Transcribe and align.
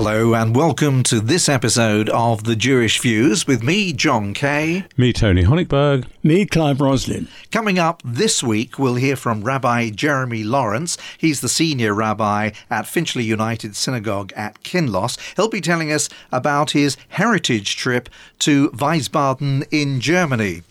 Hello 0.00 0.32
and 0.32 0.54
welcome 0.54 1.02
to 1.02 1.18
this 1.18 1.48
episode 1.48 2.08
of 2.10 2.44
The 2.44 2.54
Jewish 2.54 3.00
Views 3.00 3.48
with 3.48 3.64
me, 3.64 3.92
Jon 3.92 4.32
Kay. 4.32 4.84
Me, 4.96 5.12
Tony 5.12 5.42
Honigberg. 5.42 6.06
Me, 6.22 6.46
Clive 6.46 6.80
Roslin. 6.80 7.26
Coming 7.50 7.80
up 7.80 8.00
this 8.04 8.40
week, 8.40 8.78
we'll 8.78 8.94
hear 8.94 9.16
from 9.16 9.42
Rabbi 9.42 9.90
Jeremy 9.90 10.44
Lawrence. 10.44 10.98
He's 11.18 11.40
the 11.40 11.48
senior 11.48 11.94
rabbi 11.94 12.52
at 12.70 12.86
Finchley 12.86 13.24
United 13.24 13.74
Synagogue 13.74 14.32
at 14.36 14.62
Kinloss. 14.62 15.18
He'll 15.34 15.48
be 15.48 15.60
telling 15.60 15.90
us 15.90 16.08
about 16.30 16.70
his 16.70 16.96
heritage 17.08 17.74
trip 17.74 18.08
to 18.38 18.70
Wiesbaden 18.70 19.66
in 19.72 20.00
Germany. 20.00 20.62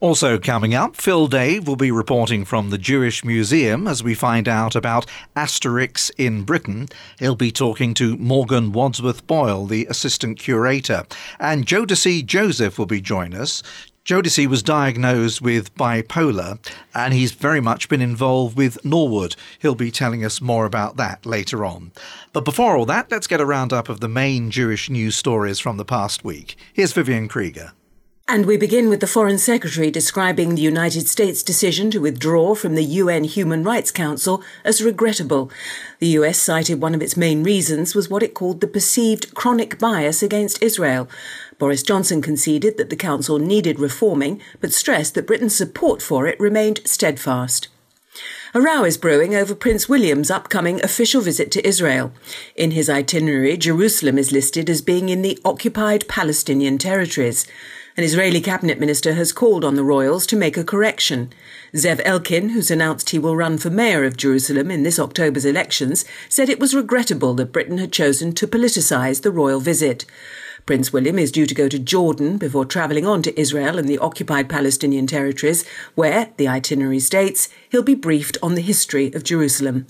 Also 0.00 0.38
coming 0.38 0.74
up, 0.74 0.96
Phil 0.96 1.28
Dave 1.28 1.66
will 1.66 1.76
be 1.76 1.90
reporting 1.90 2.44
from 2.44 2.70
the 2.70 2.78
Jewish 2.78 3.24
Museum 3.24 3.86
as 3.86 4.02
we 4.02 4.14
find 4.14 4.48
out 4.48 4.74
about 4.74 5.06
Asterix 5.36 6.10
in 6.18 6.42
Britain. 6.42 6.88
He'll 7.18 7.36
be 7.36 7.52
talking 7.52 7.94
to 7.94 8.16
Morgan 8.16 8.72
Wadsworth 8.72 9.26
Boyle, 9.26 9.66
the 9.66 9.86
assistant 9.86 10.38
curator. 10.38 11.04
And 11.38 11.64
Jodeci 11.64 12.26
Joseph 12.26 12.78
will 12.78 12.86
be 12.86 13.00
joining 13.00 13.38
us. 13.38 13.62
Jodeci 14.04 14.46
was 14.46 14.62
diagnosed 14.62 15.40
with 15.40 15.74
bipolar 15.76 16.58
and 16.94 17.14
he's 17.14 17.32
very 17.32 17.60
much 17.60 17.88
been 17.88 18.02
involved 18.02 18.54
with 18.54 18.84
Norwood. 18.84 19.34
He'll 19.60 19.74
be 19.74 19.90
telling 19.90 20.22
us 20.22 20.42
more 20.42 20.66
about 20.66 20.98
that 20.98 21.24
later 21.24 21.64
on. 21.64 21.92
But 22.34 22.44
before 22.44 22.76
all 22.76 22.84
that, 22.84 23.10
let's 23.10 23.26
get 23.26 23.40
a 23.40 23.46
roundup 23.46 23.88
of 23.88 24.00
the 24.00 24.08
main 24.08 24.50
Jewish 24.50 24.90
news 24.90 25.16
stories 25.16 25.58
from 25.58 25.78
the 25.78 25.86
past 25.86 26.22
week. 26.22 26.56
Here's 26.74 26.92
Vivian 26.92 27.28
Krieger. 27.28 27.72
And 28.26 28.46
we 28.46 28.56
begin 28.56 28.88
with 28.88 29.00
the 29.00 29.06
Foreign 29.06 29.36
Secretary 29.36 29.90
describing 29.90 30.54
the 30.54 30.62
United 30.62 31.08
States' 31.08 31.42
decision 31.42 31.90
to 31.90 32.00
withdraw 32.00 32.54
from 32.54 32.74
the 32.74 32.82
UN 32.82 33.24
Human 33.24 33.62
Rights 33.62 33.90
Council 33.90 34.42
as 34.64 34.80
regrettable. 34.80 35.50
The 35.98 36.08
US 36.18 36.38
cited 36.38 36.80
one 36.80 36.94
of 36.94 37.02
its 37.02 37.18
main 37.18 37.44
reasons 37.44 37.94
was 37.94 38.08
what 38.08 38.22
it 38.22 38.32
called 38.32 38.62
the 38.62 38.66
perceived 38.66 39.34
chronic 39.34 39.78
bias 39.78 40.22
against 40.22 40.62
Israel. 40.62 41.06
Boris 41.58 41.82
Johnson 41.82 42.22
conceded 42.22 42.78
that 42.78 42.88
the 42.88 42.96
council 42.96 43.38
needed 43.38 43.78
reforming, 43.78 44.40
but 44.58 44.72
stressed 44.72 45.14
that 45.16 45.26
Britain's 45.26 45.54
support 45.54 46.00
for 46.00 46.26
it 46.26 46.40
remained 46.40 46.80
steadfast. 46.86 47.68
A 48.54 48.60
row 48.60 48.84
is 48.84 48.96
brewing 48.96 49.34
over 49.34 49.54
Prince 49.54 49.86
William's 49.86 50.30
upcoming 50.30 50.82
official 50.82 51.20
visit 51.20 51.50
to 51.50 51.66
Israel. 51.66 52.10
In 52.56 52.70
his 52.70 52.88
itinerary, 52.88 53.58
Jerusalem 53.58 54.16
is 54.16 54.32
listed 54.32 54.70
as 54.70 54.80
being 54.80 55.10
in 55.10 55.20
the 55.20 55.38
occupied 55.44 56.08
Palestinian 56.08 56.78
territories. 56.78 57.46
An 57.96 58.02
Israeli 58.02 58.40
cabinet 58.40 58.80
minister 58.80 59.14
has 59.14 59.32
called 59.32 59.64
on 59.64 59.76
the 59.76 59.84
royals 59.84 60.26
to 60.26 60.34
make 60.34 60.56
a 60.56 60.64
correction. 60.64 61.32
Zev 61.76 62.00
Elkin, 62.04 62.48
who's 62.48 62.68
announced 62.68 63.10
he 63.10 63.20
will 63.20 63.36
run 63.36 63.56
for 63.56 63.70
mayor 63.70 64.02
of 64.02 64.16
Jerusalem 64.16 64.68
in 64.68 64.82
this 64.82 64.98
October's 64.98 65.44
elections, 65.44 66.04
said 66.28 66.48
it 66.48 66.58
was 66.58 66.74
regrettable 66.74 67.34
that 67.34 67.52
Britain 67.52 67.78
had 67.78 67.92
chosen 67.92 68.32
to 68.32 68.48
politicise 68.48 69.22
the 69.22 69.30
royal 69.30 69.60
visit. 69.60 70.06
Prince 70.66 70.92
William 70.92 71.20
is 71.20 71.30
due 71.30 71.46
to 71.46 71.54
go 71.54 71.68
to 71.68 71.78
Jordan 71.78 72.36
before 72.36 72.64
travelling 72.64 73.06
on 73.06 73.22
to 73.22 73.40
Israel 73.40 73.78
and 73.78 73.86
the 73.86 73.98
occupied 73.98 74.48
Palestinian 74.48 75.06
territories, 75.06 75.64
where, 75.94 76.30
the 76.36 76.48
itinerary 76.48 76.98
states, 76.98 77.48
he'll 77.68 77.84
be 77.84 77.94
briefed 77.94 78.36
on 78.42 78.56
the 78.56 78.60
history 78.60 79.12
of 79.12 79.22
Jerusalem. 79.22 79.86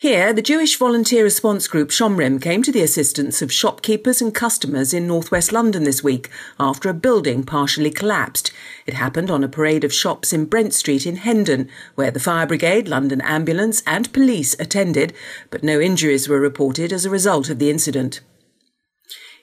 Here, 0.00 0.32
the 0.32 0.42
Jewish 0.42 0.76
volunteer 0.76 1.24
response 1.24 1.66
group 1.66 1.88
Shomrim 1.88 2.40
came 2.40 2.62
to 2.62 2.70
the 2.70 2.82
assistance 2.82 3.42
of 3.42 3.52
shopkeepers 3.52 4.22
and 4.22 4.32
customers 4.32 4.94
in 4.94 5.08
northwest 5.08 5.50
London 5.50 5.82
this 5.82 6.04
week 6.04 6.30
after 6.60 6.88
a 6.88 6.94
building 6.94 7.42
partially 7.42 7.90
collapsed. 7.90 8.52
It 8.86 8.94
happened 8.94 9.28
on 9.28 9.42
a 9.42 9.48
parade 9.48 9.82
of 9.82 9.92
shops 9.92 10.32
in 10.32 10.44
Brent 10.44 10.72
Street 10.72 11.04
in 11.04 11.16
Hendon, 11.16 11.68
where 11.96 12.12
the 12.12 12.20
fire 12.20 12.46
brigade, 12.46 12.86
London 12.86 13.20
ambulance, 13.22 13.82
and 13.88 14.12
police 14.12 14.54
attended, 14.60 15.14
but 15.50 15.64
no 15.64 15.80
injuries 15.80 16.28
were 16.28 16.38
reported 16.38 16.92
as 16.92 17.04
a 17.04 17.10
result 17.10 17.50
of 17.50 17.58
the 17.58 17.68
incident. 17.68 18.20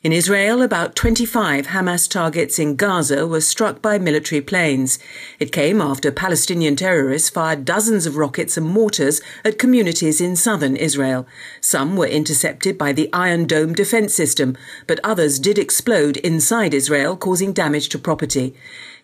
In 0.05 0.13
Israel, 0.13 0.61
about 0.61 0.95
25 0.95 1.65
Hamas 1.69 2.07
targets 2.07 2.59
in 2.59 2.75
Gaza 2.75 3.25
were 3.25 3.41
struck 3.41 3.81
by 3.81 3.97
military 3.97 4.39
planes. 4.39 4.99
It 5.39 5.51
came 5.51 5.81
after 5.81 6.11
Palestinian 6.11 6.75
terrorists 6.75 7.31
fired 7.31 7.65
dozens 7.65 8.05
of 8.05 8.15
rockets 8.15 8.55
and 8.55 8.67
mortars 8.67 9.19
at 9.43 9.57
communities 9.57 10.21
in 10.21 10.35
southern 10.35 10.75
Israel. 10.75 11.25
Some 11.59 11.97
were 11.97 12.05
intercepted 12.05 12.77
by 12.77 12.93
the 12.93 13.09
Iron 13.13 13.47
Dome 13.47 13.73
defense 13.73 14.13
system, 14.13 14.55
but 14.85 14.99
others 15.03 15.39
did 15.39 15.57
explode 15.57 16.17
inside 16.17 16.75
Israel, 16.75 17.17
causing 17.17 17.51
damage 17.51 17.89
to 17.89 17.97
property. 17.97 18.53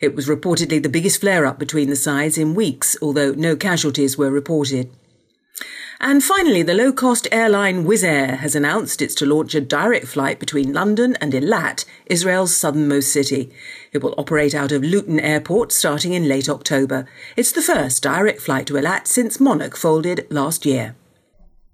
It 0.01 0.15
was 0.15 0.29
reportedly 0.29 0.83
the 0.83 0.87
biggest 0.87 1.19
flare 1.21 1.47
up 1.47 1.57
between 1.57 1.89
the 1.89 1.95
sides 1.95 2.37
in 2.37 2.53
weeks, 2.53 2.95
although 3.01 3.31
no 3.31 3.55
casualties 3.55 4.19
were 4.19 4.29
reported. 4.29 4.91
And 5.99 6.23
finally, 6.23 6.63
the 6.63 6.73
low 6.73 6.91
cost 6.91 7.27
airline 7.31 7.85
Wizz 7.85 8.03
Air 8.03 8.35
has 8.37 8.55
announced 8.55 9.01
it's 9.01 9.13
to 9.15 9.25
launch 9.25 9.53
a 9.53 9.61
direct 9.61 10.07
flight 10.07 10.39
between 10.39 10.73
London 10.73 11.15
and 11.21 11.33
Eilat, 11.33 11.85
Israel's 12.07 12.55
southernmost 12.55 13.13
city. 13.13 13.51
It 13.91 14.01
will 14.01 14.15
operate 14.17 14.55
out 14.55 14.71
of 14.71 14.83
Luton 14.83 15.19
Airport 15.19 15.71
starting 15.71 16.13
in 16.13 16.27
late 16.27 16.49
October. 16.49 17.07
It's 17.37 17.51
the 17.51 17.61
first 17.61 18.01
direct 18.01 18.41
flight 18.41 18.65
to 18.67 18.73
Eilat 18.73 19.05
since 19.05 19.39
Monarch 19.39 19.77
folded 19.77 20.25
last 20.31 20.65
year. 20.65 20.95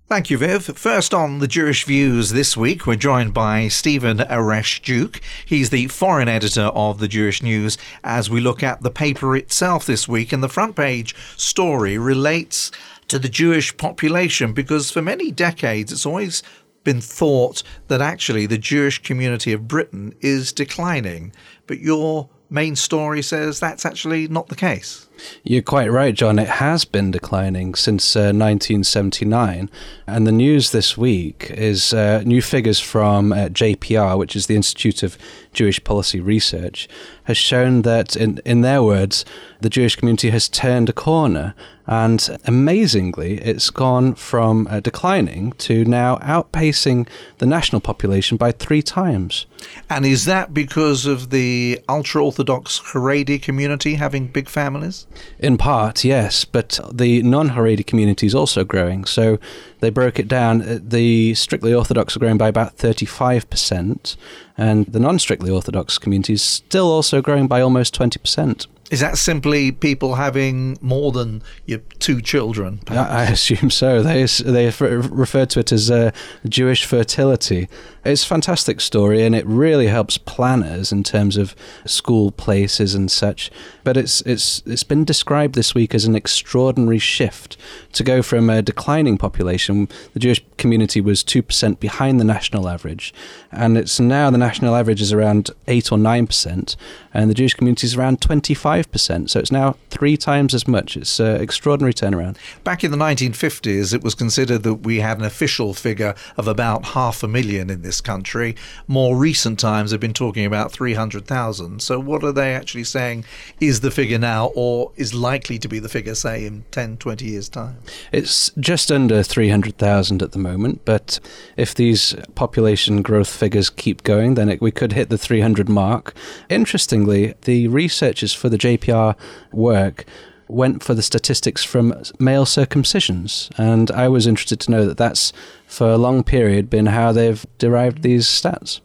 Thank 0.09 0.29
you, 0.29 0.37
Viv. 0.37 0.63
First 0.63 1.13
on 1.13 1.39
the 1.39 1.49
Jewish 1.49 1.83
Views 1.83 2.29
this 2.29 2.55
week, 2.55 2.87
we're 2.87 2.95
joined 2.95 3.33
by 3.33 3.67
Stephen 3.67 4.19
Oryszczuk. 4.19 5.19
He's 5.45 5.69
the 5.69 5.87
foreign 5.87 6.29
editor 6.29 6.67
of 6.67 6.99
the 6.99 7.09
Jewish 7.09 7.43
News 7.43 7.77
as 8.05 8.29
we 8.29 8.39
look 8.39 8.63
at 8.63 8.83
the 8.83 8.89
paper 8.89 9.35
itself 9.35 9.85
this 9.85 10.07
week. 10.07 10.31
And 10.31 10.41
the 10.41 10.47
front 10.47 10.77
page 10.77 11.13
story 11.35 11.97
relates 11.97 12.71
to 13.07 13.19
the 13.19 13.29
Jewish 13.29 13.75
population 13.77 14.53
because 14.53 14.91
for 14.91 15.01
many 15.01 15.31
decades 15.31 15.91
it's 15.91 16.05
always 16.05 16.43
been 16.83 17.01
thought 17.01 17.63
that 17.87 18.01
actually 18.01 18.45
the 18.45 18.57
Jewish 18.57 19.01
community 19.01 19.51
of 19.51 19.67
Britain 19.67 20.13
is 20.21 20.53
declining. 20.53 21.33
But 21.65 21.79
your 21.79 22.29
main 22.49 22.75
story 22.75 23.21
says 23.21 23.59
that's 23.59 23.85
actually 23.85 24.27
not 24.27 24.47
the 24.47 24.55
case. 24.55 25.06
You're 25.43 25.61
quite 25.61 25.91
right, 25.91 26.13
Jon. 26.13 26.39
It 26.39 26.47
has 26.47 26.85
been 26.85 27.11
declining 27.11 27.75
since 27.75 28.15
uh, 28.15 28.31
1979. 28.33 29.69
And 30.05 30.27
the 30.27 30.31
news 30.31 30.71
this 30.71 30.97
week 30.97 31.51
is 31.51 31.93
uh, 31.93 32.23
new 32.25 32.41
figures 32.41 32.79
from 32.79 33.33
uh, 33.33 33.49
JPR, 33.49 34.17
which 34.17 34.35
is 34.35 34.47
the 34.47 34.55
Institute 34.55 35.03
of 35.03 35.17
Jewish 35.53 35.83
Policy 35.83 36.19
Research, 36.19 36.87
has 37.23 37.37
shown 37.37 37.81
that, 37.81 38.15
in, 38.15 38.39
in 38.45 38.61
their 38.61 38.83
words, 38.83 39.25
the 39.61 39.69
Jewish 39.69 39.95
community 39.95 40.29
has 40.29 40.47
turned 40.47 40.89
a 40.89 40.93
corner. 40.93 41.55
And 41.87 42.37
amazingly, 42.45 43.39
it's 43.39 43.69
gone 43.69 44.13
from 44.15 44.67
uh, 44.69 44.81
declining 44.81 45.53
to 45.53 45.85
now 45.85 46.17
outpacing 46.17 47.07
the 47.37 47.45
national 47.45 47.79
population 47.79 48.35
by 48.35 48.51
three 48.51 48.81
times. 48.81 49.45
And 49.89 50.05
is 50.05 50.25
that 50.25 50.53
because 50.53 51.05
of 51.05 51.29
the 51.29 51.79
ultra 51.87 52.23
Orthodox 52.23 52.79
Haredi 52.91 53.41
community 53.41 53.95
having 53.95 54.27
big 54.27 54.49
families? 54.49 55.06
In 55.39 55.57
part, 55.57 56.03
yes, 56.03 56.45
but 56.45 56.79
the 56.91 57.21
non 57.23 57.49
Haredi 57.49 57.85
community 57.85 58.25
is 58.27 58.35
also 58.35 58.63
growing. 58.63 59.05
So 59.05 59.39
they 59.79 59.89
broke 59.89 60.19
it 60.19 60.27
down. 60.27 60.61
Uh, 60.61 60.79
the 60.81 61.33
strictly 61.35 61.73
Orthodox 61.73 62.15
are 62.15 62.19
growing 62.19 62.37
by 62.37 62.47
about 62.47 62.77
35%, 62.77 64.15
and 64.57 64.85
the 64.87 64.99
non 64.99 65.19
strictly 65.19 65.51
Orthodox 65.51 65.97
community 65.97 66.33
is 66.33 66.41
still 66.41 66.91
also 66.91 67.21
growing 67.21 67.47
by 67.47 67.61
almost 67.61 67.97
20%. 67.97 68.67
Is 68.89 69.01
that 69.01 69.17
simply 69.17 69.71
people 69.71 70.15
having 70.15 70.77
more 70.81 71.11
than 71.11 71.43
your 71.65 71.79
two 71.99 72.21
children? 72.21 72.79
I, 72.87 73.23
assume 73.23 73.69
so. 73.69 74.01
They 74.01 74.23
they 74.25 74.67
refer 74.67 75.45
to 75.45 75.59
it 75.59 75.71
as 75.73 75.91
uh, 75.91 76.11
Jewish 76.47 76.85
fertility. 76.85 77.67
It's 78.07 78.23
a 78.23 78.27
fantastic 78.27 78.79
story, 78.79 79.23
and 79.23 79.35
it 79.35 79.45
really 79.45 79.87
helps 79.87 80.17
planners 80.17 80.91
in 80.91 81.03
terms 81.03 81.35
of 81.35 81.55
school 81.85 82.31
places 82.31 82.95
and 82.95 83.11
such. 83.11 83.51
But 83.83 83.97
it's 83.97 84.21
it's 84.21 84.63
it's 84.65 84.83
been 84.83 85.03
described 85.03 85.55
this 85.55 85.75
week 85.75 85.93
as 85.93 86.05
an 86.05 86.15
extraordinary 86.15 86.99
shift 86.99 87.57
to 87.91 88.03
go 88.03 88.21
from 88.21 88.49
a 88.49 88.61
declining 88.61 89.17
population. 89.17 89.89
The 90.13 90.19
Jewish 90.19 90.43
community 90.57 91.01
was 91.01 91.23
two 91.23 91.43
percent 91.43 91.81
behind 91.81 92.19
the 92.19 92.23
national 92.23 92.69
average, 92.69 93.13
and 93.51 93.77
it's 93.77 93.99
now 93.99 94.29
the 94.29 94.37
national 94.37 94.75
average 94.75 95.01
is 95.01 95.11
around 95.11 95.51
eight 95.67 95.91
or 95.91 95.97
nine 95.97 96.27
percent, 96.27 96.77
and 97.13 97.29
the 97.29 97.35
Jewish 97.35 97.55
community 97.55 97.87
is 97.87 97.95
around 97.95 98.21
twenty 98.21 98.53
five 98.53 98.87
5%. 98.91 99.29
So 99.29 99.39
it's 99.39 99.51
now 99.51 99.75
three 99.89 100.17
times 100.17 100.53
as 100.53 100.67
much. 100.67 100.97
It's 100.97 101.19
an 101.19 101.41
extraordinary 101.41 101.93
turnaround. 101.93 102.37
Back 102.63 102.83
in 102.83 102.91
the 102.91 102.97
1950s, 102.97 103.93
it 103.93 104.03
was 104.03 104.15
considered 104.15 104.63
that 104.63 104.75
we 104.75 104.99
had 104.99 105.19
an 105.19 105.25
official 105.25 105.73
figure 105.73 106.15
of 106.37 106.47
about 106.47 106.87
half 106.87 107.23
a 107.23 107.27
million 107.27 107.69
in 107.69 107.81
this 107.81 107.96
country. 108.01 108.55
More 108.87 109.15
recent 109.15 109.59
times 109.59 109.91
have 109.91 109.99
been 109.99 110.13
talking 110.13 110.45
about 110.45 110.71
300,000. 110.71 111.81
So 111.81 111.99
what 111.99 112.23
are 112.23 112.31
they 112.31 112.53
actually 112.53 112.83
saying 112.83 113.25
is 113.59 113.81
the 113.81 113.91
figure 113.91 114.17
now 114.17 114.51
or 114.55 114.91
is 114.95 115.13
likely 115.13 115.59
to 115.59 115.67
be 115.67 115.79
the 115.79 115.89
figure, 115.89 116.15
say, 116.15 116.45
in 116.45 116.65
10, 116.71 116.97
20 116.97 117.25
years' 117.25 117.49
time? 117.49 117.77
It's 118.11 118.51
just 118.59 118.91
under 118.91 119.23
300,000 119.23 120.21
at 120.21 120.31
the 120.31 120.39
moment. 120.39 120.81
But 120.85 121.19
if 121.55 121.75
these 121.75 122.15
population 122.35 123.01
growth 123.01 123.29
figures 123.29 123.69
keep 123.69 124.03
going, 124.03 124.35
then 124.35 124.49
it, 124.49 124.61
we 124.61 124.71
could 124.71 124.93
hit 124.93 125.09
the 125.09 125.17
300 125.17 125.69
mark. 125.69 126.13
Interestingly, 126.49 127.35
the 127.41 127.67
researchers 127.67 128.33
for 128.33 128.49
the 128.49 128.57
JPR 128.57 129.15
work 129.51 130.05
went 130.47 130.83
for 130.83 130.93
the 130.93 131.01
statistics 131.01 131.63
from 131.63 131.93
male 132.19 132.45
circumcisions. 132.45 133.51
And 133.57 133.91
I 133.91 134.07
was 134.07 134.27
interested 134.27 134.59
to 134.61 134.71
know 134.71 134.85
that 134.85 134.97
that's, 134.97 135.33
for 135.65 135.89
a 135.89 135.97
long 135.97 136.23
period, 136.23 136.69
been 136.69 136.87
how 136.87 137.11
they've 137.11 137.45
derived 137.57 138.01
these 138.01 138.25
stats. 138.25 138.81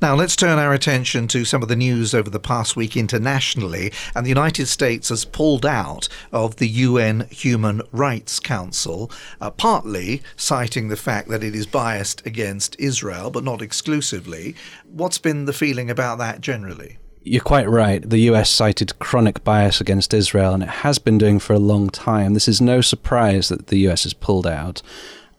Now, 0.00 0.14
let's 0.14 0.36
turn 0.36 0.58
our 0.58 0.72
attention 0.72 1.28
to 1.28 1.44
some 1.44 1.62
of 1.62 1.68
the 1.68 1.76
news 1.76 2.14
over 2.14 2.30
the 2.30 2.40
past 2.40 2.76
week 2.76 2.96
internationally. 2.96 3.92
And 4.14 4.24
the 4.24 4.30
United 4.30 4.66
States 4.66 5.08
has 5.08 5.24
pulled 5.24 5.66
out 5.66 6.08
of 6.32 6.56
the 6.56 6.68
UN 6.68 7.26
Human 7.30 7.82
Rights 7.92 8.40
Council, 8.40 9.10
uh, 9.40 9.50
partly 9.50 10.22
citing 10.36 10.88
the 10.88 10.96
fact 10.96 11.28
that 11.28 11.44
it 11.44 11.54
is 11.54 11.66
biased 11.66 12.24
against 12.26 12.76
Israel, 12.78 13.30
but 13.30 13.44
not 13.44 13.62
exclusively. 13.62 14.54
What's 14.90 15.18
been 15.18 15.44
the 15.44 15.52
feeling 15.52 15.90
about 15.90 16.18
that 16.18 16.40
generally? 16.40 16.98
You're 17.28 17.42
quite 17.42 17.68
right. 17.68 18.08
The 18.08 18.20
US 18.30 18.48
cited 18.48 18.98
chronic 19.00 19.44
bias 19.44 19.82
against 19.82 20.14
Israel, 20.14 20.54
and 20.54 20.62
it 20.62 20.68
has 20.68 20.98
been 20.98 21.18
doing 21.18 21.38
for 21.38 21.52
a 21.52 21.58
long 21.58 21.90
time. 21.90 22.32
This 22.32 22.48
is 22.48 22.60
no 22.60 22.80
surprise 22.80 23.48
that 23.48 23.66
the 23.66 23.86
US 23.88 24.04
has 24.04 24.14
pulled 24.14 24.46
out. 24.46 24.80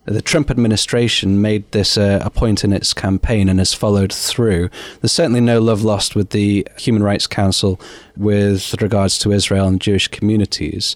The 0.05 0.21
Trump 0.21 0.51
administration 0.51 1.41
made 1.41 1.71
this 1.71 1.97
uh, 1.97 2.19
a 2.23 2.29
point 2.29 2.63
in 2.63 2.73
its 2.73 2.93
campaign 2.93 3.49
and 3.49 3.59
has 3.59 3.73
followed 3.73 4.13
through. 4.13 4.69
There's 5.01 5.11
certainly 5.11 5.41
no 5.41 5.59
love 5.59 5.83
lost 5.83 6.15
with 6.15 6.29
the 6.29 6.67
Human 6.77 7.01
Rights 7.01 7.27
Council 7.27 7.79
with 8.15 8.79
regards 8.81 9.17
to 9.19 9.31
Israel 9.31 9.67
and 9.67 9.81
Jewish 9.81 10.07
communities 10.07 10.95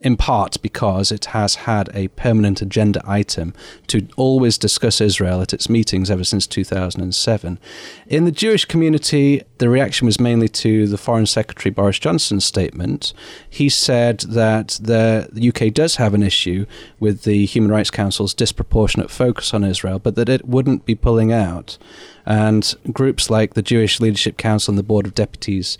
in 0.00 0.16
part 0.16 0.60
because 0.60 1.10
it 1.10 1.24
has 1.26 1.54
had 1.54 1.88
a 1.94 2.08
permanent 2.08 2.60
agenda 2.60 3.02
item 3.06 3.54
to 3.86 4.06
always 4.16 4.58
discuss 4.58 5.00
Israel 5.00 5.40
at 5.40 5.54
its 5.54 5.70
meetings 5.70 6.10
ever 6.10 6.22
since 6.22 6.46
2007. 6.46 7.58
In 8.06 8.24
the 8.26 8.30
Jewish 8.30 8.66
community, 8.66 9.42
the 9.58 9.70
reaction 9.70 10.04
was 10.04 10.20
mainly 10.20 10.48
to 10.48 10.86
the 10.86 10.98
Foreign 10.98 11.24
Secretary 11.24 11.72
Boris 11.72 11.98
Johnson's 11.98 12.44
statement. 12.44 13.14
He 13.48 13.70
said 13.70 14.20
that 14.20 14.78
the 14.82 15.52
UK 15.54 15.72
does 15.72 15.96
have 15.96 16.12
an 16.12 16.22
issue 16.22 16.66
with 17.00 17.22
the 17.22 17.46
Human 17.46 17.70
Rights 17.70 17.90
Council's 17.90 18.34
disproportionate 18.34 19.10
focus 19.10 19.54
on 19.54 19.64
Israel, 19.64 19.98
but 19.98 20.14
that 20.14 20.28
it 20.28 20.46
wouldn't 20.46 20.84
be 20.84 20.94
pulling 20.94 21.32
out. 21.32 21.78
And 22.26 22.74
groups 22.92 23.30
like 23.30 23.54
the 23.54 23.62
Jewish 23.62 23.98
Leadership 23.98 24.36
Council 24.36 24.72
and 24.72 24.78
the 24.78 24.82
Board 24.82 25.06
of 25.06 25.14
Deputies 25.14 25.78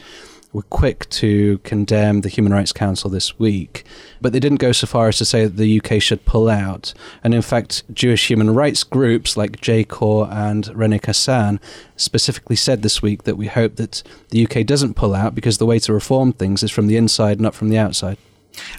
were 0.53 0.63
quick 0.63 1.09
to 1.11 1.59
condemn 1.59 2.23
the 2.23 2.29
Human 2.29 2.53
Rights 2.53 2.73
Council 2.73 3.11
this 3.11 3.39
week, 3.39 3.85
but 4.21 4.33
they 4.33 4.41
didn't 4.41 4.59
go 4.59 4.73
so 4.73 4.87
far 4.87 5.09
as 5.09 5.19
to 5.19 5.25
say 5.25 5.45
that 5.45 5.57
the 5.57 5.81
UK 5.81 6.01
should 6.01 6.25
pull 6.25 6.49
out. 6.49 6.95
And 7.23 7.35
in 7.35 7.43
fact, 7.43 7.83
Jewish 7.93 8.29
human 8.29 8.55
rights 8.55 8.85
groups 8.85 9.37
like 9.37 9.61
J-CORE 9.61 10.29
and 10.31 10.69
Rene 10.75 10.99
Cassin 10.99 11.61
specifically 11.97 12.57
said 12.57 12.83
this 12.83 13.03
week 13.03 13.25
that 13.25 13.37
we 13.37 13.47
hope 13.47 13.77
that 13.77 14.03
the 14.31 14.47
UK 14.47 14.67
doesn't 14.67 14.95
pull 14.95 15.15
out 15.15 15.35
because 15.35 15.59
the 15.59 15.67
way 15.67 15.79
to 15.81 15.93
reform 15.93 16.33
things 16.33 16.63
is 16.63 16.71
from 16.71 16.87
the 16.87 16.97
inside, 16.97 17.41
not 17.41 17.55
from 17.55 17.69
the 17.69 17.79
outside. 17.79 18.19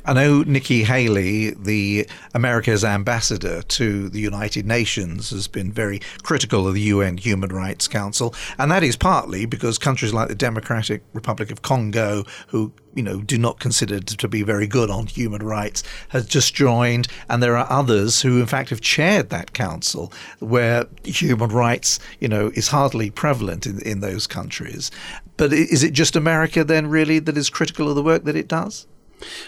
I 0.06 0.14
know 0.14 0.44
Nikki 0.44 0.84
Haley, 0.84 1.52
the 1.52 2.08
America's 2.34 2.84
ambassador 2.84 3.62
to 3.62 4.10
the 4.10 4.20
United 4.20 4.66
Nations, 4.66 5.30
has 5.32 5.48
been 5.48 5.72
very 5.72 6.00
critical 6.24 6.68
of 6.68 6.74
the 6.74 6.82
UN 6.82 7.18
Human 7.18 7.50
Rights 7.50 7.88
Council, 7.88 8.34
and 8.58 8.72
that 8.72 8.84
is 8.84 8.96
partly 8.96 9.46
because 9.46 9.78
countries 9.78 10.14
like 10.14 10.28
the 10.28 10.36
Democratic 10.36 11.04
Republic 11.14 11.52
of 11.52 11.62
Congo, 11.62 12.24
who 12.48 12.72
you 12.94 13.04
know 13.04 13.22
do 13.22 13.38
not 13.38 13.60
consider 13.60 14.00
to 14.00 14.28
be 14.28 14.44
very 14.44 14.68
good 14.68 14.90
on 14.90 15.08
human 15.08 15.44
rights, 15.44 15.84
has 16.10 16.26
just 16.26 16.56
joined, 16.56 17.08
and 17.30 17.44
there 17.44 17.58
are 17.58 17.70
others 17.70 18.22
who, 18.22 18.40
in 18.40 18.46
fact, 18.46 18.70
have 18.70 18.82
chaired 18.82 19.30
that 19.30 19.54
council, 19.54 20.12
where 20.40 20.86
human 21.04 21.50
rights, 21.50 22.00
you 22.20 22.28
know, 22.28 22.52
is 22.56 22.70
hardly 22.70 23.10
prevalent 23.10 23.66
in 23.66 23.80
in 23.82 24.00
those 24.00 24.28
countries. 24.28 24.92
But 25.38 25.54
is 25.54 25.84
it 25.84 25.94
just 25.94 26.16
America 26.16 26.64
then, 26.64 26.88
really, 26.88 27.20
that 27.20 27.38
is 27.38 27.50
critical 27.50 27.90
of 27.90 27.96
the 27.96 28.04
work 28.04 28.24
that 28.24 28.36
it 28.36 28.48
does? 28.48 28.88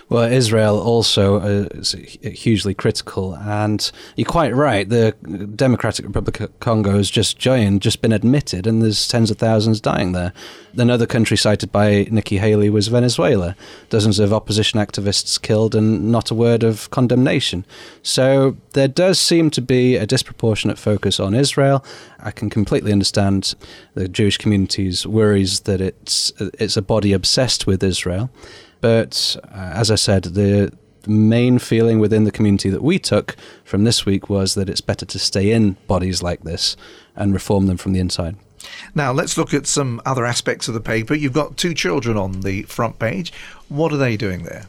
Well, 0.09 0.31
Israel 0.31 0.79
also 0.79 1.39
uh, 1.39 1.67
is 1.71 1.91
hugely 2.23 2.73
critical, 2.73 3.35
and 3.35 3.91
you're 4.15 4.25
quite 4.25 4.55
right. 4.55 4.87
The 4.87 5.11
Democratic 5.55 6.05
Republic 6.05 6.39
of 6.39 6.59
Congo 6.59 6.97
has 6.97 7.09
just 7.09 7.37
joined, 7.37 7.81
just 7.81 8.01
been 8.01 8.11
admitted, 8.11 8.65
and 8.65 8.81
there's 8.81 9.07
tens 9.07 9.29
of 9.29 9.37
thousands 9.37 9.79
dying 9.79 10.13
there. 10.13 10.33
Another 10.75 11.05
country 11.05 11.37
cited 11.37 11.71
by 11.71 12.07
Nikki 12.11 12.37
Haley 12.37 12.69
was 12.69 12.87
Venezuela. 12.87 13.55
Dozens 13.89 14.19
of 14.19 14.33
opposition 14.33 14.79
activists 14.79 15.39
killed, 15.41 15.75
and 15.75 16.11
not 16.11 16.31
a 16.31 16.35
word 16.35 16.63
of 16.63 16.89
condemnation. 16.89 17.65
So 18.01 18.57
there 18.73 18.87
does 18.87 19.19
seem 19.19 19.51
to 19.51 19.61
be 19.61 19.95
a 19.95 20.07
disproportionate 20.07 20.79
focus 20.79 21.19
on 21.19 21.33
Israel. 21.35 21.83
I 22.19 22.31
can 22.31 22.49
completely 22.49 22.91
understand 22.91 23.55
the 23.93 24.07
Jewish 24.07 24.37
community's 24.37 25.05
worries 25.05 25.61
that 25.61 25.81
it's 25.81 26.33
it's 26.39 26.77
a 26.77 26.81
body 26.81 27.13
obsessed 27.13 27.67
with 27.67 27.83
Israel. 27.83 28.29
But 28.81 29.35
uh, 29.43 29.71
as 29.73 29.91
I 29.91 29.95
said, 29.95 30.23
the, 30.23 30.71
the 31.01 31.09
main 31.09 31.59
feeling 31.59 31.99
within 31.99 32.23
the 32.23 32.31
community 32.31 32.69
that 32.69 32.83
we 32.83 32.99
took 32.99 33.35
from 33.63 33.83
this 33.83 34.05
week 34.05 34.29
was 34.29 34.55
that 34.55 34.69
it's 34.69 34.81
better 34.81 35.05
to 35.05 35.19
stay 35.19 35.51
in 35.51 35.73
bodies 35.87 36.23
like 36.23 36.43
this 36.43 36.75
and 37.15 37.33
reform 37.33 37.67
them 37.67 37.77
from 37.77 37.93
the 37.93 37.99
inside. 37.99 38.35
Now, 38.93 39.11
let's 39.11 39.37
look 39.37 39.53
at 39.53 39.67
some 39.67 40.01
other 40.05 40.25
aspects 40.25 40.67
of 40.67 40.73
the 40.73 40.81
paper. 40.81 41.13
You've 41.13 41.33
got 41.33 41.57
two 41.57 41.73
children 41.73 42.17
on 42.17 42.41
the 42.41 42.63
front 42.63 42.99
page. 42.99 43.31
What 43.69 43.93
are 43.93 43.97
they 43.97 44.17
doing 44.17 44.43
there? 44.43 44.65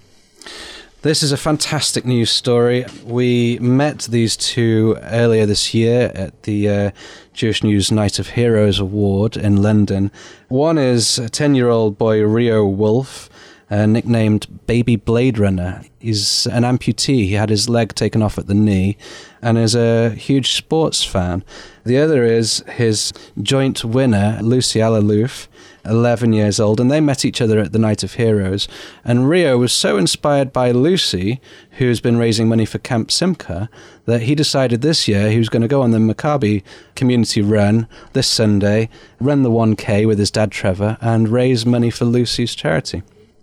This 1.02 1.22
is 1.22 1.32
a 1.32 1.38
fantastic 1.38 2.04
news 2.04 2.28
story. 2.30 2.84
We 3.04 3.58
met 3.58 4.00
these 4.00 4.36
two 4.36 4.98
earlier 5.04 5.46
this 5.46 5.72
year 5.72 6.12
at 6.14 6.42
the 6.42 6.68
uh, 6.68 6.90
Jewish 7.32 7.64
News 7.64 7.90
Night 7.90 8.18
of 8.18 8.28
Heroes 8.28 8.78
Award 8.78 9.34
in 9.34 9.62
London. 9.62 10.10
One 10.48 10.76
is 10.76 11.18
a 11.18 11.30
10 11.30 11.54
year 11.54 11.70
old 11.70 11.96
boy, 11.96 12.22
Rio 12.22 12.66
Wolf 12.66 13.29
uh, 13.70 13.86
nicknamed 13.86 14.66
Baby 14.66 14.96
Blade 14.96 15.38
Runner. 15.38 15.82
He's 15.98 16.46
an 16.46 16.64
amputee. 16.64 17.26
He 17.26 17.34
had 17.34 17.50
his 17.50 17.68
leg 17.68 17.94
taken 17.94 18.22
off 18.22 18.38
at 18.38 18.46
the 18.46 18.54
knee 18.54 18.96
and 19.40 19.56
is 19.56 19.74
a 19.74 20.10
huge 20.10 20.52
sports 20.52 21.04
fan. 21.04 21.44
The 21.84 21.98
other 21.98 22.24
is 22.24 22.64
his 22.68 23.12
joint 23.40 23.84
winner, 23.84 24.38
Lucy 24.42 24.80
Alaluf, 24.80 25.46
11 25.84 26.32
years 26.32 26.60
old, 26.60 26.80
and 26.80 26.90
they 26.90 27.00
met 27.00 27.24
each 27.24 27.40
other 27.40 27.58
at 27.58 27.72
the 27.72 27.78
Night 27.78 28.02
of 28.02 28.14
Heroes. 28.14 28.68
And 29.04 29.28
Rio 29.28 29.56
was 29.56 29.72
so 29.72 29.96
inspired 29.96 30.52
by 30.52 30.72
Lucy, 30.72 31.40
who's 31.72 32.00
been 32.00 32.18
raising 32.18 32.48
money 32.48 32.66
for 32.66 32.78
Camp 32.78 33.10
Simcha, 33.10 33.70
that 34.04 34.22
he 34.22 34.34
decided 34.34 34.82
this 34.82 35.08
year 35.08 35.30
he 35.30 35.38
was 35.38 35.48
going 35.48 35.62
to 35.62 35.68
go 35.68 35.82
on 35.82 35.92
the 35.92 35.98
Maccabi 35.98 36.62
community 36.96 37.40
run 37.40 37.86
this 38.12 38.26
Sunday, 38.26 38.88
run 39.20 39.42
the 39.42 39.50
1K 39.50 40.06
with 40.06 40.18
his 40.18 40.30
dad 40.30 40.50
Trevor, 40.50 40.98
and 41.00 41.28
raise 41.28 41.64
money 41.64 41.90
for 41.90 42.04
Lucy's 42.04 42.54
charity. 42.54 43.02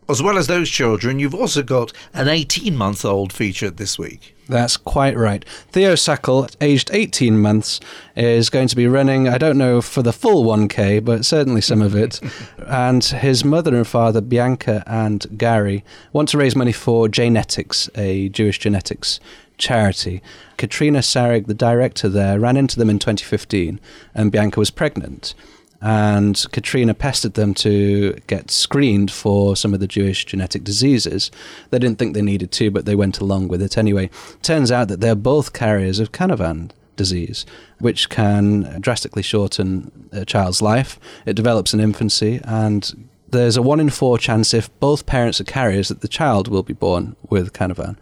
As 0.09 0.23
well 0.23 0.37
as 0.37 0.47
those 0.47 0.69
children, 0.69 1.19
you've 1.19 1.35
also 1.35 1.61
got 1.61 1.91
an 2.13 2.29
18 2.29 2.77
month 2.77 3.03
old 3.03 3.33
featured 3.33 3.75
this 3.75 3.99
week. 3.99 4.35
That's 4.47 4.77
quite 4.77 5.17
right. 5.17 5.43
Theo 5.69 5.95
Sackel, 5.95 6.49
aged 6.61 6.89
18 6.93 7.37
months, 7.37 7.81
is 8.15 8.49
going 8.49 8.69
to 8.69 8.75
be 8.77 8.87
running, 8.87 9.27
I 9.27 9.37
don't 9.37 9.57
know 9.57 9.81
for 9.81 10.01
the 10.01 10.13
full 10.13 10.45
1K, 10.45 11.03
but 11.03 11.25
certainly 11.25 11.59
some 11.59 11.81
of 11.81 11.93
it. 11.93 12.21
and 12.65 13.03
his 13.03 13.43
mother 13.43 13.75
and 13.75 13.85
father, 13.85 14.21
Bianca 14.21 14.81
and 14.87 15.25
Gary, 15.37 15.83
want 16.13 16.29
to 16.29 16.37
raise 16.37 16.55
money 16.55 16.71
for 16.71 17.09
Jnetics, 17.09 17.89
a 17.97 18.29
Jewish 18.29 18.59
genetics 18.59 19.19
charity. 19.57 20.21
Katrina 20.55 20.99
Sarig, 20.99 21.47
the 21.47 21.53
director 21.53 22.07
there, 22.07 22.39
ran 22.39 22.55
into 22.55 22.79
them 22.79 22.89
in 22.89 22.99
2015, 22.99 23.81
and 24.15 24.31
Bianca 24.31 24.57
was 24.57 24.71
pregnant 24.71 25.33
and 25.81 26.43
Katrina 26.51 26.93
pestered 26.93 27.35
them 27.35 27.53
to 27.55 28.13
get 28.27 28.49
screened 28.49 29.11
for 29.11 29.55
some 29.55 29.73
of 29.73 29.79
the 29.79 29.87
Jewish 29.87 30.25
genetic 30.25 30.63
diseases. 30.63 31.29
They 31.69 31.79
didn't 31.79 31.99
think 31.99 32.13
they 32.13 32.21
needed 32.21 32.51
to, 32.53 32.71
but 32.71 32.85
they 32.85 32.95
went 32.95 33.19
along 33.19 33.49
with 33.49 33.61
it 33.61 33.77
anyway. 33.77 34.09
Turns 34.41 34.71
out 34.71 34.87
that 34.87 35.01
they're 35.01 35.15
both 35.15 35.53
carriers 35.53 35.99
of 35.99 36.11
Canavan 36.11 36.71
disease, 36.95 37.45
which 37.79 38.09
can 38.09 38.81
drastically 38.81 39.21
shorten 39.21 40.09
a 40.11 40.25
child's 40.25 40.61
life. 40.61 40.99
It 41.25 41.35
develops 41.35 41.73
in 41.73 41.79
infancy, 41.79 42.41
and 42.43 43.07
there's 43.29 43.57
a 43.57 43.61
one 43.61 43.79
in 43.79 43.89
four 43.89 44.17
chance 44.17 44.53
if 44.53 44.77
both 44.79 45.05
parents 45.05 45.39
are 45.39 45.45
carriers 45.45 45.89
that 45.89 46.01
the 46.01 46.07
child 46.07 46.47
will 46.47 46.63
be 46.63 46.73
born 46.73 47.15
with 47.29 47.53
Canavan. 47.53 47.97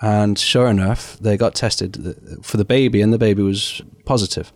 And 0.00 0.38
sure 0.38 0.68
enough, 0.68 1.16
they 1.18 1.36
got 1.36 1.54
tested 1.54 2.16
for 2.42 2.56
the 2.56 2.64
baby, 2.64 3.02
and 3.02 3.12
the 3.12 3.18
baby 3.18 3.42
was 3.42 3.82
positive. 4.04 4.52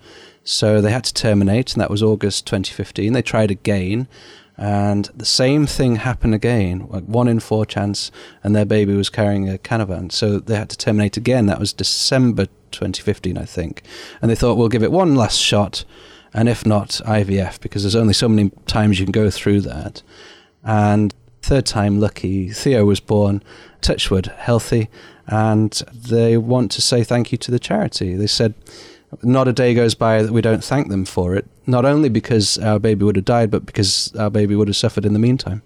So 0.46 0.80
they 0.80 0.92
had 0.92 1.04
to 1.04 1.12
terminate, 1.12 1.72
and 1.74 1.80
that 1.80 1.90
was 1.90 2.04
August 2.04 2.46
2015. 2.46 3.12
They 3.12 3.20
tried 3.20 3.50
again, 3.50 4.06
and 4.56 5.10
the 5.14 5.24
same 5.24 5.66
thing 5.66 5.96
happened 5.96 6.34
again, 6.34 6.86
like 6.88 7.04
one 7.04 7.26
in 7.26 7.40
four 7.40 7.66
chance, 7.66 8.12
and 8.44 8.54
their 8.54 8.64
baby 8.64 8.94
was 8.94 9.10
carrying 9.10 9.50
a 9.50 9.58
canavan. 9.58 10.12
So 10.12 10.38
they 10.38 10.54
had 10.54 10.70
to 10.70 10.78
terminate 10.78 11.16
again. 11.16 11.46
That 11.46 11.58
was 11.58 11.72
December 11.72 12.46
2015, 12.70 13.36
I 13.36 13.44
think. 13.44 13.82
And 14.22 14.30
they 14.30 14.36
thought, 14.36 14.56
we'll 14.56 14.68
give 14.68 14.84
it 14.84 14.92
one 14.92 15.16
last 15.16 15.38
shot, 15.38 15.84
and 16.32 16.48
if 16.48 16.64
not, 16.64 17.00
IVF, 17.04 17.60
because 17.60 17.82
there's 17.82 17.96
only 17.96 18.14
so 18.14 18.28
many 18.28 18.50
times 18.66 19.00
you 19.00 19.04
can 19.04 19.12
go 19.12 19.30
through 19.30 19.62
that. 19.62 20.02
And 20.62 21.12
third 21.42 21.66
time 21.66 21.98
lucky, 21.98 22.50
Theo 22.50 22.84
was 22.84 23.00
born, 23.00 23.42
Touchwood, 23.80 24.26
healthy, 24.26 24.90
and 25.26 25.72
they 25.92 26.36
want 26.36 26.70
to 26.70 26.82
say 26.82 27.02
thank 27.02 27.32
you 27.32 27.38
to 27.38 27.50
the 27.50 27.58
charity. 27.58 28.14
They 28.14 28.28
said, 28.28 28.54
not 29.22 29.48
a 29.48 29.52
day 29.52 29.74
goes 29.74 29.94
by 29.94 30.22
that 30.22 30.32
we 30.32 30.42
don't 30.42 30.64
thank 30.64 30.88
them 30.88 31.04
for 31.04 31.34
it. 31.34 31.46
Not 31.66 31.84
only 31.84 32.08
because 32.08 32.58
our 32.58 32.78
baby 32.78 33.04
would 33.04 33.16
have 33.16 33.24
died, 33.24 33.50
but 33.50 33.66
because 33.66 34.14
our 34.16 34.30
baby 34.30 34.54
would 34.54 34.68
have 34.68 34.76
suffered 34.76 35.04
in 35.04 35.12
the 35.12 35.18
meantime. 35.18 35.62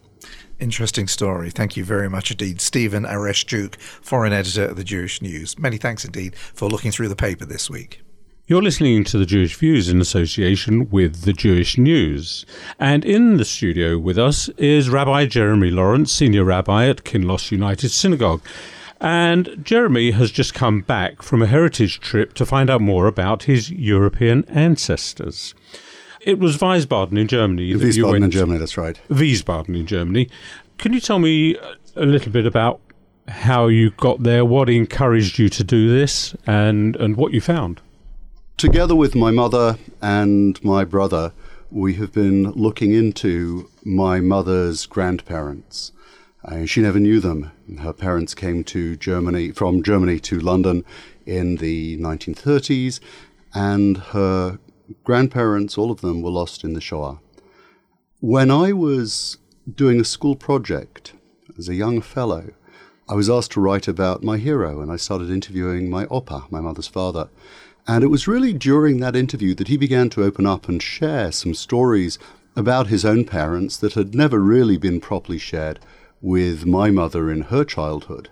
Interesting 0.58 1.08
story. 1.08 1.50
Thank 1.50 1.76
you 1.76 1.84
very 1.84 2.10
much 2.10 2.30
indeed. 2.30 2.60
Stephen 2.60 3.04
Oryszczuk, 3.04 3.76
foreign 3.76 4.32
editor 4.32 4.66
of 4.66 4.76
the 4.76 4.84
Jewish 4.84 5.22
News. 5.22 5.58
Many 5.58 5.78
thanks 5.78 6.04
indeed 6.04 6.36
for 6.36 6.68
looking 6.68 6.92
through 6.92 7.08
the 7.08 7.16
paper 7.16 7.46
this 7.46 7.70
week. 7.70 8.02
You're 8.46 8.62
listening 8.62 9.04
to 9.04 9.16
the 9.16 9.26
Jewish 9.26 9.54
Views 9.54 9.88
in 9.88 10.00
association 10.00 10.90
with 10.90 11.22
the 11.22 11.32
Jewish 11.32 11.78
News. 11.78 12.44
And 12.80 13.04
in 13.04 13.36
the 13.36 13.44
studio 13.44 13.96
with 13.96 14.18
us 14.18 14.48
is 14.58 14.90
Rabbi 14.90 15.26
Jeremy 15.26 15.70
Lawrence, 15.70 16.12
Senior 16.12 16.44
Rabbi 16.44 16.88
at 16.88 17.04
Kinloss 17.04 17.52
United 17.52 17.90
Synagogue. 17.90 18.42
And 19.00 19.58
Jeremy 19.62 20.10
has 20.10 20.30
just 20.30 20.52
come 20.52 20.82
back 20.82 21.22
from 21.22 21.40
a 21.42 21.46
heritage 21.46 22.00
trip 22.00 22.34
to 22.34 22.44
find 22.44 22.68
out 22.68 22.82
more 22.82 23.06
about 23.06 23.44
his 23.44 23.70
European 23.70 24.44
ancestors. 24.48 25.54
It 26.20 26.38
was 26.38 26.58
Wiesbaden 26.58 27.18
in 27.18 27.26
Germany. 27.26 27.72
Wiesbaden 27.72 28.24
in 28.24 28.30
Germany, 28.30 28.58
that's 28.58 28.76
right. 28.76 29.00
Wiesbaden 29.08 29.74
in 29.74 29.86
Germany. 29.86 30.28
Can 30.76 30.92
you 30.92 31.00
tell 31.00 31.18
me 31.18 31.56
a 31.96 32.04
little 32.04 32.30
bit 32.30 32.44
about 32.44 32.80
how 33.26 33.68
you 33.68 33.90
got 33.92 34.22
there, 34.22 34.44
what 34.44 34.68
encouraged 34.68 35.38
you 35.38 35.48
to 35.48 35.64
do 35.64 35.88
this, 35.88 36.34
and, 36.46 36.94
and 36.96 37.16
what 37.16 37.32
you 37.32 37.40
found? 37.40 37.80
Together 38.58 38.94
with 38.94 39.14
my 39.14 39.30
mother 39.30 39.78
and 40.02 40.62
my 40.62 40.84
brother, 40.84 41.32
we 41.70 41.94
have 41.94 42.12
been 42.12 42.50
looking 42.52 42.92
into 42.92 43.70
my 43.82 44.20
mother's 44.20 44.84
grandparents. 44.84 45.92
Uh, 46.44 46.64
she 46.64 46.80
never 46.80 46.98
knew 46.98 47.20
them. 47.20 47.50
Her 47.80 47.92
parents 47.92 48.34
came 48.34 48.64
to 48.64 48.96
Germany 48.96 49.50
from 49.50 49.82
Germany 49.82 50.18
to 50.20 50.40
London 50.40 50.84
in 51.26 51.56
the 51.56 51.98
1930s, 51.98 52.98
and 53.54 53.98
her 53.98 54.58
grandparents, 55.04 55.76
all 55.76 55.90
of 55.90 56.00
them, 56.00 56.22
were 56.22 56.30
lost 56.30 56.64
in 56.64 56.72
the 56.72 56.80
Shoah. 56.80 57.20
When 58.20 58.50
I 58.50 58.72
was 58.72 59.36
doing 59.72 60.00
a 60.00 60.04
school 60.04 60.34
project 60.34 61.12
as 61.58 61.68
a 61.68 61.74
young 61.74 62.00
fellow, 62.00 62.52
I 63.08 63.14
was 63.14 63.28
asked 63.28 63.52
to 63.52 63.60
write 63.60 63.88
about 63.88 64.22
my 64.22 64.38
hero, 64.38 64.80
and 64.80 64.90
I 64.90 64.96
started 64.96 65.30
interviewing 65.30 65.90
my 65.90 66.06
opa, 66.06 66.50
my 66.50 66.60
mother's 66.60 66.86
father. 66.86 67.28
And 67.86 68.02
it 68.02 68.08
was 68.08 68.28
really 68.28 68.52
during 68.52 69.00
that 69.00 69.16
interview 69.16 69.54
that 69.56 69.68
he 69.68 69.76
began 69.76 70.08
to 70.10 70.24
open 70.24 70.46
up 70.46 70.68
and 70.68 70.82
share 70.82 71.32
some 71.32 71.54
stories 71.54 72.18
about 72.56 72.86
his 72.86 73.04
own 73.04 73.24
parents 73.24 73.76
that 73.78 73.94
had 73.94 74.14
never 74.14 74.38
really 74.38 74.76
been 74.76 75.00
properly 75.00 75.38
shared 75.38 75.80
with 76.20 76.66
my 76.66 76.90
mother 76.90 77.30
in 77.30 77.42
her 77.42 77.64
childhood. 77.64 78.28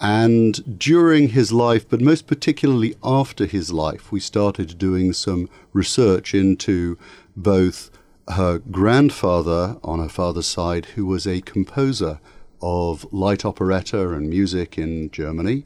And 0.00 0.78
during 0.78 1.30
his 1.30 1.50
life, 1.50 1.88
but 1.88 2.00
most 2.00 2.26
particularly 2.26 2.94
after 3.02 3.46
his 3.46 3.72
life, 3.72 4.12
we 4.12 4.20
started 4.20 4.78
doing 4.78 5.12
some 5.12 5.48
research 5.72 6.34
into 6.34 6.96
both 7.36 7.90
her 8.28 8.58
grandfather 8.58 9.76
on 9.82 9.98
her 9.98 10.08
father's 10.08 10.46
side, 10.46 10.86
who 10.94 11.06
was 11.06 11.26
a 11.26 11.40
composer 11.40 12.20
of 12.62 13.10
light 13.12 13.44
operetta 13.44 14.10
and 14.10 14.30
music 14.30 14.78
in 14.78 15.10
Germany, 15.10 15.64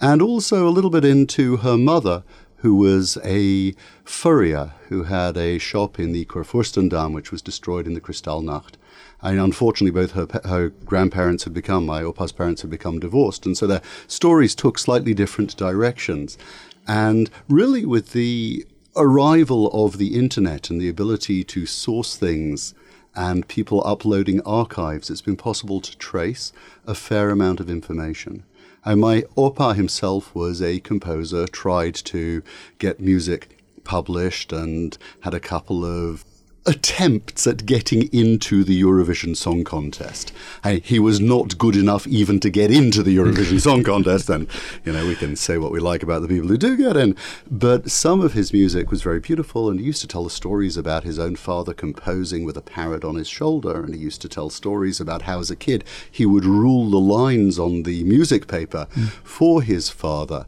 and 0.00 0.22
also 0.22 0.66
a 0.66 0.70
little 0.70 0.90
bit 0.90 1.04
into 1.04 1.58
her 1.58 1.76
mother, 1.76 2.24
who 2.56 2.74
was 2.74 3.16
a 3.24 3.72
furrier 4.04 4.72
who 4.88 5.04
had 5.04 5.36
a 5.36 5.58
shop 5.58 6.00
in 6.00 6.12
the 6.12 6.24
Kurfürstendamm, 6.24 7.12
which 7.14 7.30
was 7.30 7.42
destroyed 7.42 7.86
in 7.86 7.94
the 7.94 8.00
Kristallnacht. 8.00 8.77
And 9.20 9.40
unfortunately, 9.40 10.00
both 10.00 10.12
her, 10.12 10.28
her 10.48 10.68
grandparents 10.68 11.44
had 11.44 11.52
become, 11.52 11.86
my 11.86 12.02
opa's 12.02 12.32
parents 12.32 12.62
had 12.62 12.70
become 12.70 13.00
divorced. 13.00 13.46
And 13.46 13.56
so 13.56 13.66
their 13.66 13.82
stories 14.06 14.54
took 14.54 14.78
slightly 14.78 15.12
different 15.14 15.56
directions. 15.56 16.38
And 16.86 17.28
really, 17.48 17.84
with 17.84 18.12
the 18.12 18.64
arrival 18.96 19.70
of 19.72 19.98
the 19.98 20.14
internet 20.18 20.70
and 20.70 20.80
the 20.80 20.88
ability 20.88 21.44
to 21.44 21.66
source 21.66 22.16
things 22.16 22.74
and 23.14 23.48
people 23.48 23.82
uploading 23.84 24.40
archives, 24.42 25.10
it's 25.10 25.20
been 25.20 25.36
possible 25.36 25.80
to 25.80 25.96
trace 25.98 26.52
a 26.86 26.94
fair 26.94 27.30
amount 27.30 27.58
of 27.58 27.68
information. 27.68 28.44
And 28.84 29.00
my 29.00 29.22
Opa 29.36 29.74
himself 29.74 30.34
was 30.34 30.62
a 30.62 30.80
composer, 30.80 31.46
tried 31.46 31.94
to 31.96 32.42
get 32.78 33.00
music 33.00 33.58
published 33.82 34.52
and 34.52 34.96
had 35.20 35.34
a 35.34 35.40
couple 35.40 35.84
of 35.84 36.24
attempts 36.66 37.46
at 37.46 37.64
getting 37.66 38.12
into 38.12 38.62
the 38.62 38.80
Eurovision 38.80 39.36
Song 39.36 39.64
Contest. 39.64 40.32
Hey, 40.62 40.80
he 40.80 40.98
was 40.98 41.20
not 41.20 41.56
good 41.56 41.76
enough 41.76 42.06
even 42.06 42.40
to 42.40 42.50
get 42.50 42.70
into 42.70 43.02
the 43.02 43.16
Eurovision 43.16 43.60
Song 43.68 43.82
Contest, 43.82 44.28
and 44.28 44.48
you 44.84 44.92
know 44.92 45.06
we 45.06 45.14
can 45.14 45.36
say 45.36 45.58
what 45.58 45.72
we 45.72 45.80
like 45.80 46.02
about 46.02 46.22
the 46.22 46.28
people 46.28 46.48
who 46.48 46.58
do 46.58 46.76
get 46.76 46.96
in. 46.96 47.16
But 47.50 47.90
some 47.90 48.20
of 48.20 48.34
his 48.34 48.52
music 48.52 48.90
was 48.90 49.02
very 49.02 49.20
beautiful, 49.20 49.70
and 49.70 49.80
he 49.80 49.86
used 49.86 50.02
to 50.02 50.08
tell 50.08 50.24
the 50.24 50.30
stories 50.30 50.76
about 50.76 51.04
his 51.04 51.18
own 51.18 51.36
father 51.36 51.72
composing 51.72 52.44
with 52.44 52.56
a 52.56 52.62
parrot 52.62 53.04
on 53.04 53.14
his 53.14 53.28
shoulder, 53.28 53.82
and 53.82 53.94
he 53.94 54.00
used 54.00 54.20
to 54.22 54.28
tell 54.28 54.50
stories 54.50 55.00
about 55.00 55.22
how, 55.22 55.40
as 55.40 55.50
a 55.50 55.56
kid, 55.56 55.84
he 56.10 56.26
would 56.26 56.44
rule 56.44 56.90
the 56.90 56.98
lines 56.98 57.58
on 57.58 57.84
the 57.84 58.04
music 58.04 58.46
paper 58.46 58.86
mm. 58.94 59.08
for 59.24 59.62
his 59.62 59.88
father. 59.88 60.46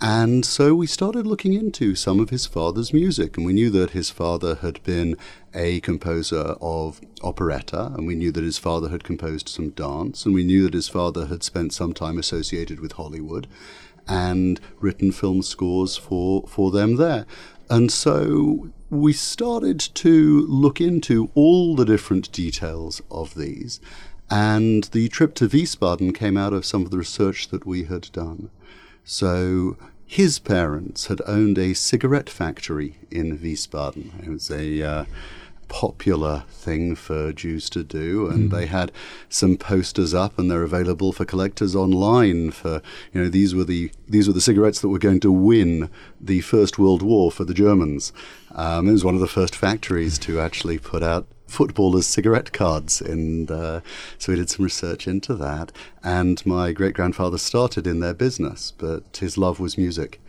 And 0.00 0.46
so 0.46 0.76
we 0.76 0.86
started 0.86 1.26
looking 1.26 1.54
into 1.54 1.96
some 1.96 2.20
of 2.20 2.30
his 2.30 2.46
father's 2.46 2.92
music, 2.92 3.36
and 3.36 3.44
we 3.44 3.52
knew 3.52 3.68
that 3.70 3.90
his 3.90 4.10
father 4.10 4.54
had 4.56 4.80
been 4.84 5.16
a 5.52 5.80
composer 5.80 6.54
of 6.60 7.00
operetta, 7.22 7.92
and 7.96 8.06
we 8.06 8.14
knew 8.14 8.30
that 8.30 8.44
his 8.44 8.58
father 8.58 8.90
had 8.90 9.02
composed 9.02 9.48
some 9.48 9.70
dance, 9.70 10.24
and 10.24 10.34
we 10.34 10.44
knew 10.44 10.62
that 10.62 10.74
his 10.74 10.88
father 10.88 11.26
had 11.26 11.42
spent 11.42 11.72
some 11.72 11.92
time 11.92 12.16
associated 12.16 12.78
with 12.78 12.92
Hollywood 12.92 13.48
and 14.06 14.60
written 14.78 15.10
film 15.10 15.42
scores 15.42 15.96
for, 15.96 16.46
for 16.46 16.70
them 16.70 16.94
there. 16.94 17.26
And 17.68 17.90
so 17.90 18.70
we 18.90 19.12
started 19.12 19.80
to 19.80 20.46
look 20.46 20.80
into 20.80 21.30
all 21.34 21.74
the 21.74 21.84
different 21.84 22.30
details 22.30 23.02
of 23.10 23.34
these. 23.34 23.80
And 24.30 24.84
the 24.84 25.08
trip 25.08 25.34
to 25.36 25.48
Wiesbaden 25.48 26.14
came 26.14 26.36
out 26.36 26.52
of 26.52 26.64
some 26.64 26.84
of 26.84 26.90
the 26.90 26.98
research 26.98 27.48
that 27.48 27.66
we 27.66 27.84
had 27.84 28.10
done. 28.12 28.50
So 29.10 29.78
his 30.06 30.38
parents 30.38 31.06
had 31.06 31.22
owned 31.26 31.56
a 31.56 31.72
cigarette 31.72 32.28
factory 32.28 32.98
in 33.10 33.38
Wiesbaden. 33.38 34.22
It 34.22 34.28
was 34.28 34.50
a 34.50 34.82
uh, 34.82 35.04
popular 35.68 36.44
thing 36.50 36.94
for 36.94 37.32
Jews 37.32 37.70
to 37.70 37.82
do, 37.82 38.28
and 38.28 38.50
mm. 38.50 38.54
they 38.54 38.66
had 38.66 38.92
some 39.30 39.56
posters 39.56 40.12
up, 40.12 40.38
and 40.38 40.50
they're 40.50 40.62
available 40.62 41.14
for 41.14 41.24
collectors 41.24 41.74
online. 41.74 42.50
For 42.50 42.82
you 43.14 43.22
know, 43.22 43.30
these 43.30 43.54
were 43.54 43.64
the 43.64 43.90
these 44.06 44.28
were 44.28 44.34
the 44.34 44.42
cigarettes 44.42 44.82
that 44.82 44.90
were 44.90 44.98
going 44.98 45.20
to 45.20 45.32
win 45.32 45.88
the 46.20 46.42
First 46.42 46.78
World 46.78 47.00
War 47.00 47.32
for 47.32 47.46
the 47.46 47.54
Germans. 47.54 48.12
Um, 48.54 48.88
it 48.88 48.92
was 48.92 49.06
one 49.06 49.14
of 49.14 49.22
the 49.22 49.26
first 49.26 49.56
factories 49.56 50.18
to 50.18 50.38
actually 50.38 50.78
put 50.78 51.02
out 51.02 51.26
footballers' 51.48 52.06
cigarette 52.06 52.52
cards, 52.52 53.00
and 53.00 53.50
uh, 53.50 53.80
so 54.18 54.32
we 54.32 54.36
did 54.36 54.50
some 54.50 54.64
research 54.64 55.08
into 55.08 55.34
that. 55.34 55.72
And 56.04 56.44
my 56.46 56.72
great 56.72 56.94
grandfather 56.94 57.38
started 57.38 57.86
in 57.86 58.00
their 58.00 58.14
business, 58.14 58.72
but 58.76 59.16
his 59.16 59.36
love 59.36 59.58
was 59.58 59.76
music, 59.76 60.20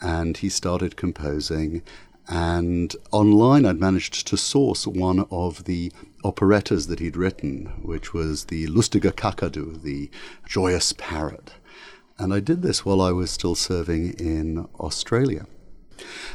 and 0.00 0.36
he 0.36 0.48
started 0.48 0.96
composing. 0.96 1.82
And 2.28 2.94
online, 3.10 3.64
I'd 3.64 3.80
managed 3.80 4.26
to 4.26 4.36
source 4.36 4.86
one 4.86 5.26
of 5.30 5.64
the 5.64 5.90
operettas 6.22 6.86
that 6.88 7.00
he'd 7.00 7.16
written, 7.16 7.72
which 7.82 8.12
was 8.12 8.44
the 8.44 8.66
Lustiger 8.66 9.12
Kakadu, 9.12 9.82
the 9.82 10.10
joyous 10.46 10.92
parrot. 10.92 11.54
And 12.18 12.34
I 12.34 12.40
did 12.40 12.62
this 12.62 12.84
while 12.84 13.00
I 13.00 13.12
was 13.12 13.30
still 13.30 13.54
serving 13.54 14.10
in 14.18 14.68
Australia. 14.78 15.46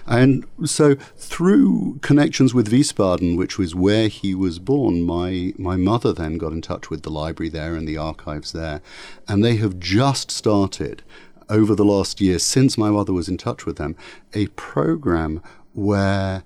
And 0.06 0.46
so, 0.66 0.96
through 1.16 2.00
connections 2.02 2.54
with 2.54 2.72
Wiesbaden, 2.72 3.38
which 3.38 3.58
was 3.58 3.74
where 3.74 4.08
he 4.08 4.36
was 4.36 4.60
born, 4.60 5.04
my, 5.04 5.54
my 5.58 5.76
mother 5.76 6.14
then 6.14 6.38
got 6.38 6.52
in 6.52 6.62
touch 6.62 6.90
with 6.90 7.04
the 7.04 7.10
library 7.10 7.50
there 7.50 7.76
and 7.76 7.88
the 7.88 7.98
archives 7.98 8.52
there. 8.52 8.82
And 9.28 9.44
they 9.44 9.56
have 9.58 9.80
just 9.80 10.32
started, 10.32 11.04
over 11.50 11.76
the 11.76 11.86
last 11.86 12.22
year, 12.22 12.40
since 12.40 12.78
my 12.78 12.90
mother 12.90 13.14
was 13.14 13.30
in 13.30 13.38
touch 13.38 13.66
with 13.66 13.78
them, 13.78 13.96
a 14.34 14.48
program 14.48 15.42
where 15.74 16.44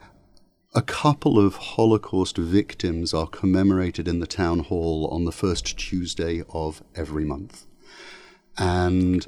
a 0.75 0.81
couple 0.81 1.39
of 1.43 1.55
Holocaust 1.55 2.37
victims 2.37 3.13
are 3.13 3.25
commemorated 3.27 4.07
in 4.07 4.19
the 4.19 4.27
town 4.27 4.59
hall 4.59 5.07
on 5.11 5.25
the 5.25 5.31
first 5.31 5.77
Tuesday 5.77 6.43
of 6.49 6.83
every 6.95 7.25
month. 7.25 7.65
And 8.57 9.25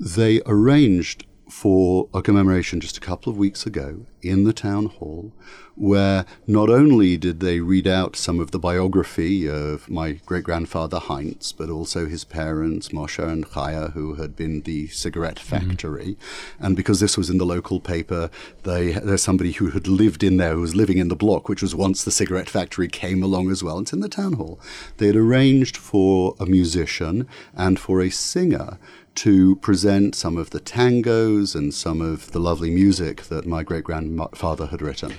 they 0.00 0.40
arranged 0.44 1.24
for 1.48 2.08
a 2.12 2.22
commemoration 2.22 2.80
just 2.80 2.96
a 2.96 3.00
couple 3.00 3.30
of 3.30 3.38
weeks 3.38 3.64
ago 3.66 4.06
in 4.20 4.44
the 4.44 4.52
town 4.52 4.86
hall, 4.86 5.32
where 5.74 6.26
not 6.46 6.68
only 6.68 7.16
did 7.16 7.38
they 7.38 7.60
read 7.60 7.86
out 7.86 8.16
some 8.16 8.40
of 8.40 8.50
the 8.50 8.58
biography 8.58 9.48
of 9.48 9.88
my 9.88 10.12
great 10.26 10.42
grandfather 10.42 10.98
Heinz, 10.98 11.52
but 11.52 11.70
also 11.70 12.06
his 12.06 12.24
parents, 12.24 12.88
Moshe 12.88 13.22
and 13.22 13.46
Chaya, 13.46 13.92
who 13.92 14.14
had 14.14 14.34
been 14.34 14.62
the 14.62 14.88
cigarette 14.88 15.36
mm-hmm. 15.36 15.68
factory. 15.68 16.16
Mm-hmm. 16.16 16.64
And 16.64 16.76
because 16.76 16.98
this 16.98 17.16
was 17.16 17.30
in 17.30 17.38
the 17.38 17.46
local 17.46 17.78
paper, 17.80 18.28
they, 18.64 18.92
there's 18.92 19.22
somebody 19.22 19.52
who 19.52 19.70
had 19.70 19.86
lived 19.86 20.24
in 20.24 20.36
there, 20.36 20.54
who 20.54 20.60
was 20.60 20.74
living 20.74 20.98
in 20.98 21.08
the 21.08 21.16
block, 21.16 21.48
which 21.48 21.62
was 21.62 21.74
once 21.74 22.02
the 22.02 22.10
cigarette 22.10 22.50
factory, 22.50 22.88
came 22.88 23.22
along 23.22 23.50
as 23.50 23.62
well. 23.62 23.78
It's 23.78 23.92
in 23.92 24.00
the 24.00 24.08
town 24.08 24.34
hall. 24.34 24.58
They 24.96 25.06
had 25.06 25.16
arranged 25.16 25.76
for 25.76 26.34
a 26.40 26.46
musician 26.46 27.28
and 27.54 27.78
for 27.78 28.00
a 28.00 28.10
singer 28.10 28.78
to 29.18 29.56
present 29.56 30.14
some 30.14 30.36
of 30.36 30.50
the 30.50 30.60
tangos 30.60 31.54
and 31.54 31.74
some 31.74 32.00
of 32.00 32.30
the 32.32 32.38
lovely 32.38 32.70
music 32.70 33.24
that 33.24 33.46
my 33.46 33.62
great 33.62 33.84
grandfather 33.84 34.66
had 34.66 34.80
written. 34.80 35.12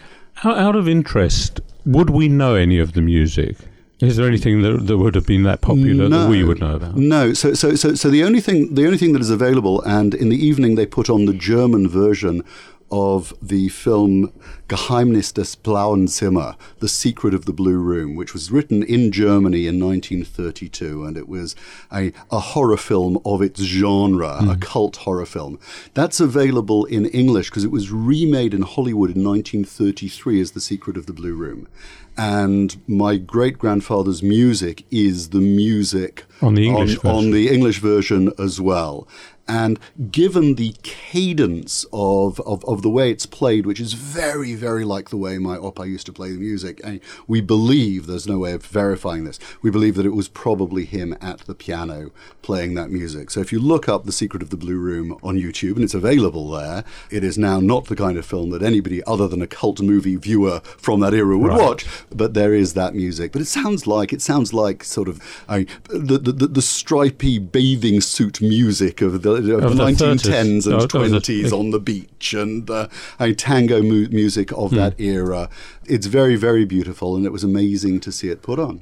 Out 0.43 0.75
of 0.75 0.87
interest, 0.87 1.59
would 1.85 2.09
we 2.09 2.29
know 2.29 2.55
any 2.55 2.79
of 2.79 2.93
the 2.93 3.01
music? 3.01 3.57
Is 3.99 4.15
there 4.15 4.25
anything 4.25 4.61
that, 4.61 4.87
that 4.87 4.97
would 4.97 5.15
have 5.15 5.27
been 5.27 5.43
that 5.43 5.59
popular 5.59 6.07
that 6.07 6.29
we 6.29 6.45
would 6.45 6.61
know 6.61 6.75
about? 6.75 6.95
No. 6.95 7.33
So, 7.33 7.53
so, 7.53 7.75
so, 7.75 7.95
so 7.95 8.09
the 8.09 8.23
only 8.23 8.39
thing, 8.39 8.73
the 8.73 8.85
only 8.85 8.97
thing 8.97 9.11
that 9.11 9.21
is 9.21 9.29
available, 9.29 9.81
and 9.81 10.13
in 10.13 10.29
the 10.29 10.37
evening 10.37 10.75
they 10.75 10.85
put 10.85 11.09
on 11.09 11.25
the 11.25 11.33
German 11.33 11.89
version 11.89 12.43
of 12.91 13.33
the 13.41 13.69
film 13.69 14.31
Geheimnis 14.67 15.33
des 15.33 15.57
Blauen 15.63 16.07
Zimmer, 16.07 16.55
The 16.79 16.87
Secret 16.87 17.33
of 17.33 17.45
the 17.45 17.53
Blue 17.53 17.77
Room, 17.77 18.15
which 18.15 18.33
was 18.33 18.51
written 18.51 18.83
in 18.83 19.11
Germany 19.11 19.65
in 19.65 19.79
1932, 19.79 21.03
and 21.05 21.17
it 21.17 21.27
was 21.27 21.55
a, 21.91 22.13
a 22.31 22.39
horror 22.39 22.77
film 22.77 23.19
of 23.25 23.41
its 23.41 23.61
genre, 23.61 24.39
mm. 24.41 24.51
a 24.51 24.57
cult 24.57 24.97
horror 24.97 25.25
film. 25.25 25.59
That's 25.93 26.19
available 26.19 26.85
in 26.85 27.05
English 27.07 27.49
because 27.49 27.63
it 27.63 27.71
was 27.71 27.91
remade 27.91 28.53
in 28.53 28.61
Hollywood 28.61 29.15
in 29.15 29.23
1933 29.23 30.41
as 30.41 30.51
The 30.51 30.61
Secret 30.61 30.97
of 30.97 31.07
the 31.07 31.13
Blue 31.13 31.33
Room. 31.33 31.67
And 32.15 32.81
my 32.87 33.17
great 33.17 33.57
grandfather's 33.57 34.21
music 34.21 34.85
is 34.91 35.29
the 35.29 35.39
music 35.39 36.25
on 36.41 36.55
the 36.55 36.67
English 36.67 36.97
on, 37.05 37.15
on 37.15 37.31
the 37.31 37.49
English 37.49 37.79
version 37.79 38.33
as 38.37 38.59
well. 38.59 39.07
And 39.47 39.79
given 40.11 40.55
the 40.55 40.75
cadence 41.11 41.87
of, 41.91 42.39
of, 42.41 42.63
of, 42.65 42.83
the 42.83 42.89
way 42.89 43.09
it's 43.09 43.25
played, 43.25 43.65
which 43.65 43.79
is 43.79 43.93
very, 43.93 44.53
very 44.53 44.85
like 44.85 45.09
the 45.09 45.17
way 45.17 45.39
my 45.39 45.57
opa 45.57 45.87
used 45.87 46.05
to 46.05 46.13
play 46.13 46.31
the 46.31 46.37
music, 46.37 46.79
and 46.83 46.99
we 47.25 47.41
believe, 47.41 48.05
there's 48.05 48.27
no 48.27 48.37
way 48.37 48.51
of 48.51 48.63
verifying 48.63 49.23
this, 49.23 49.39
we 49.63 49.71
believe 49.71 49.95
that 49.95 50.05
it 50.05 50.13
was 50.13 50.27
probably 50.27 50.85
him 50.85 51.17
at 51.19 51.39
the 51.39 51.55
piano 51.55 52.11
playing 52.43 52.75
that 52.75 52.91
music. 52.91 53.31
So 53.31 53.39
if 53.39 53.51
you 53.51 53.59
look 53.59 53.89
up 53.89 54.05
The 54.05 54.11
Secret 54.11 54.43
of 54.43 54.51
the 54.51 54.57
Blue 54.57 54.77
Room 54.77 55.17
on 55.23 55.35
YouTube, 55.35 55.75
and 55.75 55.83
it's 55.83 55.95
available 55.95 56.51
there, 56.51 56.83
it 57.09 57.23
is 57.23 57.39
now 57.39 57.59
not 57.59 57.85
the 57.85 57.95
kind 57.95 58.15
of 58.15 58.23
film 58.23 58.51
that 58.51 58.61
anybody 58.61 59.03
other 59.05 59.27
than 59.27 59.41
a 59.41 59.47
cult 59.47 59.81
movie 59.81 60.15
viewer 60.15 60.59
from 60.59 60.99
that 60.99 61.15
era 61.15 61.35
would 61.35 61.49
right. 61.49 61.59
watch, 61.59 61.87
but 62.11 62.35
there 62.35 62.53
is 62.53 62.75
that 62.75 62.93
music. 62.93 63.31
But 63.31 63.41
it 63.41 63.45
sounds 63.45 63.87
like, 63.87 64.13
it 64.13 64.21
sounds 64.21 64.53
like 64.53 64.83
sort 64.83 65.07
of 65.07 65.19
I, 65.47 65.65
the, 65.89 66.19
the, 66.19 66.31
the, 66.31 66.47
the 66.47 66.61
stripy 66.61 67.39
bathing 67.39 67.99
suit 67.99 68.41
music 68.41 69.01
of 69.01 69.23
the 69.23 69.31
of, 69.31 69.63
of 69.63 69.75
the 69.75 69.83
1910s 69.83 70.67
and 70.67 70.75
oh, 70.75 70.98
20s 71.07 71.51
on 71.51 71.71
the 71.71 71.79
beach 71.79 72.33
and 72.33 72.69
uh, 72.69 72.87
a 73.19 73.33
tango 73.33 73.81
mu- 73.81 74.07
music 74.09 74.51
of 74.53 74.71
hmm. 74.71 74.77
that 74.77 74.99
era. 74.99 75.49
It's 75.85 76.07
very, 76.07 76.35
very 76.35 76.65
beautiful, 76.65 77.15
and 77.15 77.25
it 77.25 77.31
was 77.31 77.43
amazing 77.43 77.99
to 78.01 78.11
see 78.11 78.29
it 78.29 78.41
put 78.41 78.59
on. 78.59 78.81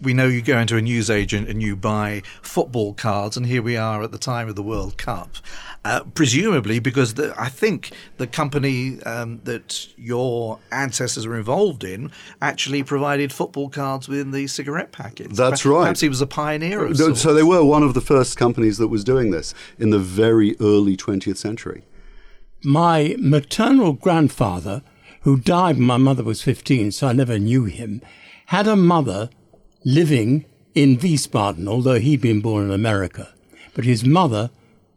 We 0.00 0.14
know 0.14 0.28
you 0.28 0.42
go 0.42 0.58
into 0.58 0.76
a 0.76 0.82
newsagent 0.82 1.48
and 1.48 1.62
you 1.62 1.76
buy 1.76 2.22
football 2.42 2.94
cards, 2.94 3.36
and 3.36 3.46
here 3.46 3.62
we 3.62 3.76
are 3.76 4.02
at 4.02 4.12
the 4.12 4.18
time 4.18 4.48
of 4.48 4.56
the 4.56 4.62
World 4.62 4.96
Cup. 4.96 5.36
Uh, 5.84 6.04
presumably, 6.14 6.78
because 6.78 7.14
the, 7.14 7.34
I 7.36 7.48
think 7.48 7.90
the 8.16 8.28
company 8.28 9.02
um, 9.02 9.40
that 9.42 9.88
your 9.96 10.60
ancestors 10.70 11.26
were 11.26 11.36
involved 11.36 11.82
in 11.82 12.12
actually 12.40 12.84
provided 12.84 13.32
football 13.32 13.68
cards 13.68 14.06
within 14.06 14.30
the 14.30 14.46
cigarette 14.46 14.92
packets. 14.92 15.36
That's 15.36 15.66
right. 15.66 15.80
Perhaps 15.80 16.00
he 16.00 16.08
was 16.08 16.20
a 16.20 16.26
pioneer. 16.26 16.94
so, 16.94 17.14
so 17.14 17.34
they 17.34 17.42
were 17.42 17.64
one 17.64 17.82
of 17.82 17.94
the 17.94 18.00
first 18.00 18.36
companies 18.36 18.78
that 18.78 18.88
was 18.88 19.02
doing 19.02 19.32
this 19.32 19.54
in 19.76 19.90
the 19.90 19.98
very 19.98 20.54
early 20.60 20.96
20th 20.96 21.36
century. 21.36 21.82
My 22.62 23.16
maternal 23.18 23.92
grandfather, 23.92 24.82
who 25.22 25.36
died 25.36 25.78
when 25.78 25.86
my 25.86 25.96
mother 25.96 26.22
was 26.22 26.42
15, 26.42 26.92
so 26.92 27.08
I 27.08 27.12
never 27.12 27.40
knew 27.40 27.64
him, 27.64 28.02
had 28.46 28.68
a 28.68 28.76
mother 28.76 29.30
living 29.84 30.44
in 30.76 30.96
Wiesbaden, 30.96 31.66
although 31.66 31.98
he'd 31.98 32.20
been 32.20 32.40
born 32.40 32.66
in 32.66 32.70
America. 32.70 33.34
But 33.74 33.84
his 33.84 34.04
mother, 34.04 34.50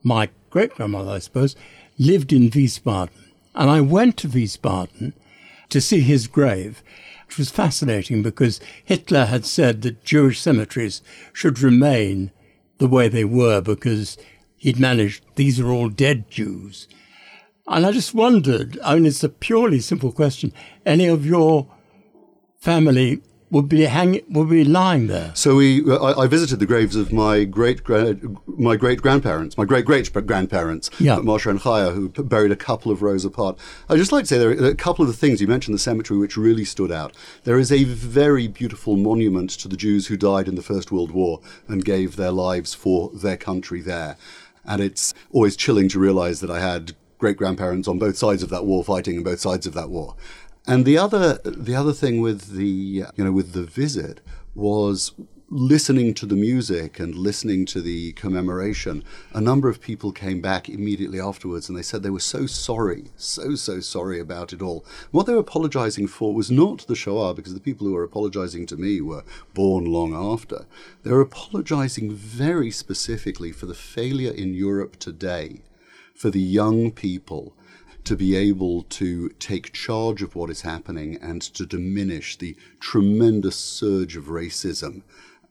my 0.03 0.29
great 0.55 0.73
grandmother, 0.73 1.11
I 1.11 1.19
suppose, 1.19 1.53
lived 1.97 2.31
in 2.31 2.49
Wiesbaden. 2.49 3.09
And 3.55 3.69
I 3.69 3.81
went 3.81 4.15
to 4.19 4.29
Wiesbaden 4.29 5.11
to 5.67 5.81
see 5.81 5.99
his 5.99 6.27
grave, 6.27 6.81
which 7.27 7.37
was 7.37 7.51
fascinating 7.51 8.23
because 8.23 8.61
Hitler 8.85 9.25
had 9.25 9.45
said 9.45 9.81
that 9.81 10.05
Jewish 10.05 10.39
cemeteries 10.39 11.01
should 11.33 11.59
remain 11.59 12.31
the 12.77 12.87
way 12.87 13.09
they 13.09 13.25
were 13.25 13.59
because 13.59 14.17
he'd 14.55 14.79
managed, 14.79 15.25
these 15.35 15.59
are 15.59 15.69
all 15.69 15.89
dead 15.89 16.29
Jews. 16.29 16.87
And 17.67 17.85
I 17.85 17.91
just 17.91 18.13
wondered, 18.13 18.79
I 18.81 18.95
mean, 18.95 19.07
it's 19.07 19.25
a 19.25 19.29
purely 19.29 19.81
simple 19.81 20.13
question. 20.13 20.53
Any 20.85 21.07
of 21.07 21.25
your 21.25 21.67
family 22.61 23.21
would 23.51 23.69
be 23.69 23.81
hanging, 23.83 24.23
would 24.29 24.49
be 24.49 24.63
lying 24.65 25.07
there. 25.07 25.31
So 25.35 25.55
we, 25.55 25.89
I, 25.91 26.23
I 26.23 26.27
visited 26.27 26.59
the 26.59 26.65
graves 26.65 26.95
of 26.95 27.13
my 27.13 27.43
great 27.43 27.87
my 28.47 28.75
great 28.75 29.01
grandparents, 29.01 29.57
my 29.57 29.65
great 29.65 29.85
great 29.85 30.11
grandparents, 30.11 30.89
yeah. 30.99 31.17
Moshe 31.17 31.49
and 31.49 31.59
Chaya, 31.59 31.93
who 31.93 32.09
buried 32.09 32.51
a 32.51 32.55
couple 32.55 32.91
of 32.91 33.01
rows 33.01 33.23
apart. 33.23 33.57
I'd 33.87 33.97
just 33.97 34.11
like 34.11 34.23
to 34.23 34.27
say 34.27 34.37
there 34.37 34.49
are 34.49 34.69
a 34.69 34.75
couple 34.75 35.03
of 35.03 35.07
the 35.07 35.17
things 35.17 35.41
you 35.41 35.47
mentioned 35.47 35.75
the 35.75 35.79
cemetery 35.79 36.19
which 36.19 36.37
really 36.37 36.65
stood 36.65 36.91
out. 36.91 37.15
There 37.43 37.59
is 37.59 37.71
a 37.71 37.83
very 37.83 38.47
beautiful 38.47 38.97
monument 38.97 39.51
to 39.51 39.67
the 39.67 39.77
Jews 39.77 40.07
who 40.07 40.17
died 40.17 40.47
in 40.47 40.55
the 40.55 40.61
First 40.63 40.91
World 40.91 41.11
War 41.11 41.39
and 41.67 41.85
gave 41.85 42.15
their 42.15 42.31
lives 42.31 42.73
for 42.73 43.11
their 43.13 43.37
country 43.37 43.81
there, 43.81 44.17
and 44.65 44.81
it's 44.81 45.13
always 45.31 45.55
chilling 45.55 45.87
to 45.89 45.99
realize 45.99 46.39
that 46.39 46.49
I 46.49 46.59
had 46.59 46.93
great 47.17 47.37
grandparents 47.37 47.87
on 47.87 47.97
both 47.97 48.17
sides 48.17 48.43
of 48.43 48.49
that 48.49 48.65
war 48.65 48.83
fighting 48.83 49.15
in 49.15 49.23
both 49.23 49.39
sides 49.39 49.65
of 49.65 49.73
that 49.73 49.89
war. 49.89 50.15
And 50.67 50.83
the 50.83 50.97
other 50.97 51.39
the 51.43 51.75
other 51.75 51.93
thing 51.93 52.21
with 52.21 52.51
the 52.51 53.05
you 53.15 53.23
know 53.23 53.31
with 53.31 53.53
the 53.53 53.63
visit 53.63 54.21
was 54.55 55.11
listening 55.49 56.11
to 56.11 56.25
the 56.25 56.35
music 56.35 56.99
and 56.99 57.13
listening 57.13 57.65
to 57.67 57.79
the 57.79 58.11
commemoration, 58.13 59.03
a 59.31 59.39
number 59.39 59.69
of 59.69 59.79
people 59.79 60.11
came 60.11 60.41
back 60.41 60.67
immediately 60.67 61.19
afterwards 61.19 61.69
and 61.69 61.77
they 61.77 61.83
said 61.83 62.01
they 62.01 62.09
were 62.09 62.19
so 62.19 62.47
sorry, 62.47 63.11
so, 63.15 63.53
so 63.53 63.79
sorry 63.79 64.19
about 64.19 64.53
it 64.53 64.61
all. 64.61 64.83
What 65.11 65.27
they 65.27 65.33
were 65.33 65.39
apologizing 65.39 66.07
for 66.07 66.33
was 66.33 66.49
not 66.49 66.87
the 66.87 66.95
Shoah, 66.95 67.35
because 67.35 67.53
the 67.53 67.59
people 67.59 67.85
who 67.85 67.93
were 67.93 68.03
apologizing 68.03 68.65
to 68.67 68.77
me 68.77 69.01
were 69.01 69.23
born 69.53 69.85
long 69.85 70.15
after. 70.15 70.65
They 71.03 71.11
were 71.11 71.21
apologizing 71.21 72.11
very 72.11 72.71
specifically 72.71 73.51
for 73.51 73.67
the 73.67 73.75
failure 73.75 74.31
in 74.31 74.55
Europe 74.55 74.97
today 74.97 75.61
for 76.15 76.31
the 76.31 76.41
young 76.41 76.91
people 76.91 77.53
to 78.05 78.15
be 78.15 78.35
able 78.35 78.83
to 78.83 79.29
take 79.39 79.73
charge 79.73 80.21
of 80.21 80.35
what 80.35 80.49
is 80.49 80.61
happening 80.61 81.17
and 81.21 81.41
to 81.41 81.65
diminish 81.65 82.37
the 82.37 82.55
tremendous 82.79 83.55
surge 83.55 84.15
of 84.15 84.25
racism 84.25 85.01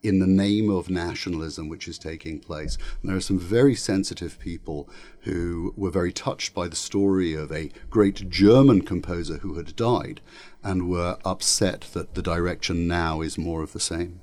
in 0.05 0.19
the 0.19 0.27
name 0.27 0.71
of 0.71 0.91
nationalism 0.91 1.69
which 1.69 1.89
is 1.89 1.99
taking 1.99 2.39
place. 2.39 2.77
And 3.01 3.11
there 3.11 3.17
are 3.17 3.23
some 3.23 3.39
very 3.39 3.75
sensitive 3.75 4.39
people 4.39 4.89
who 5.21 5.73
were 5.77 5.91
very 5.91 6.13
touched 6.13 6.55
by 6.55 6.69
the 6.69 6.77
story 6.77 7.33
of 7.33 7.51
a 7.51 7.71
great 7.89 8.29
German 8.29 8.83
composer 8.83 9.39
who 9.39 9.55
had 9.55 9.75
died 9.75 10.21
and 10.63 10.89
were 10.89 11.19
upset 11.25 11.89
that 11.95 12.15
the 12.15 12.23
direction 12.23 12.87
now 12.87 13.23
is 13.23 13.39
more 13.39 13.63
of 13.63 13.73
the 13.73 13.81
same. 13.81 14.21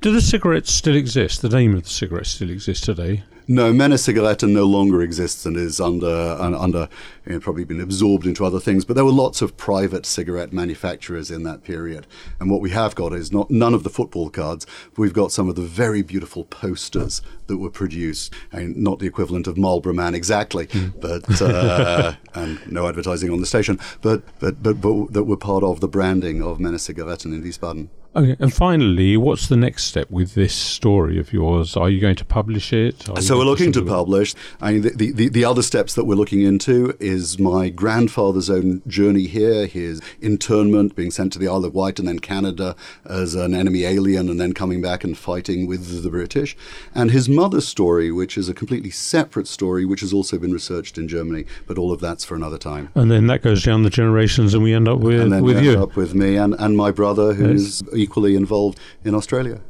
Do 0.00 0.12
the 0.12 0.20
cigarettes 0.20 0.70
still 0.70 0.94
exist? 0.94 1.42
The 1.42 1.48
name 1.48 1.74
of 1.74 1.82
the 1.82 1.90
cigarettes 1.90 2.30
still 2.30 2.50
exists 2.50 2.86
today? 2.86 3.24
No, 3.48 3.72
Mene 3.72 3.96
no 4.42 4.64
longer 4.64 5.02
exists 5.02 5.46
and 5.46 5.56
is 5.56 5.80
under 5.80 6.08
under 6.08 6.88
you 7.24 7.32
know, 7.34 7.40
probably 7.40 7.64
been 7.64 7.80
absorbed 7.80 8.26
into 8.26 8.44
other 8.44 8.58
things. 8.58 8.84
But 8.84 8.94
there 8.94 9.04
were 9.04 9.12
lots 9.12 9.40
of 9.40 9.56
private 9.56 10.04
cigarette 10.04 10.52
manufacturers 10.52 11.30
in 11.30 11.44
that 11.44 11.62
period, 11.62 12.06
and 12.40 12.50
what 12.50 12.60
we 12.60 12.70
have 12.70 12.94
got 12.94 13.12
is 13.12 13.30
not 13.30 13.50
none 13.50 13.74
of 13.74 13.84
the 13.84 13.90
football 13.90 14.30
cards. 14.30 14.66
But 14.90 14.98
we've 14.98 15.12
got 15.12 15.30
some 15.30 15.48
of 15.48 15.54
the 15.54 15.62
very 15.62 16.02
beautiful 16.02 16.44
posters 16.44 17.22
that 17.46 17.58
were 17.58 17.70
produced, 17.70 18.32
and 18.50 18.76
not 18.76 18.98
the 18.98 19.06
equivalent 19.06 19.46
of 19.46 19.56
Marlboro 19.56 19.92
Man 19.92 20.14
exactly, 20.14 20.66
mm. 20.66 21.00
but 21.00 21.40
uh, 21.40 22.14
and 22.34 22.60
no 22.70 22.88
advertising 22.88 23.30
on 23.30 23.40
the 23.40 23.46
station, 23.46 23.78
but 24.02 24.22
but 24.40 24.62
but, 24.62 24.80
but 24.80 25.12
that 25.12 25.24
were 25.24 25.36
part 25.36 25.62
of 25.62 25.80
the 25.80 25.88
branding 25.88 26.42
of 26.42 26.58
Mene 26.58 26.78
Zigaretten 26.78 27.32
in 27.32 27.42
Wiesbaden. 27.42 27.88
Okay, 28.16 28.34
and 28.38 28.50
finally, 28.50 29.18
what's 29.18 29.48
the 29.48 29.58
next 29.58 29.84
step 29.84 30.10
with 30.10 30.32
this 30.32 30.54
story 30.54 31.18
of 31.18 31.34
yours? 31.34 31.76
Are 31.76 31.90
you 31.90 32.00
going 32.00 32.16
to 32.16 32.24
publish 32.24 32.72
it? 32.72 33.02
So 33.20 33.36
we're 33.36 33.44
looking 33.44 33.72
to, 33.72 33.80
to 33.80 33.86
publish. 33.86 34.34
I 34.58 34.72
mean, 34.72 34.80
the, 34.80 35.12
the, 35.12 35.28
the, 35.28 35.44
other 35.44 35.60
steps 35.60 35.92
that 35.94 36.04
we're 36.04 36.14
looking 36.14 36.40
into 36.40 36.96
is 36.98 37.38
my 37.38 37.68
grandfather's 37.68 38.48
own 38.48 38.80
journey 38.86 39.26
here, 39.26 39.66
his 39.66 40.00
internment, 40.22 40.96
being 40.96 41.10
sent 41.10 41.34
to 41.34 41.38
the 41.38 41.46
Isle 41.46 41.66
of 41.66 41.74
Wight 41.74 41.98
and 41.98 42.08
then 42.08 42.18
Canada 42.18 42.74
as 43.04 43.34
an 43.34 43.54
enemy 43.54 43.84
alien, 43.84 44.30
and 44.30 44.40
then 44.40 44.54
coming 44.54 44.80
back 44.80 45.04
and 45.04 45.16
fighting 45.16 45.66
with 45.66 46.02
the 46.02 46.08
British, 46.08 46.56
and 46.94 47.10
his 47.10 47.28
mother's 47.28 47.68
story, 47.68 48.10
which 48.10 48.38
is 48.38 48.48
a 48.48 48.54
completely 48.54 48.90
separate 48.90 49.46
story, 49.46 49.84
which 49.84 50.00
has 50.00 50.14
also 50.14 50.38
been 50.38 50.54
researched 50.54 50.96
in 50.96 51.06
Germany. 51.06 51.44
But 51.66 51.76
all 51.76 51.92
of 51.92 52.00
that's 52.00 52.24
for 52.24 52.34
another 52.34 52.56
time. 52.56 52.88
And 52.94 53.10
then 53.10 53.26
that 53.26 53.42
goes 53.42 53.62
down 53.62 53.82
the 53.82 53.90
generations, 53.90 54.54
and 54.54 54.62
we 54.62 54.72
end 54.72 54.88
up 54.88 55.00
with 55.00 55.20
and 55.20 55.30
then 55.30 55.42
with 55.42 55.62
you. 55.62 55.82
Up 55.82 55.96
with 55.96 56.14
me 56.14 56.36
and, 56.36 56.54
and 56.58 56.78
my 56.78 56.90
brother, 56.90 57.34
who's 57.34 57.82
yes 57.92 58.05
equally 58.06 58.34
involved 58.34 58.78
in 59.04 59.14
Australia. 59.14 59.60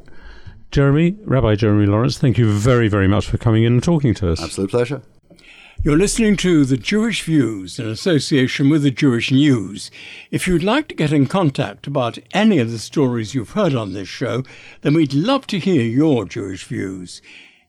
Jeremy, 0.71 1.17
Rabbi 1.23 1.55
Jeremy 1.55 1.85
Lawrence, 1.85 2.17
thank 2.17 2.37
you 2.37 2.49
very, 2.49 2.87
very 2.87 3.07
much 3.07 3.27
for 3.27 3.37
coming 3.37 3.63
in 3.63 3.73
and 3.73 3.83
talking 3.83 4.13
to 4.15 4.31
us. 4.31 4.41
Absolute 4.41 4.69
pleasure. 4.69 5.01
You're 5.83 5.97
listening 5.97 6.37
to 6.37 6.65
The 6.65 6.75
Jewish 6.75 7.21
Views 7.23 7.77
in 7.79 7.87
association 7.87 8.69
with 8.69 8.83
the 8.83 8.91
Jewish 8.91 9.31
News. 9.31 9.89
If 10.31 10.47
you'd 10.47 10.63
like 10.63 10.89
to 10.89 10.95
get 10.95 11.13
in 11.13 11.27
contact 11.27 11.87
about 11.87 12.17
any 12.33 12.59
of 12.59 12.71
the 12.71 12.79
stories 12.79 13.33
you've 13.33 13.51
heard 13.51 13.75
on 13.75 13.93
this 13.93 14.09
show, 14.09 14.43
then 14.81 14.95
we'd 14.95 15.13
love 15.13 15.47
to 15.47 15.59
hear 15.59 15.83
your 15.83 16.25
Jewish 16.25 16.65
views. 16.65 17.21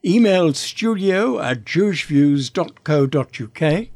Email 0.04 0.52
studio 0.54 1.38
at 1.38 1.64
jewishviews.co.uk. 1.64 3.87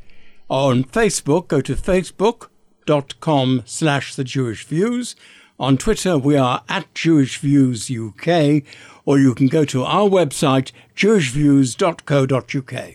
On 0.50 0.84
Facebook, 0.84 1.48
go 1.48 1.60
to 1.62 1.74
facebook.com 1.74 3.62
slash 3.64 4.14
the 4.14 4.24
Jewish 4.24 4.66
Views 4.66 5.16
On 5.62 5.78
Twitter, 5.78 6.18
we 6.18 6.36
are 6.36 6.64
at 6.68 6.92
Jewish 6.92 7.38
Views 7.38 7.88
UK, 7.88 8.64
or 9.04 9.20
you 9.20 9.32
can 9.32 9.46
go 9.46 9.64
to 9.66 9.84
our 9.84 10.08
website, 10.08 10.72
jewishviews.co.uk. 10.96 12.94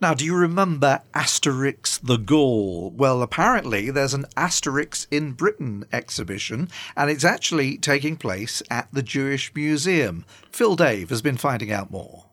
Now, 0.00 0.14
do 0.14 0.24
you 0.24 0.34
remember 0.34 1.02
Asterix 1.14 2.00
the 2.00 2.16
Gaul? 2.16 2.90
Well, 2.90 3.22
apparently 3.22 3.92
there's 3.92 4.14
an 4.14 4.26
Asterix 4.36 5.06
in 5.12 5.34
Britain 5.34 5.84
exhibition, 5.92 6.68
and 6.96 7.12
it's 7.12 7.24
actually 7.24 7.78
taking 7.78 8.16
place 8.16 8.60
at 8.72 8.88
the 8.92 9.04
Jewish 9.04 9.54
Museum. 9.54 10.24
Phil 10.50 10.74
Dave 10.74 11.10
has 11.10 11.22
been 11.22 11.36
finding 11.36 11.70
out 11.70 11.92
more. 11.92 12.24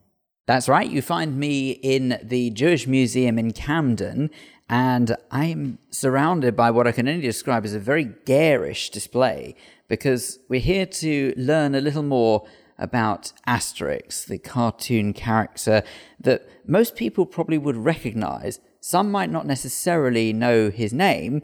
That's 0.47 0.67
right, 0.67 0.89
you 0.89 1.03
find 1.03 1.37
me 1.37 1.71
in 1.71 2.17
the 2.23 2.49
Jewish 2.49 2.87
Museum 2.87 3.37
in 3.37 3.51
Camden, 3.51 4.31
and 4.69 5.15
I'm 5.31 5.79
surrounded 5.91 6.55
by 6.55 6.71
what 6.71 6.87
I 6.87 6.91
can 6.91 7.07
only 7.07 7.21
describe 7.21 7.65
as 7.65 7.73
a 7.73 7.79
very 7.79 8.11
garish 8.25 8.89
display 8.89 9.55
because 9.87 10.39
we're 10.49 10.59
here 10.59 10.85
to 10.85 11.33
learn 11.37 11.73
a 11.73 11.81
little 11.81 12.03
more 12.03 12.45
about 12.77 13.31
Asterix, 13.47 14.25
the 14.25 14.37
cartoon 14.37 15.13
character 15.13 15.83
that 16.19 16.47
most 16.67 16.95
people 16.95 17.25
probably 17.25 17.57
would 17.57 17.77
recognize. 17.77 18.59
Some 18.81 19.09
might 19.09 19.31
not 19.31 19.47
necessarily 19.47 20.33
know 20.33 20.69
his 20.69 20.93
name, 20.93 21.41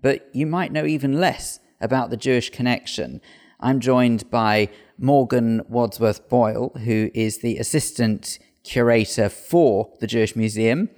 but 0.00 0.28
you 0.32 0.46
might 0.46 0.72
know 0.72 0.84
even 0.84 1.18
less 1.18 1.58
about 1.80 2.10
the 2.10 2.16
Jewish 2.16 2.50
connection. 2.50 3.20
I'm 3.58 3.80
joined 3.80 4.30
by 4.30 4.68
Morgan 4.98 5.62
Wadsworth 5.68 6.28
Boyle, 6.28 6.72
who 6.84 7.10
is 7.14 7.38
the 7.38 7.58
assistant 7.58 8.38
curator 8.62 9.28
for 9.28 9.92
the 10.00 10.06
Jewish 10.06 10.36
Museum, 10.36 10.90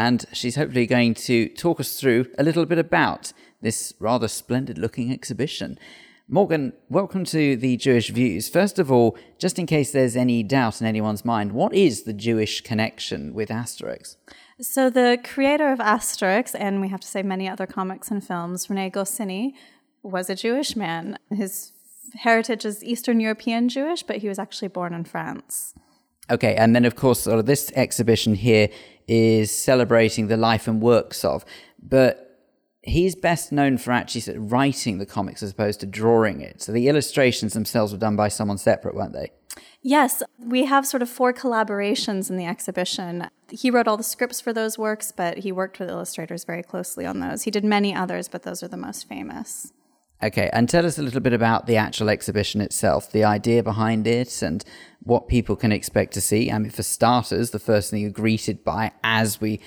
and 0.00 0.24
she's 0.32 0.56
hopefully 0.56 0.86
going 0.86 1.12
to 1.12 1.46
talk 1.50 1.78
us 1.78 2.00
through 2.00 2.24
a 2.38 2.42
little 2.42 2.64
bit 2.64 2.78
about 2.78 3.34
this 3.60 3.92
rather 3.98 4.28
splendid 4.28 4.78
looking 4.78 5.12
exhibition. 5.12 5.78
Morgan, 6.26 6.72
welcome 6.88 7.22
to 7.26 7.54
the 7.54 7.76
Jewish 7.76 8.08
Views. 8.08 8.48
First 8.48 8.78
of 8.78 8.90
all, 8.90 9.18
just 9.38 9.58
in 9.58 9.66
case 9.66 9.92
there's 9.92 10.16
any 10.16 10.42
doubt 10.42 10.80
in 10.80 10.86
anyone's 10.86 11.22
mind, 11.22 11.52
what 11.52 11.74
is 11.74 12.04
the 12.04 12.14
Jewish 12.14 12.62
connection 12.62 13.34
with 13.34 13.50
Asterix? 13.50 14.16
So, 14.62 14.88
the 14.88 15.18
creator 15.22 15.70
of 15.70 15.80
Asterix, 15.80 16.54
and 16.58 16.80
we 16.80 16.88
have 16.88 17.00
to 17.00 17.08
say 17.08 17.22
many 17.22 17.46
other 17.46 17.66
comics 17.66 18.10
and 18.10 18.26
films, 18.26 18.70
Rene 18.70 18.88
Goscinny, 18.88 19.54
was 20.02 20.30
a 20.30 20.34
Jewish 20.34 20.76
man. 20.76 21.18
His 21.30 21.72
heritage 22.14 22.64
is 22.64 22.82
Eastern 22.82 23.20
European 23.20 23.68
Jewish, 23.68 24.02
but 24.02 24.16
he 24.18 24.28
was 24.28 24.38
actually 24.38 24.68
born 24.68 24.94
in 24.94 25.04
France. 25.04 25.74
Okay, 26.30 26.54
and 26.54 26.74
then 26.74 26.84
of 26.84 26.94
course, 26.94 27.20
sort 27.20 27.38
of 27.38 27.46
this 27.46 27.72
exhibition 27.74 28.34
here 28.34 28.68
is 29.08 29.50
celebrating 29.50 30.28
the 30.28 30.36
life 30.36 30.68
and 30.68 30.80
works 30.80 31.24
of, 31.24 31.44
but 31.82 32.30
he's 32.82 33.14
best 33.14 33.52
known 33.52 33.76
for 33.76 33.92
actually 33.92 34.20
sort 34.20 34.36
of 34.36 34.52
writing 34.52 34.98
the 34.98 35.06
comics 35.06 35.42
as 35.42 35.50
opposed 35.50 35.80
to 35.80 35.86
drawing 35.86 36.40
it. 36.40 36.62
So 36.62 36.72
the 36.72 36.88
illustrations 36.88 37.52
themselves 37.52 37.92
were 37.92 37.98
done 37.98 38.16
by 38.16 38.28
someone 38.28 38.58
separate, 38.58 38.94
weren't 38.94 39.12
they? 39.12 39.32
Yes, 39.82 40.22
we 40.38 40.66
have 40.66 40.86
sort 40.86 41.02
of 41.02 41.08
four 41.08 41.32
collaborations 41.32 42.30
in 42.30 42.36
the 42.36 42.46
exhibition. 42.46 43.28
He 43.50 43.70
wrote 43.70 43.88
all 43.88 43.96
the 43.96 44.02
scripts 44.02 44.40
for 44.40 44.52
those 44.52 44.78
works, 44.78 45.10
but 45.10 45.38
he 45.38 45.52
worked 45.52 45.80
with 45.80 45.88
illustrators 45.88 46.44
very 46.44 46.62
closely 46.62 47.06
on 47.06 47.20
those. 47.20 47.42
He 47.42 47.50
did 47.50 47.64
many 47.64 47.94
others, 47.94 48.28
but 48.28 48.42
those 48.42 48.62
are 48.62 48.68
the 48.68 48.76
most 48.76 49.08
famous. 49.08 49.72
Okay, 50.22 50.50
and 50.52 50.68
tell 50.68 50.84
us 50.84 50.98
a 50.98 51.02
little 51.02 51.20
bit 51.20 51.32
about 51.32 51.66
the 51.66 51.76
actual 51.76 52.10
exhibition 52.10 52.60
itself, 52.60 53.10
the 53.10 53.24
idea 53.24 53.62
behind 53.62 54.06
it, 54.06 54.42
and 54.42 54.62
what 55.02 55.28
people 55.28 55.56
can 55.56 55.72
expect 55.72 56.12
to 56.12 56.20
see. 56.20 56.50
I 56.50 56.58
mean, 56.58 56.70
for 56.70 56.82
starters, 56.82 57.50
the 57.50 57.58
first 57.58 57.90
thing 57.90 58.02
you're 58.02 58.10
greeted 58.10 58.62
by 58.62 58.92
as 59.02 59.40
we 59.40 59.60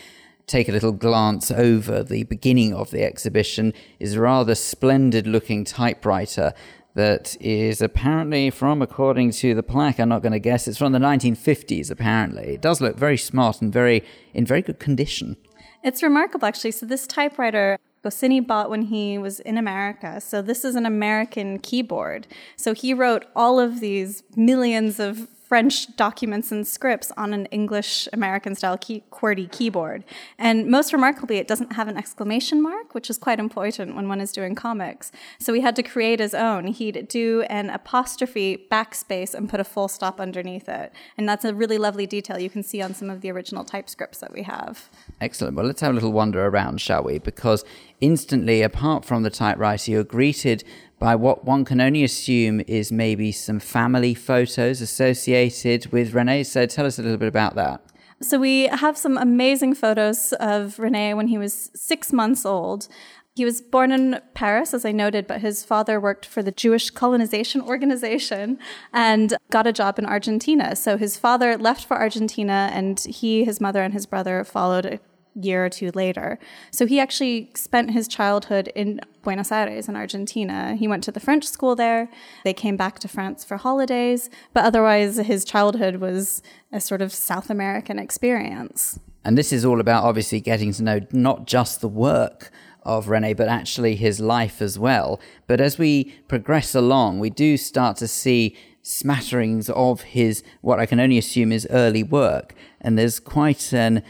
take 0.45 0.69
a 0.69 0.71
little 0.71 0.91
glance 0.91 1.49
over 1.49 2.03
the 2.03 2.23
beginning 2.23 2.73
of 2.73 2.91
the 2.91 3.03
exhibition 3.03 3.73
is 3.99 4.13
a 4.13 4.21
rather 4.21 4.53
splendid 4.53 5.25
looking 5.25 5.63
typewriter 5.63 6.53
that 6.93 7.35
is 7.41 7.81
apparently 7.81 8.51
from, 8.51 8.81
according 8.81 9.31
to 9.31 9.55
the 9.55 9.63
plaque, 9.63 9.99
I'm 9.99 10.09
not 10.09 10.21
going 10.21 10.33
to 10.33 10.39
guess, 10.39 10.67
it's 10.67 10.77
from 10.77 10.91
the 10.91 10.99
1950s, 10.99 11.89
apparently. 11.89 12.53
It 12.53 12.61
does 12.61 12.79
look 12.79 12.95
very 12.95 13.17
smart 13.17 13.59
and 13.61 13.73
very 13.73 14.03
in 14.35 14.45
very 14.45 14.61
good 14.61 14.77
condition. 14.77 15.37
It's 15.83 16.03
remarkable, 16.03 16.45
actually. 16.45 16.71
So, 16.71 16.85
this 16.85 17.07
typewriter 17.07 17.79
Goscinny 18.03 18.41
bought 18.41 18.69
when 18.69 18.83
he 18.83 19.17
was 19.17 19.39
in 19.39 19.57
America. 19.57 20.19
So 20.19 20.41
this 20.41 20.65
is 20.65 20.75
an 20.75 20.85
American 20.85 21.57
keyboard. 21.59 22.27
So 22.57 22.73
he 22.73 22.93
wrote 22.93 23.25
all 23.35 23.59
of 23.59 23.79
these 23.79 24.23
millions 24.35 24.99
of 24.99 25.29
French 25.53 25.95
documents 25.97 26.51
and 26.51 26.65
scripts 26.65 27.11
on 27.15 27.31
an 27.31 27.45
English 27.47 28.07
American 28.11 28.55
style 28.55 28.75
key, 28.75 29.03
QWERTY 29.11 29.51
keyboard. 29.51 30.03
And 30.39 30.65
most 30.65 30.91
remarkably, 30.91 31.37
it 31.37 31.47
doesn't 31.47 31.73
have 31.73 31.87
an 31.87 31.95
exclamation 31.95 32.59
mark, 32.59 32.95
which 32.95 33.07
is 33.07 33.19
quite 33.19 33.39
important 33.39 33.95
when 33.95 34.07
one 34.07 34.19
is 34.19 34.31
doing 34.31 34.55
comics. 34.55 35.11
So 35.37 35.53
he 35.53 35.61
had 35.61 35.75
to 35.75 35.83
create 35.83 36.19
his 36.19 36.33
own. 36.33 36.65
He'd 36.65 37.07
do 37.07 37.43
an 37.51 37.69
apostrophe 37.69 38.65
backspace 38.71 39.35
and 39.35 39.47
put 39.47 39.59
a 39.59 39.63
full 39.63 39.87
stop 39.87 40.19
underneath 40.19 40.67
it. 40.67 40.91
And 41.19 41.29
that's 41.29 41.45
a 41.45 41.53
really 41.53 41.77
lovely 41.77 42.07
detail 42.07 42.39
you 42.39 42.49
can 42.49 42.63
see 42.63 42.81
on 42.81 42.95
some 42.95 43.11
of 43.11 43.21
the 43.21 43.29
original 43.29 43.63
type 43.63 43.91
scripts 43.91 44.17
that 44.21 44.33
we 44.33 44.41
have. 44.41 44.89
Excellent. 45.21 45.55
Well, 45.55 45.67
let's 45.67 45.81
have 45.81 45.91
a 45.91 45.93
little 45.93 46.13
wander 46.13 46.43
around, 46.47 46.81
shall 46.81 47.03
we? 47.03 47.19
Because 47.19 47.63
instantly, 48.03 48.61
apart 48.61 49.05
from 49.05 49.23
the 49.23 49.29
typewriter, 49.29 49.89
you're 49.89 50.03
greeted 50.03 50.63
by 50.99 51.15
what 51.15 51.45
one 51.45 51.63
can 51.63 51.79
only 51.79 52.03
assume 52.03 52.61
is 52.67 52.91
maybe 52.91 53.31
some 53.31 53.59
family 53.59 54.13
photos 54.13 54.81
associated 54.81 55.91
with 55.91 56.13
Rene. 56.13 56.43
So 56.43 56.65
tell 56.65 56.85
us 56.85 56.99
a 56.99 57.01
little 57.01 57.17
bit 57.17 57.29
about 57.29 57.55
that. 57.55 57.81
So 58.21 58.37
we 58.39 58.67
have 58.67 58.97
some 58.97 59.17
amazing 59.17 59.75
photos 59.75 60.33
of 60.33 60.79
Rene 60.79 61.13
when 61.13 61.27
he 61.27 61.37
was 61.37 61.71
six 61.75 62.13
months 62.13 62.45
old. 62.45 62.89
He 63.35 63.45
was 63.45 63.61
born 63.61 63.91
in 63.91 64.19
Paris, 64.33 64.73
as 64.73 64.85
I 64.85 64.91
noted, 64.91 65.25
but 65.25 65.41
his 65.41 65.65
father 65.65 65.99
worked 65.99 66.25
for 66.25 66.43
the 66.43 66.51
Jewish 66.51 66.89
Colonization 66.89 67.61
Organization 67.61 68.59
and 68.91 69.35
got 69.49 69.65
a 69.65 69.73
job 69.73 69.97
in 69.97 70.05
Argentina. 70.05 70.75
So 70.75 70.97
his 70.97 71.17
father 71.17 71.57
left 71.57 71.85
for 71.85 71.97
Argentina, 71.97 72.69
and 72.73 72.99
he, 72.99 73.43
his 73.43 73.59
mother, 73.59 73.81
and 73.81 73.93
his 73.93 74.05
brother 74.05 74.43
followed 74.43 74.99
year 75.35 75.65
or 75.65 75.69
two 75.69 75.91
later. 75.95 76.39
So 76.71 76.85
he 76.85 76.99
actually 76.99 77.49
spent 77.55 77.91
his 77.91 78.07
childhood 78.07 78.71
in 78.75 79.01
Buenos 79.23 79.51
Aires 79.51 79.89
in 79.89 79.95
Argentina. 79.95 80.75
He 80.75 80.87
went 80.87 81.03
to 81.05 81.11
the 81.11 81.19
French 81.19 81.45
school 81.45 81.75
there. 81.75 82.09
They 82.43 82.53
came 82.53 82.77
back 82.77 82.99
to 82.99 83.07
France 83.07 83.43
for 83.43 83.57
holidays, 83.57 84.29
but 84.53 84.65
otherwise 84.65 85.17
his 85.17 85.45
childhood 85.45 85.97
was 85.97 86.41
a 86.71 86.79
sort 86.79 87.01
of 87.01 87.13
South 87.13 87.49
American 87.49 87.99
experience. 87.99 88.99
And 89.25 89.37
this 89.37 89.53
is 89.53 89.63
all 89.63 89.79
about 89.79 90.03
obviously 90.03 90.41
getting 90.41 90.73
to 90.73 90.83
know 90.83 90.99
not 91.11 91.47
just 91.47 91.81
the 91.81 91.87
work 91.87 92.51
of 92.83 93.07
Rene, 93.07 93.33
but 93.33 93.47
actually 93.47 93.95
his 93.95 94.19
life 94.19 94.61
as 94.61 94.77
well. 94.77 95.19
But 95.47 95.61
as 95.61 95.77
we 95.77 96.13
progress 96.27 96.75
along, 96.75 97.19
we 97.19 97.29
do 97.29 97.55
start 97.55 97.97
to 97.97 98.07
see 98.07 98.57
smatterings 98.81 99.69
of 99.69 100.01
his, 100.01 100.43
what 100.59 100.79
I 100.79 100.85
can 100.85 100.99
only 100.99 101.17
assume 101.17 101.53
is 101.53 101.65
early 101.69 102.03
work. 102.03 102.53
And 102.81 102.99
there's 102.99 103.21
quite 103.21 103.71
an 103.71 104.03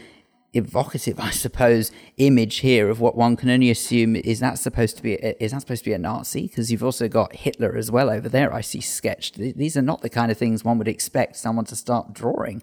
evocative, 0.54 1.20
I 1.20 1.30
suppose, 1.30 1.90
image 2.16 2.58
here 2.58 2.88
of 2.88 3.00
what 3.00 3.16
one 3.16 3.36
can 3.36 3.50
only 3.50 3.70
assume 3.70 4.16
is 4.16 4.40
that 4.40 4.58
supposed 4.58 4.96
to 4.96 5.02
be 5.02 5.14
is 5.14 5.52
that 5.52 5.60
supposed 5.60 5.84
to 5.84 5.90
be 5.90 5.94
a 5.94 5.98
Nazi? 5.98 6.46
Because 6.48 6.70
you've 6.70 6.84
also 6.84 7.08
got 7.08 7.36
Hitler 7.36 7.76
as 7.76 7.90
well 7.90 8.10
over 8.10 8.28
there. 8.28 8.52
I 8.52 8.60
see 8.60 8.80
sketched. 8.80 9.36
These 9.36 9.76
are 9.76 9.82
not 9.82 10.02
the 10.02 10.10
kind 10.10 10.30
of 10.30 10.38
things 10.38 10.64
one 10.64 10.78
would 10.78 10.88
expect 10.88 11.36
someone 11.36 11.64
to 11.66 11.76
start 11.76 12.12
drawing. 12.12 12.62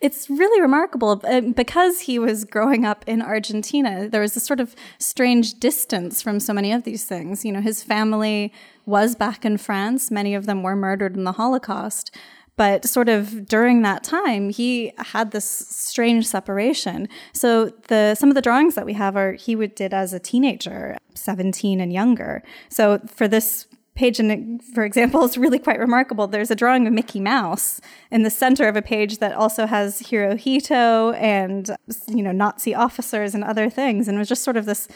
It's 0.00 0.28
really 0.30 0.60
remarkable 0.60 1.20
uh, 1.24 1.40
because 1.40 2.00
he 2.00 2.18
was 2.18 2.44
growing 2.44 2.84
up 2.84 3.04
in 3.06 3.22
Argentina. 3.22 4.08
There 4.08 4.20
was 4.20 4.36
a 4.36 4.40
sort 4.40 4.60
of 4.60 4.74
strange 4.98 5.54
distance 5.58 6.22
from 6.22 6.40
so 6.40 6.52
many 6.52 6.72
of 6.72 6.84
these 6.84 7.04
things. 7.04 7.44
You 7.44 7.52
know, 7.52 7.60
his 7.60 7.82
family 7.82 8.52
was 8.86 9.14
back 9.14 9.44
in 9.44 9.58
France. 9.58 10.10
Many 10.10 10.34
of 10.34 10.46
them 10.46 10.62
were 10.62 10.76
murdered 10.76 11.16
in 11.16 11.24
the 11.24 11.32
Holocaust. 11.32 12.14
But 12.56 12.84
sort 12.84 13.08
of 13.08 13.46
during 13.46 13.82
that 13.82 14.04
time, 14.04 14.50
he 14.50 14.92
had 14.98 15.30
this 15.30 15.44
strange 15.44 16.26
separation. 16.26 17.08
So 17.32 17.72
the 17.88 18.14
some 18.14 18.28
of 18.28 18.34
the 18.34 18.42
drawings 18.42 18.74
that 18.74 18.86
we 18.86 18.92
have 18.92 19.16
are 19.16 19.32
he 19.32 19.56
would 19.56 19.74
did 19.74 19.94
as 19.94 20.12
a 20.12 20.20
teenager, 20.20 20.98
17 21.14 21.80
and 21.80 21.92
younger. 21.92 22.42
So 22.68 23.00
for 23.06 23.26
this 23.26 23.66
page, 23.94 24.18
and 24.18 24.62
for 24.62 24.84
example, 24.84 25.24
it's 25.24 25.36
really 25.36 25.58
quite 25.58 25.78
remarkable. 25.78 26.26
There's 26.26 26.50
a 26.50 26.54
drawing 26.54 26.86
of 26.86 26.92
Mickey 26.92 27.20
Mouse 27.20 27.80
in 28.10 28.22
the 28.22 28.30
center 28.30 28.68
of 28.68 28.76
a 28.76 28.82
page 28.82 29.18
that 29.18 29.34
also 29.34 29.66
has 29.66 30.02
Hirohito 30.02 31.14
and 31.16 31.70
you 32.08 32.22
know 32.22 32.32
Nazi 32.32 32.74
officers 32.74 33.34
and 33.34 33.44
other 33.44 33.68
things, 33.70 34.08
and 34.08 34.16
it 34.16 34.18
was 34.18 34.28
just 34.28 34.44
sort 34.44 34.56
of 34.56 34.66
this 34.66 34.88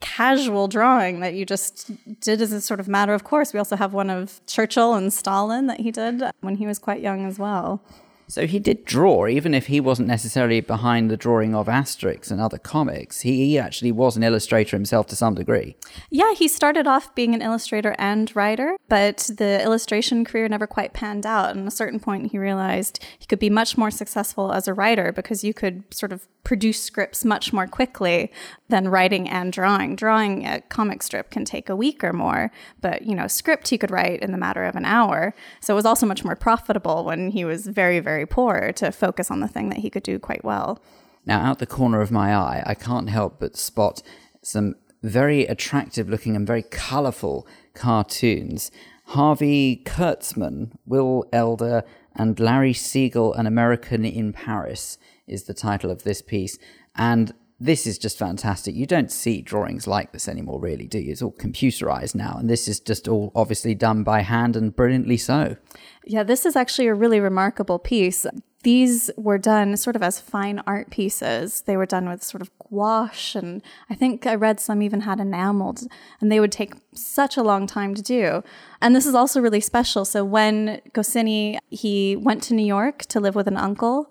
casual 0.00 0.66
drawing 0.66 1.20
that 1.20 1.34
you 1.34 1.44
just 1.44 1.90
did 2.20 2.40
as 2.40 2.52
a 2.52 2.60
sort 2.60 2.80
of 2.80 2.88
matter 2.88 3.14
of 3.14 3.24
course. 3.24 3.52
We 3.52 3.58
also 3.58 3.76
have 3.76 3.92
one 3.92 4.10
of 4.10 4.40
Churchill 4.46 4.94
and 4.94 5.12
Stalin 5.12 5.66
that 5.66 5.80
he 5.80 5.90
did 5.90 6.22
when 6.40 6.56
he 6.56 6.66
was 6.66 6.78
quite 6.78 7.00
young 7.00 7.26
as 7.26 7.38
well. 7.38 7.82
So 8.30 8.46
he 8.46 8.60
did 8.60 8.84
draw, 8.84 9.26
even 9.26 9.54
if 9.54 9.66
he 9.66 9.80
wasn't 9.80 10.06
necessarily 10.06 10.60
behind 10.60 11.10
the 11.10 11.16
drawing 11.16 11.54
of 11.54 11.66
Asterix 11.66 12.30
and 12.30 12.40
other 12.40 12.58
comics. 12.58 13.20
He, 13.22 13.58
actually 13.58 13.92
was 13.92 14.16
an 14.16 14.22
illustrator 14.22 14.76
himself 14.76 15.08
to 15.08 15.16
some 15.16 15.34
degree. 15.34 15.76
Yeah, 16.08 16.32
he 16.34 16.46
started 16.46 16.86
off 16.86 17.14
being 17.14 17.34
an 17.34 17.42
illustrator 17.42 17.96
and 17.98 18.34
writer, 18.36 18.76
but 18.88 19.28
the 19.36 19.62
illustration 19.62 20.24
career 20.24 20.48
never 20.48 20.66
quite 20.66 20.92
panned 20.92 21.26
out. 21.26 21.50
And 21.50 21.62
at 21.62 21.72
a 21.72 21.76
certain 21.76 21.98
point, 21.98 22.30
he 22.30 22.38
realized 22.38 23.04
he 23.18 23.26
could 23.26 23.40
be 23.40 23.50
much 23.50 23.76
more 23.76 23.90
successful 23.90 24.52
as 24.52 24.68
a 24.68 24.74
writer 24.74 25.12
because 25.12 25.42
you 25.42 25.52
could 25.52 25.82
sort 25.92 26.12
of 26.12 26.26
produce 26.44 26.82
scripts 26.82 27.24
much 27.24 27.52
more 27.52 27.66
quickly 27.66 28.32
than 28.68 28.88
writing 28.88 29.28
and 29.28 29.52
drawing. 29.52 29.94
Drawing 29.94 30.46
a 30.46 30.60
comic 30.62 31.02
strip 31.02 31.30
can 31.30 31.44
take 31.44 31.68
a 31.68 31.76
week 31.76 32.02
or 32.02 32.12
more, 32.12 32.50
but 32.80 33.02
you 33.02 33.14
know, 33.14 33.26
script 33.26 33.68
he 33.68 33.78
could 33.78 33.90
write 33.90 34.20
in 34.20 34.32
the 34.32 34.38
matter 34.38 34.64
of 34.64 34.76
an 34.76 34.84
hour. 34.84 35.34
So 35.60 35.74
it 35.74 35.76
was 35.76 35.86
also 35.86 36.06
much 36.06 36.24
more 36.24 36.36
profitable 36.36 37.04
when 37.04 37.30
he 37.30 37.44
was 37.44 37.66
very, 37.66 38.00
very, 38.00 38.19
very 38.20 38.26
poor 38.26 38.70
to 38.70 38.92
focus 38.92 39.30
on 39.30 39.40
the 39.40 39.48
thing 39.48 39.70
that 39.70 39.78
he 39.78 39.88
could 39.88 40.02
do 40.02 40.18
quite 40.18 40.44
well. 40.44 40.78
Now, 41.24 41.40
out 41.40 41.58
the 41.58 41.66
corner 41.66 42.02
of 42.02 42.10
my 42.10 42.34
eye, 42.34 42.62
I 42.66 42.74
can't 42.74 43.08
help 43.08 43.40
but 43.40 43.56
spot 43.56 44.02
some 44.42 44.74
very 45.02 45.46
attractive 45.46 46.10
looking 46.10 46.36
and 46.36 46.46
very 46.46 46.62
colourful 46.62 47.46
cartoons. 47.72 48.70
Harvey 49.06 49.80
Kurtzman, 49.86 50.72
Will 50.84 51.24
Elder, 51.32 51.82
and 52.14 52.38
Larry 52.38 52.74
Siegel, 52.74 53.32
An 53.32 53.46
American 53.46 54.04
in 54.04 54.34
Paris, 54.34 54.98
is 55.26 55.44
the 55.44 55.54
title 55.54 55.90
of 55.90 56.02
this 56.02 56.20
piece. 56.20 56.58
And 56.94 57.32
this 57.60 57.86
is 57.86 57.98
just 57.98 58.18
fantastic. 58.18 58.74
You 58.74 58.86
don't 58.86 59.12
see 59.12 59.42
drawings 59.42 59.86
like 59.86 60.12
this 60.12 60.26
anymore, 60.28 60.58
really, 60.58 60.86
do 60.86 60.98
you? 60.98 61.12
It's 61.12 61.20
all 61.20 61.32
computerized 61.32 62.14
now, 62.14 62.36
and 62.38 62.48
this 62.48 62.66
is 62.66 62.80
just 62.80 63.06
all 63.06 63.30
obviously 63.34 63.74
done 63.74 64.02
by 64.02 64.22
hand 64.22 64.56
and 64.56 64.74
brilliantly 64.74 65.18
so. 65.18 65.56
Yeah, 66.04 66.22
this 66.22 66.46
is 66.46 66.56
actually 66.56 66.88
a 66.88 66.94
really 66.94 67.20
remarkable 67.20 67.78
piece. 67.78 68.24
These 68.62 69.10
were 69.16 69.38
done 69.38 69.76
sort 69.76 69.96
of 69.96 70.02
as 70.02 70.20
fine 70.20 70.62
art 70.66 70.90
pieces. 70.90 71.62
They 71.62 71.76
were 71.76 71.86
done 71.86 72.08
with 72.08 72.22
sort 72.22 72.42
of 72.42 72.50
gouache, 72.58 73.38
and 73.38 73.62
I 73.90 73.94
think 73.94 74.26
I 74.26 74.34
read 74.34 74.58
some 74.58 74.80
even 74.80 75.02
had 75.02 75.20
enameled, 75.20 75.82
and 76.20 76.32
they 76.32 76.40
would 76.40 76.52
take 76.52 76.74
such 76.94 77.36
a 77.36 77.42
long 77.42 77.66
time 77.66 77.94
to 77.94 78.02
do. 78.02 78.42
And 78.80 78.96
this 78.96 79.06
is 79.06 79.14
also 79.14 79.40
really 79.40 79.60
special. 79.60 80.06
So 80.06 80.24
when 80.24 80.80
Goscinny 80.94 81.58
he 81.68 82.16
went 82.16 82.42
to 82.44 82.54
New 82.54 82.66
York 82.66 83.02
to 83.06 83.20
live 83.20 83.34
with 83.34 83.46
an 83.46 83.56
uncle, 83.56 84.10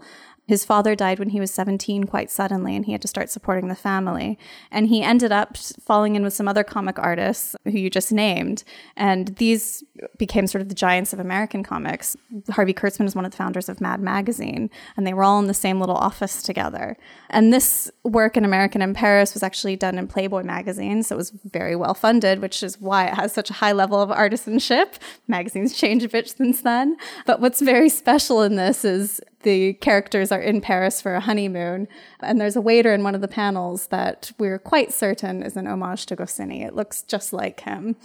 his 0.49 0.65
father 0.65 0.95
died 0.95 1.19
when 1.19 1.29
he 1.29 1.39
was 1.39 1.53
17 1.53 2.05
quite 2.05 2.31
suddenly, 2.31 2.75
and 2.75 2.83
he 2.83 2.91
had 2.91 3.03
to 3.03 3.07
start 3.07 3.29
supporting 3.29 3.67
the 3.67 3.75
family. 3.75 4.39
And 4.71 4.87
he 4.87 5.03
ended 5.03 5.31
up 5.31 5.55
falling 5.57 6.15
in 6.15 6.23
with 6.23 6.33
some 6.33 6.47
other 6.47 6.63
comic 6.63 6.97
artists 6.97 7.55
who 7.65 7.77
you 7.77 7.91
just 7.91 8.11
named. 8.11 8.63
And 8.97 9.27
these 9.35 9.83
became 10.17 10.47
sort 10.47 10.63
of 10.63 10.69
the 10.69 10.73
giants 10.73 11.13
of 11.13 11.19
American 11.19 11.61
comics. 11.61 12.17
Harvey 12.49 12.73
Kurtzman 12.73 13.05
is 13.05 13.13
one 13.13 13.25
of 13.25 13.31
the 13.31 13.37
founders 13.37 13.69
of 13.69 13.79
Mad 13.79 14.01
Magazine, 14.01 14.71
and 14.97 15.05
they 15.05 15.13
were 15.13 15.23
all 15.23 15.37
in 15.37 15.45
the 15.45 15.53
same 15.53 15.79
little 15.79 15.95
office 15.95 16.41
together. 16.41 16.97
And 17.29 17.53
this 17.53 17.91
work 18.03 18.35
in 18.35 18.43
American 18.43 18.81
in 18.81 18.95
Paris 18.95 19.35
was 19.35 19.43
actually 19.43 19.75
done 19.75 19.99
in 19.99 20.07
Playboy 20.07 20.41
magazine, 20.41 21.03
so 21.03 21.13
it 21.13 21.17
was 21.17 21.29
very 21.29 21.75
well 21.75 21.93
funded, 21.93 22.41
which 22.41 22.63
is 22.63 22.81
why 22.81 23.05
it 23.05 23.13
has 23.13 23.33
such 23.33 23.51
a 23.51 23.53
high 23.53 23.71
level 23.71 24.01
of 24.01 24.09
artisanship. 24.09 24.95
Magazines 25.27 25.77
change 25.77 26.03
a 26.03 26.09
bit 26.09 26.27
since 26.27 26.63
then. 26.63 26.97
But 27.27 27.39
what's 27.39 27.61
very 27.61 27.89
special 27.89 28.41
in 28.41 28.55
this 28.55 28.83
is 28.83 29.21
the 29.43 29.73
characters 29.73 30.31
are 30.31 30.41
in 30.41 30.61
Paris 30.61 31.01
for 31.01 31.15
a 31.15 31.19
honeymoon, 31.19 31.87
and 32.19 32.39
there's 32.39 32.55
a 32.55 32.61
waiter 32.61 32.93
in 32.93 33.03
one 33.03 33.15
of 33.15 33.21
the 33.21 33.27
panels 33.27 33.87
that 33.87 34.31
we're 34.37 34.59
quite 34.59 34.93
certain 34.93 35.43
is 35.43 35.55
an 35.55 35.67
homage 35.67 36.05
to 36.07 36.15
Goscinny. 36.15 36.63
It 36.63 36.75
looks 36.75 37.01
just 37.01 37.31
like 37.31 37.61
him. 37.61 37.95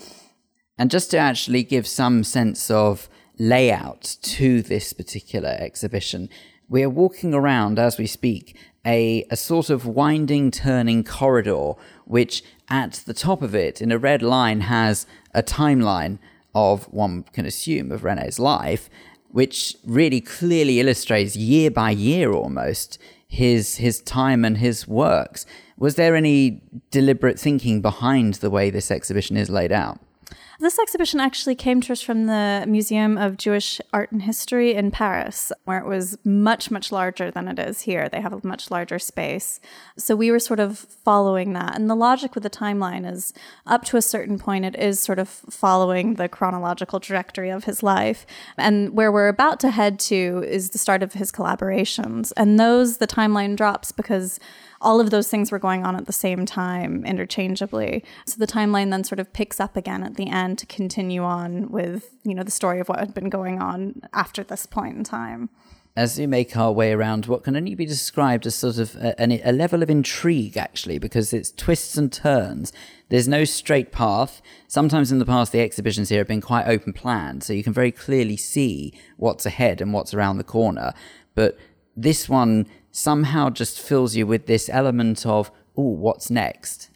And 0.79 0.91
just 0.91 1.11
to 1.13 1.19
actually 1.19 1.63
give 1.63 1.87
some 1.87 2.25
sense 2.25 2.71
of 2.71 3.09
layout 3.39 4.17
to 4.23 4.63
this 4.63 4.93
particular 4.93 5.57
exhibition, 5.59 6.29
we 6.69 6.83
are 6.83 6.91
walking 6.91 7.35
around 7.35 7.79
as 7.79 7.99
we 7.99 8.07
speak 8.07 8.57
a, 8.87 9.27
a 9.31 9.37
sort 9.37 9.71
of 9.71 9.87
winding, 9.87 10.51
turning 10.51 11.05
corridor, 11.05 11.73
which 12.05 12.43
at 12.69 13.03
the 13.07 13.15
top 13.15 13.43
of 13.43 13.55
it, 13.55 13.81
in 13.81 13.93
a 13.93 13.99
red 13.99 14.23
line, 14.23 14.63
has 14.63 15.07
a 15.33 15.43
timeline 15.43 16.19
of 16.55 16.85
one 16.93 17.25
can 17.33 17.47
assume 17.47 17.91
of 17.91 18.05
Rene's 18.05 18.39
life 18.39 18.89
which 19.35 19.77
really 19.85 20.21
clearly 20.21 20.79
illustrates 20.79 21.35
year 21.35 21.69
by 21.69 21.91
year 21.91 22.31
almost 22.33 22.99
his 23.27 23.79
his 23.79 24.01
time 24.01 24.45
and 24.45 24.59
his 24.59 24.87
works. 24.87 25.45
Was 25.77 25.97
there 25.97 26.15
any 26.15 26.61
deliberate 26.93 27.37
thinking 27.37 27.83
behind 27.83 28.35
the 28.35 28.49
way 28.49 28.71
this 28.71 28.93
exhibition 28.93 29.37
is 29.37 29.51
laid 29.51 29.73
out? 29.73 29.99
This 30.61 30.79
exhibition 30.79 31.19
actually 31.19 31.57
came 31.57 31.81
to 31.81 31.93
us 31.93 32.01
from 32.01 32.27
the 32.27 32.65
Museum 32.69 33.19
of 33.19 33.37
Jewish 33.37 33.81
Art 33.93 34.13
and 34.13 34.23
History 34.23 34.75
in 34.75 34.93
Paris, 34.93 35.51
where 35.65 35.79
it 35.79 35.87
was 35.87 36.17
much, 36.25 36.71
much 36.71 36.93
larger 36.93 37.31
than 37.31 37.49
it 37.49 37.59
is 37.59 37.81
here. 37.81 38.09
They 38.09 38.21
have 38.21 38.33
a 38.33 38.47
much 38.47 38.71
larger 38.71 39.01
space. 39.01 39.59
So 39.99 40.15
we 40.15 40.31
were 40.31 40.39
sort 40.39 40.61
of 40.61 40.79
following 40.79 41.55
that. 41.55 41.75
And 41.77 41.91
the 41.91 41.97
logic 41.97 42.35
with 42.35 42.45
the 42.45 42.51
timeline 42.51 43.11
is 43.11 43.35
up 43.67 43.85
to 43.87 43.97
a 43.97 44.03
certain 44.03 44.39
point, 44.39 44.65
it 44.65 44.77
is 44.77 45.01
sort 45.01 45.19
of 45.19 45.29
following 45.29 46.15
the 46.15 46.29
chronological 46.29 47.01
trajectory 47.01 47.51
of 47.51 47.65
his 47.65 47.83
life. 47.83 48.25
And 48.57 48.95
where 48.95 49.11
we're 49.11 49.29
about 49.29 49.59
to 49.61 49.71
head 49.71 49.99
to 50.01 50.45
is 50.47 50.71
the 50.71 50.79
start 50.79 51.03
of 51.03 51.15
his 51.15 51.33
collaborations. 51.33 52.33
And 52.37 52.61
those, 52.61 52.99
the 52.99 53.09
timeline 53.09 53.57
drops 53.57 53.91
because 53.91 54.39
all 54.85 55.01
of 55.01 55.11
those 55.11 55.29
things 55.29 55.51
were 55.51 55.59
going 55.59 55.85
on 55.85 55.97
at 55.97 56.07
the 56.07 56.13
same 56.13 56.45
time 56.47 57.05
interchangeably. 57.05 58.05
So 58.27 58.37
the 58.39 58.47
timeline 58.47 58.91
then 58.91 59.03
sort 59.03 59.19
of 59.19 59.33
picks 59.33 59.59
up 59.59 59.77
again 59.77 60.05
at 60.05 60.15
the 60.15 60.29
end 60.29 60.59
to 60.59 60.67
continue 60.67 61.23
on 61.23 61.71
with, 61.71 62.15
you 62.23 62.35
know, 62.35 62.45
the 62.45 62.51
story 62.51 62.79
of 62.79 62.89
what 62.89 63.01
had 63.01 63.15
been 63.15 63.31
going 63.31 63.61
on 63.61 64.03
after 64.13 64.45
this 64.45 64.67
point 64.67 64.97
in 64.97 65.05
time. 65.05 65.49
As 65.97 66.19
we 66.19 66.27
make 66.27 66.57
our 66.57 66.73
way 66.73 66.93
around 66.93 67.27
what 67.27 67.45
can 67.45 67.57
only 67.57 67.77
be 67.77 67.87
described 67.87 68.47
as 68.47 68.57
sort 68.57 68.79
of 68.79 68.97
a, 68.97 69.15
a, 69.49 69.53
level 69.53 69.81
of 69.81 69.89
intrigue, 69.89 70.57
actually, 70.57 70.99
because 70.99 71.33
it's 71.33 71.53
twists 71.53 71.97
and 71.97 72.13
turns. 72.13 72.73
There's 73.11 73.29
no 73.29 73.45
straight 73.45 73.93
path. 73.93 74.43
Sometimes 74.67 75.13
in 75.13 75.21
the 75.21 75.25
past, 75.25 75.53
the 75.53 75.61
exhibitions 75.61 76.09
here 76.09 76.19
have 76.19 76.27
been 76.27 76.41
quite 76.41 76.67
open 76.67 76.95
planned, 76.95 77.45
so 77.45 77.53
you 77.53 77.63
can 77.63 77.73
very 77.73 77.93
clearly 77.93 78.37
see 78.37 78.93
what's 79.19 79.47
ahead 79.47 79.81
and 79.81 79.93
what's 79.93 80.13
around 80.13 80.39
the 80.39 80.45
corner. 80.45 80.95
But 81.37 81.57
this 81.97 82.29
one 82.29 82.67
somehow 82.95 83.51
just 83.51 83.81
fills 83.81 84.15
you 84.15 84.27
with 84.27 84.47
this 84.47 84.69
element 84.69 85.27
of, 85.27 85.51
oh, 85.77 85.83
what's 85.83 86.31
next? 86.31 86.89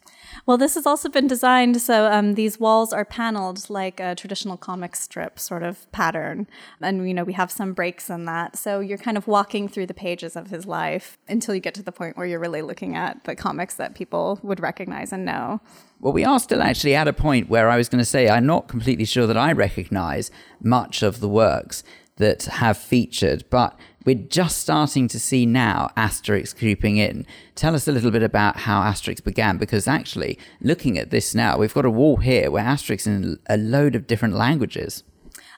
Well, 0.45 0.57
this 0.57 0.75
has 0.75 0.87
also 0.87 1.09
been 1.09 1.27
designed 1.27 1.79
so 1.81 2.11
um, 2.11 2.33
these 2.33 2.59
walls 2.59 2.93
are 2.93 3.05
paneled 3.05 3.69
like 3.69 3.99
a 3.99 4.15
traditional 4.15 4.57
comic 4.57 4.95
strip 4.95 5.37
sort 5.37 5.61
of 5.61 5.91
pattern. 5.91 6.47
And, 6.81 7.07
you 7.07 7.13
know, 7.13 7.23
we 7.23 7.33
have 7.33 7.51
some 7.51 7.73
breaks 7.73 8.09
in 8.09 8.25
that. 8.25 8.57
So 8.57 8.79
you're 8.79 8.97
kind 8.97 9.17
of 9.17 9.27
walking 9.27 9.67
through 9.67 9.87
the 9.87 9.93
pages 9.93 10.35
of 10.35 10.49
his 10.49 10.65
life 10.65 11.17
until 11.27 11.53
you 11.53 11.61
get 11.61 11.73
to 11.75 11.83
the 11.83 11.91
point 11.91 12.17
where 12.17 12.25
you're 12.25 12.39
really 12.39 12.61
looking 12.61 12.95
at 12.95 13.25
the 13.25 13.35
comics 13.35 13.75
that 13.75 13.93
people 13.93 14.39
would 14.41 14.59
recognize 14.59 15.11
and 15.11 15.25
know. 15.25 15.59
Well, 15.99 16.13
we 16.13 16.23
are 16.23 16.39
still 16.39 16.61
actually 16.61 16.95
at 16.95 17.07
a 17.07 17.13
point 17.13 17.49
where 17.49 17.69
I 17.69 17.77
was 17.77 17.89
going 17.89 17.99
to 17.99 18.05
say 18.05 18.29
I'm 18.29 18.45
not 18.45 18.69
completely 18.69 19.05
sure 19.05 19.27
that 19.27 19.37
I 19.37 19.51
recognize 19.51 20.31
much 20.61 21.03
of 21.03 21.19
the 21.19 21.29
works 21.29 21.83
that 22.19 22.43
have 22.45 22.77
featured, 22.77 23.43
but 23.49 23.77
we're 24.05 24.15
just 24.15 24.59
starting 24.59 25.07
to 25.09 25.19
see 25.19 25.45
now 25.45 25.91
Asterix 25.97 26.57
creeping 26.57 26.97
in. 26.97 27.25
Tell 27.55 27.75
us 27.75 27.87
a 27.87 27.91
little 27.91 28.11
bit 28.11 28.23
about 28.23 28.57
how 28.57 28.81
Asterix 28.81 29.23
began, 29.23 29.57
because 29.57 29.87
actually, 29.87 30.37
looking 30.61 30.97
at 30.97 31.09
this 31.09 31.35
now, 31.35 31.57
we've 31.57 31.73
got 31.73 31.85
a 31.85 31.89
wall 31.89 32.17
here 32.17 32.49
where 32.51 32.63
Asterix 32.63 33.07
in 33.07 33.39
a 33.49 33.57
load 33.57 33.95
of 33.95 34.07
different 34.07 34.35
languages. 34.35 35.03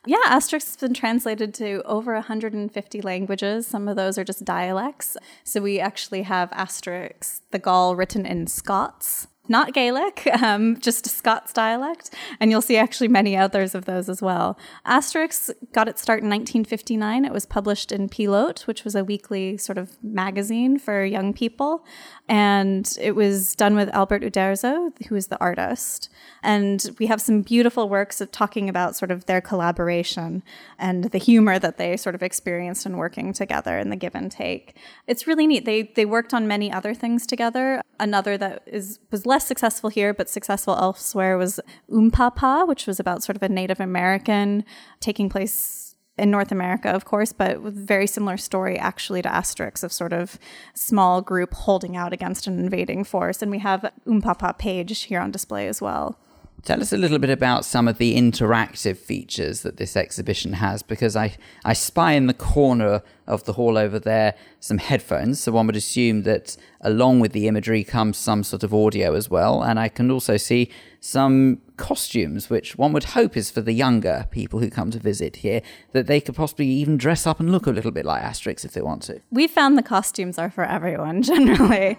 Yeah, 0.08 0.17
Asterix 0.26 0.65
has 0.65 0.78
been 0.78 0.95
translated 0.95 1.54
to 1.56 1.84
over 1.84 2.13
150 2.13 3.02
languages. 3.02 3.67
Some 3.67 3.88
of 3.88 3.95
those 3.95 4.17
are 4.17 4.24
just 4.24 4.43
dialects. 4.43 5.15
So 5.43 5.62
we 5.62 5.80
actually 5.80 6.24
have 6.24 6.50
Asterix, 6.52 7.41
the 7.52 7.60
Gaul, 7.60 7.95
written 7.95 8.26
in 8.26 8.47
Scots, 8.47 9.28
not 9.47 9.73
Gaelic, 9.73 10.27
um, 10.41 10.80
just 10.80 11.06
a 11.06 11.10
Scots 11.10 11.54
dialect. 11.54 12.12
And 12.39 12.51
you'll 12.51 12.62
see 12.62 12.77
actually 12.77 13.08
many 13.08 13.36
others 13.36 13.75
of 13.75 13.86
those 13.86 14.10
as 14.10 14.21
well. 14.21 14.58
Asterix 14.86 15.49
got 15.73 15.88
its 15.88 16.01
start 16.01 16.19
in 16.19 16.30
1959. 16.30 17.25
It 17.25 17.32
was 17.32 17.45
published 17.45 17.91
in 17.91 18.10
Pilote, 18.10 18.67
which 18.67 18.84
was 18.84 18.95
a 18.95 19.04
weekly 19.04 19.58
sort 19.58 19.77
of 19.77 19.97
magazine 20.04 20.80
for 20.80 21.04
young 21.04 21.34
people. 21.34 21.86
And 22.30 22.91
it 22.99 23.15
was 23.15 23.56
done 23.56 23.75
with 23.75 23.89
Albert 23.89 24.23
Uderzo, 24.23 24.91
who 25.08 25.15
is 25.15 25.27
the 25.27 25.39
artist. 25.39 26.10
And 26.43 26.95
we 26.97 27.08
have 27.08 27.21
some 27.21 27.41
beautiful 27.41 27.89
works 27.89 28.21
of 28.21 28.32
talking 28.32 28.69
about 28.69 28.95
sort 28.95 29.12
of 29.12 29.25
their 29.25 29.41
collaboration 29.41 30.43
and 30.80 31.06
the 31.06 31.17
humor 31.17 31.60
that 31.60 31.77
they 31.77 31.97
sort 31.97 32.15
of 32.15 32.23
experienced 32.23 32.86
in 32.86 32.97
working 32.97 33.34
together 33.34 33.77
and 33.77 33.91
the 33.91 33.95
give 33.95 34.15
and 34.15 34.32
take. 34.32 34.77
It's 35.08 35.27
really 35.27 35.47
neat. 35.47 35.65
They 35.65 35.84
they 35.84 36.06
worked 36.06 36.34
on 36.34 36.47
many 36.47 36.71
other 36.71 36.93
things 36.93 37.27
together. 37.27 37.82
Another 37.99 38.38
that 38.38 38.63
is 38.65 38.99
was 39.12 39.25
less 39.25 39.40
successful 39.47 39.89
here 39.89 40.13
but 40.13 40.30
successful 40.30 40.75
elsewhere 40.75 41.38
was 41.38 41.60
Oumpah-pah, 41.91 42.65
which 42.65 42.88
was 42.88 42.99
about 42.99 43.23
sort 43.23 43.36
of 43.36 43.43
a 43.43 43.49
Native 43.49 43.80
American 43.80 44.63
taking 44.99 45.30
place 45.30 45.95
in 46.17 46.30
North 46.30 46.51
America, 46.51 46.89
of 46.89 47.06
course, 47.06 47.32
but 47.32 47.62
with 47.62 47.73
very 47.73 48.06
similar 48.06 48.38
story 48.38 48.77
actually 48.77 49.21
to 49.21 49.30
Asterix 49.30 49.84
of 49.84 49.91
sort 49.91 50.13
of 50.13 50.38
small 50.75 51.21
group 51.21 51.54
holding 51.54 51.95
out 51.97 52.13
against 52.13 52.47
an 52.47 52.60
invading 52.60 53.04
force. 53.04 53.41
And 53.41 53.49
we 53.49 53.60
have 53.60 53.91
Oumpah-pah 54.06 54.51
page 54.54 55.04
here 55.04 55.19
on 55.19 55.32
display 55.32 55.67
as 55.67 55.82
well. 55.82 56.19
Tell 56.63 56.80
us 56.80 56.93
a 56.93 56.97
little 56.97 57.17
bit 57.17 57.32
about 57.32 57.65
some 57.65 57.88
of 57.88 57.97
the 57.97 58.15
interactive 58.15 58.97
features 58.97 59.63
that 59.63 59.77
this 59.77 59.97
exhibition 59.97 60.54
has, 60.54 60.84
because 60.84 61.15
I, 61.15 61.36
I 61.65 61.73
spy 61.73 62.12
in 62.12 62.27
the 62.27 62.36
corner 62.36 63.01
of 63.27 63.43
the 63.45 63.53
hall 63.53 63.77
over 63.77 63.99
there 63.99 64.36
some 64.60 64.77
headphones. 64.77 65.41
So 65.41 65.51
one 65.51 65.65
would 65.67 65.75
assume 65.75 66.23
that 66.23 66.55
along 66.81 67.19
with 67.19 67.31
the 67.31 67.47
imagery 67.47 67.84
comes 67.84 68.17
some 68.17 68.43
sort 68.43 68.63
of 68.63 68.73
audio 68.73 69.15
as 69.15 69.29
well. 69.29 69.63
And 69.63 69.79
I 69.79 69.89
can 69.89 70.12
also 70.12 70.38
see 70.38 70.69
some 70.99 71.60
costumes, 71.77 72.47
which 72.47 72.77
one 72.77 72.93
would 72.93 73.05
hope 73.05 73.36
is 73.36 73.49
for 73.49 73.62
the 73.62 73.73
younger 73.73 74.27
people 74.29 74.60
who 74.60 74.69
come 74.69 74.91
to 74.91 74.99
visit 74.99 75.38
here, 75.38 75.63
that 75.93 76.05
they 76.05 76.21
could 76.21 76.36
possibly 76.36 76.67
even 76.67 76.95
dress 76.95 77.25
up 77.25 77.39
and 77.39 77.51
look 77.51 77.65
a 77.65 77.71
little 77.71 77.89
bit 77.89 78.05
like 78.05 78.21
Asterix 78.21 78.63
if 78.63 78.73
they 78.73 78.81
want 78.81 79.01
to. 79.03 79.19
We 79.31 79.47
found 79.47 79.79
the 79.79 79.84
costumes 79.84 80.38
are 80.38 80.51
for 80.51 80.63
everyone 80.63 81.21
generally. 81.31 81.97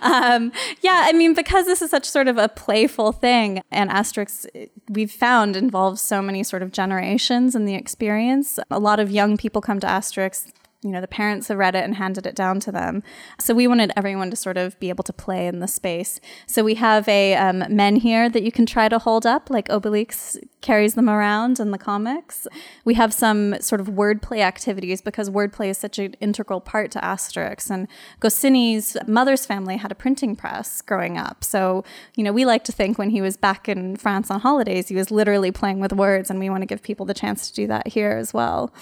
um, 0.00 0.50
yeah, 0.80 1.04
I 1.06 1.12
mean, 1.12 1.34
because 1.34 1.66
this 1.66 1.82
is 1.82 1.90
such 1.90 2.06
sort 2.06 2.26
of 2.26 2.38
a 2.38 2.48
playful 2.48 3.12
thing, 3.12 3.60
and 3.70 3.90
Asterix, 3.90 4.46
we've 4.88 5.12
found 5.12 5.56
involves 5.56 6.00
so 6.00 6.22
many 6.22 6.42
sort 6.42 6.62
of 6.62 6.72
generations 6.72 7.54
in 7.54 7.66
the 7.66 7.74
experience. 7.74 8.58
A 8.70 8.78
lot 8.78 8.98
of 8.98 9.10
young 9.10 9.36
people 9.36 9.60
come 9.60 9.78
to 9.80 9.86
Asterix 9.86 10.50
you 10.82 10.90
know 10.90 11.00
the 11.00 11.08
parents 11.08 11.48
have 11.48 11.58
read 11.58 11.74
it 11.74 11.84
and 11.84 11.96
handed 11.96 12.26
it 12.26 12.34
down 12.34 12.60
to 12.60 12.72
them. 12.72 13.02
So 13.40 13.54
we 13.54 13.66
wanted 13.66 13.92
everyone 13.96 14.30
to 14.30 14.36
sort 14.36 14.56
of 14.56 14.78
be 14.78 14.90
able 14.90 15.04
to 15.04 15.12
play 15.12 15.46
in 15.46 15.58
the 15.58 15.68
space. 15.68 16.20
So 16.46 16.62
we 16.62 16.74
have 16.76 17.08
a 17.08 17.34
um, 17.34 17.64
men 17.68 17.96
here 17.96 18.28
that 18.28 18.42
you 18.42 18.52
can 18.52 18.64
try 18.64 18.88
to 18.88 18.98
hold 18.98 19.26
up 19.26 19.50
like 19.50 19.68
obelix 19.68 20.36
carries 20.60 20.94
them 20.94 21.08
around 21.08 21.60
in 21.60 21.70
the 21.70 21.78
comics. 21.78 22.46
We 22.84 22.94
have 22.94 23.12
some 23.12 23.60
sort 23.60 23.80
of 23.80 23.88
wordplay 23.88 24.40
activities 24.40 25.00
because 25.00 25.30
wordplay 25.30 25.70
is 25.70 25.78
such 25.78 25.98
an 25.98 26.14
integral 26.20 26.60
part 26.60 26.90
to 26.92 27.00
asterix. 27.00 27.70
And 27.70 27.88
goscinny's 28.20 28.96
mother's 29.06 29.46
family 29.46 29.76
had 29.76 29.92
a 29.92 29.96
printing 29.96 30.36
press 30.36 30.80
growing 30.82 31.16
up. 31.18 31.44
So 31.44 31.84
you 32.14 32.24
know 32.24 32.32
we 32.32 32.44
like 32.44 32.64
to 32.64 32.72
think 32.72 32.98
when 32.98 33.10
he 33.10 33.20
was 33.20 33.36
back 33.36 33.68
in 33.68 33.96
france 33.96 34.30
on 34.30 34.40
holidays 34.40 34.88
he 34.88 34.94
was 34.94 35.10
literally 35.10 35.50
playing 35.50 35.80
with 35.80 35.92
words 35.92 36.30
and 36.30 36.38
we 36.38 36.50
want 36.50 36.62
to 36.62 36.66
give 36.66 36.82
people 36.82 37.06
the 37.06 37.14
chance 37.14 37.48
to 37.48 37.54
do 37.54 37.66
that 37.66 37.88
here 37.88 38.12
as 38.12 38.34
well 38.34 38.72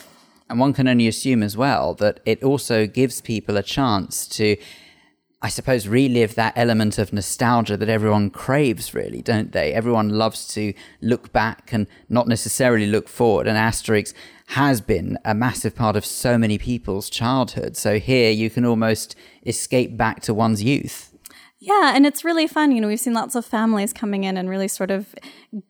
and 0.48 0.60
one 0.60 0.72
can 0.72 0.88
only 0.88 1.08
assume 1.08 1.42
as 1.42 1.56
well 1.56 1.94
that 1.94 2.20
it 2.24 2.42
also 2.42 2.86
gives 2.86 3.20
people 3.20 3.56
a 3.56 3.62
chance 3.62 4.26
to, 4.28 4.56
I 5.42 5.48
suppose, 5.48 5.88
relive 5.88 6.34
that 6.36 6.52
element 6.56 6.98
of 6.98 7.12
nostalgia 7.12 7.76
that 7.76 7.88
everyone 7.88 8.30
craves, 8.30 8.94
really, 8.94 9.22
don't 9.22 9.52
they? 9.52 9.72
Everyone 9.72 10.10
loves 10.10 10.46
to 10.48 10.72
look 11.00 11.32
back 11.32 11.72
and 11.72 11.86
not 12.08 12.28
necessarily 12.28 12.86
look 12.86 13.08
forward. 13.08 13.48
And 13.48 13.56
Asterix 13.56 14.14
has 14.48 14.80
been 14.80 15.18
a 15.24 15.34
massive 15.34 15.74
part 15.74 15.96
of 15.96 16.06
so 16.06 16.38
many 16.38 16.58
people's 16.58 17.10
childhood. 17.10 17.76
So 17.76 17.98
here 17.98 18.30
you 18.30 18.48
can 18.48 18.64
almost 18.64 19.16
escape 19.44 19.96
back 19.96 20.20
to 20.22 20.34
one's 20.34 20.62
youth. 20.62 21.12
Yeah, 21.58 21.92
and 21.96 22.06
it's 22.06 22.24
really 22.24 22.46
fun. 22.46 22.70
You 22.70 22.80
know, 22.80 22.86
we've 22.86 23.00
seen 23.00 23.14
lots 23.14 23.34
of 23.34 23.44
families 23.44 23.92
coming 23.92 24.24
in 24.24 24.36
and 24.36 24.48
really 24.48 24.68
sort 24.68 24.90
of 24.90 25.14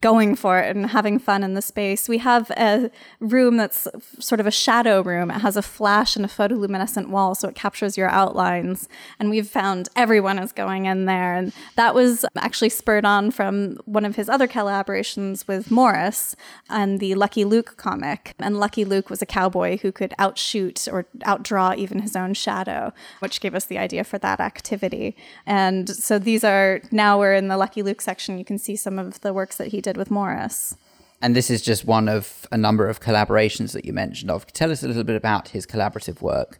going 0.01 0.35
for 0.35 0.59
it 0.59 0.75
and 0.75 0.87
having 0.87 1.19
fun 1.19 1.43
in 1.43 1.53
the 1.53 1.61
space. 1.61 2.09
We 2.09 2.17
have 2.19 2.51
a 2.51 2.91
room 3.19 3.57
that's 3.57 3.87
sort 4.19 4.39
of 4.39 4.47
a 4.47 4.51
shadow 4.51 5.01
room. 5.01 5.31
It 5.31 5.41
has 5.41 5.55
a 5.55 5.61
flash 5.61 6.15
and 6.15 6.25
a 6.25 6.27
photoluminescent 6.27 7.07
wall, 7.09 7.35
so 7.35 7.47
it 7.47 7.55
captures 7.55 7.97
your 7.97 8.09
outlines. 8.09 8.89
And 9.19 9.29
we've 9.29 9.47
found 9.47 9.89
everyone 9.95 10.39
is 10.39 10.51
going 10.51 10.85
in 10.85 11.05
there. 11.05 11.35
And 11.35 11.53
that 11.75 11.95
was 11.95 12.25
actually 12.35 12.69
spurred 12.69 13.05
on 13.05 13.31
from 13.31 13.77
one 13.85 14.05
of 14.05 14.15
his 14.15 14.29
other 14.29 14.47
collaborations 14.47 15.47
with 15.47 15.71
Morris 15.71 16.35
and 16.69 16.99
the 16.99 17.15
Lucky 17.15 17.45
Luke 17.45 17.77
comic. 17.77 18.33
And 18.39 18.59
Lucky 18.59 18.83
Luke 18.83 19.09
was 19.09 19.21
a 19.21 19.25
cowboy 19.25 19.77
who 19.77 19.91
could 19.91 20.13
outshoot 20.19 20.87
or 20.91 21.05
outdraw 21.25 21.75
even 21.77 21.99
his 21.99 22.15
own 22.15 22.33
shadow, 22.33 22.93
which 23.19 23.39
gave 23.41 23.55
us 23.55 23.65
the 23.65 23.77
idea 23.77 24.03
for 24.03 24.17
that 24.19 24.39
activity. 24.39 25.15
And 25.45 25.89
so 25.89 26.19
these 26.19 26.43
are 26.43 26.81
now 26.91 27.19
we're 27.19 27.35
in 27.35 27.47
the 27.47 27.57
Lucky 27.57 27.83
Luke 27.83 28.01
section. 28.01 28.37
You 28.37 28.45
can 28.45 28.57
see 28.57 28.75
some 28.75 28.99
of 28.99 29.21
the 29.21 29.33
works 29.33 29.57
that 29.57 29.67
he 29.67 29.76
did 29.81 29.97
with 29.97 30.11
Morris. 30.11 30.75
And 31.21 31.35
this 31.35 31.49
is 31.49 31.61
just 31.61 31.85
one 31.85 32.07
of 32.07 32.47
a 32.51 32.57
number 32.57 32.87
of 32.87 32.99
collaborations 32.99 33.73
that 33.73 33.85
you 33.85 33.93
mentioned 33.93 34.29
of. 34.29 34.45
Tell 34.53 34.71
us 34.71 34.83
a 34.83 34.87
little 34.87 35.03
bit 35.03 35.15
about 35.15 35.49
his 35.49 35.65
collaborative 35.65 36.21
work. 36.21 36.59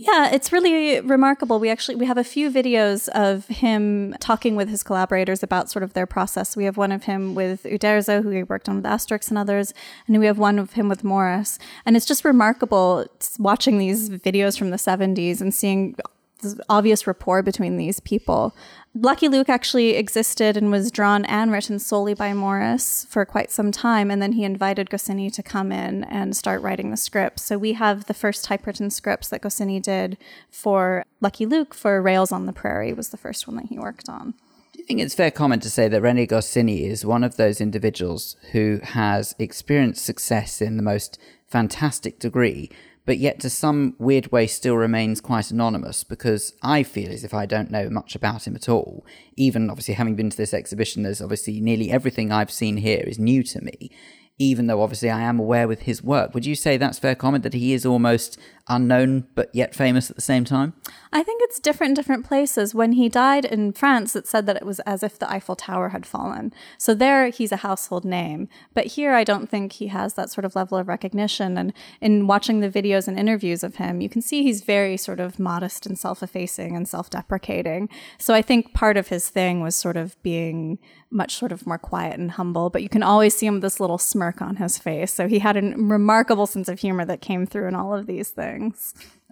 Yeah, 0.00 0.30
it's 0.32 0.52
really 0.52 1.00
remarkable. 1.00 1.58
We 1.58 1.70
actually 1.70 1.96
we 1.96 2.06
have 2.06 2.18
a 2.18 2.22
few 2.22 2.52
videos 2.52 3.08
of 3.08 3.48
him 3.48 4.14
talking 4.20 4.54
with 4.54 4.68
his 4.68 4.84
collaborators 4.84 5.42
about 5.42 5.68
sort 5.70 5.82
of 5.82 5.92
their 5.94 6.06
process. 6.06 6.56
We 6.56 6.64
have 6.66 6.76
one 6.76 6.92
of 6.92 7.04
him 7.04 7.34
with 7.34 7.64
Uderzo, 7.64 8.22
who 8.22 8.30
he 8.30 8.44
worked 8.44 8.68
on 8.68 8.76
with 8.76 8.84
Asterix 8.84 9.28
and 9.28 9.36
others, 9.36 9.74
and 10.06 10.16
we 10.20 10.26
have 10.26 10.38
one 10.38 10.60
of 10.60 10.74
him 10.74 10.88
with 10.88 11.02
Morris. 11.02 11.58
And 11.84 11.96
it's 11.96 12.06
just 12.06 12.24
remarkable 12.24 13.06
watching 13.40 13.78
these 13.78 14.08
videos 14.08 14.56
from 14.56 14.70
the 14.70 14.76
70s 14.76 15.40
and 15.40 15.52
seeing 15.52 15.96
this 16.42 16.54
obvious 16.68 17.06
rapport 17.08 17.42
between 17.42 17.76
these 17.76 17.98
people. 17.98 18.54
Lucky 18.94 19.28
Luke 19.28 19.48
actually 19.48 19.90
existed 19.90 20.56
and 20.56 20.70
was 20.70 20.90
drawn 20.90 21.24
and 21.26 21.52
written 21.52 21.78
solely 21.78 22.14
by 22.14 22.32
Morris 22.32 23.06
for 23.08 23.24
quite 23.24 23.50
some 23.50 23.70
time, 23.70 24.10
and 24.10 24.20
then 24.20 24.32
he 24.32 24.44
invited 24.44 24.90
Goscinny 24.90 25.30
to 25.30 25.42
come 25.42 25.70
in 25.70 26.04
and 26.04 26.36
start 26.36 26.62
writing 26.62 26.90
the 26.90 26.96
scripts. 26.96 27.42
So 27.44 27.58
we 27.58 27.74
have 27.74 28.06
the 28.06 28.14
first 28.14 28.44
typewritten 28.44 28.90
scripts 28.90 29.28
that 29.28 29.42
Goscinny 29.42 29.78
did 29.78 30.16
for 30.50 31.04
Lucky 31.20 31.46
Luke 31.46 31.74
for 31.74 32.02
Rails 32.02 32.32
on 32.32 32.46
the 32.46 32.52
Prairie 32.52 32.92
was 32.92 33.10
the 33.10 33.16
first 33.16 33.46
one 33.46 33.56
that 33.56 33.66
he 33.66 33.78
worked 33.78 34.08
on. 34.08 34.34
You 34.74 34.84
think 34.84 35.00
it's 35.00 35.14
fair 35.14 35.30
comment 35.30 35.62
to 35.64 35.70
say 35.70 35.88
that 35.88 36.02
Rene 36.02 36.26
Goscinny 36.26 36.84
is 36.84 37.04
one 37.04 37.22
of 37.22 37.36
those 37.36 37.60
individuals 37.60 38.36
who 38.52 38.80
has 38.82 39.34
experienced 39.38 40.04
success 40.04 40.62
in 40.62 40.76
the 40.76 40.82
most 40.82 41.18
fantastic 41.46 42.18
degree, 42.18 42.70
but 43.08 43.16
yet 43.16 43.40
to 43.40 43.48
some 43.48 43.96
weird 43.98 44.30
way 44.30 44.46
still 44.46 44.76
remains 44.76 45.22
quite 45.22 45.50
anonymous 45.50 46.04
because 46.04 46.52
I 46.62 46.82
feel 46.82 47.10
as 47.10 47.24
if 47.24 47.32
I 47.32 47.46
don't 47.46 47.70
know 47.70 47.88
much 47.88 48.14
about 48.14 48.46
him 48.46 48.54
at 48.54 48.68
all. 48.68 49.06
Even 49.34 49.70
obviously 49.70 49.94
having 49.94 50.14
been 50.14 50.28
to 50.28 50.36
this 50.36 50.52
exhibition, 50.52 51.04
there's 51.04 51.22
obviously 51.22 51.58
nearly 51.58 51.90
everything 51.90 52.30
I've 52.30 52.50
seen 52.50 52.76
here 52.76 53.02
is 53.06 53.18
new 53.18 53.42
to 53.44 53.64
me 53.64 53.90
even 54.38 54.68
though 54.68 54.82
obviously 54.82 55.10
I 55.10 55.22
am 55.22 55.40
aware 55.40 55.66
with 55.66 55.80
his 55.80 56.00
work. 56.00 56.32
Would 56.32 56.46
you 56.46 56.54
say 56.54 56.76
that's 56.76 56.98
fair 56.98 57.16
comment 57.16 57.42
that 57.42 57.54
he 57.54 57.72
is 57.72 57.84
almost 57.84 58.38
unknown 58.68 59.26
but 59.34 59.50
yet 59.54 59.74
famous 59.74 60.10
at 60.10 60.16
the 60.16 60.22
same 60.22 60.44
time? 60.44 60.74
I 61.12 61.22
think 61.22 61.40
it's 61.42 61.58
different 61.58 61.90
in 61.90 61.94
different 61.94 62.26
places. 62.26 62.74
When 62.74 62.92
he 62.92 63.08
died 63.08 63.44
in 63.44 63.72
France, 63.72 64.14
it 64.14 64.26
said 64.26 64.46
that 64.46 64.56
it 64.56 64.66
was 64.66 64.80
as 64.80 65.02
if 65.02 65.18
the 65.18 65.30
Eiffel 65.30 65.56
Tower 65.56 65.90
had 65.90 66.04
fallen. 66.04 66.52
So 66.76 66.94
there 66.94 67.28
he's 67.30 67.52
a 67.52 67.58
household 67.58 68.04
name. 68.04 68.48
But 68.74 68.86
here 68.86 69.12
I 69.14 69.24
don't 69.24 69.48
think 69.48 69.72
he 69.72 69.88
has 69.88 70.14
that 70.14 70.30
sort 70.30 70.44
of 70.44 70.54
level 70.54 70.76
of 70.76 70.88
recognition. 70.88 71.56
And 71.56 71.72
in 72.00 72.26
watching 72.26 72.60
the 72.60 72.70
videos 72.70 73.08
and 73.08 73.18
interviews 73.18 73.64
of 73.64 73.76
him, 73.76 74.00
you 74.00 74.08
can 74.08 74.22
see 74.22 74.42
he's 74.42 74.62
very 74.62 74.96
sort 74.96 75.20
of 75.20 75.38
modest 75.38 75.86
and 75.86 75.98
self 75.98 76.22
effacing 76.22 76.76
and 76.76 76.86
self 76.88 77.10
deprecating. 77.10 77.88
So 78.18 78.34
I 78.34 78.42
think 78.42 78.74
part 78.74 78.96
of 78.96 79.08
his 79.08 79.28
thing 79.28 79.62
was 79.62 79.76
sort 79.76 79.96
of 79.96 80.20
being 80.22 80.78
much 81.10 81.36
sort 81.36 81.52
of 81.52 81.66
more 81.66 81.78
quiet 81.78 82.18
and 82.18 82.32
humble, 82.32 82.68
but 82.68 82.82
you 82.82 82.88
can 82.88 83.02
always 83.02 83.34
see 83.34 83.46
him 83.46 83.54
with 83.54 83.62
this 83.62 83.80
little 83.80 83.96
smirk 83.96 84.42
on 84.42 84.56
his 84.56 84.76
face. 84.76 85.12
So 85.12 85.26
he 85.26 85.38
had 85.38 85.56
a 85.56 85.62
remarkable 85.76 86.46
sense 86.46 86.68
of 86.68 86.80
humor 86.80 87.04
that 87.06 87.22
came 87.22 87.46
through 87.46 87.68
in 87.68 87.74
all 87.74 87.94
of 87.94 88.06
these 88.06 88.28
things. 88.30 88.57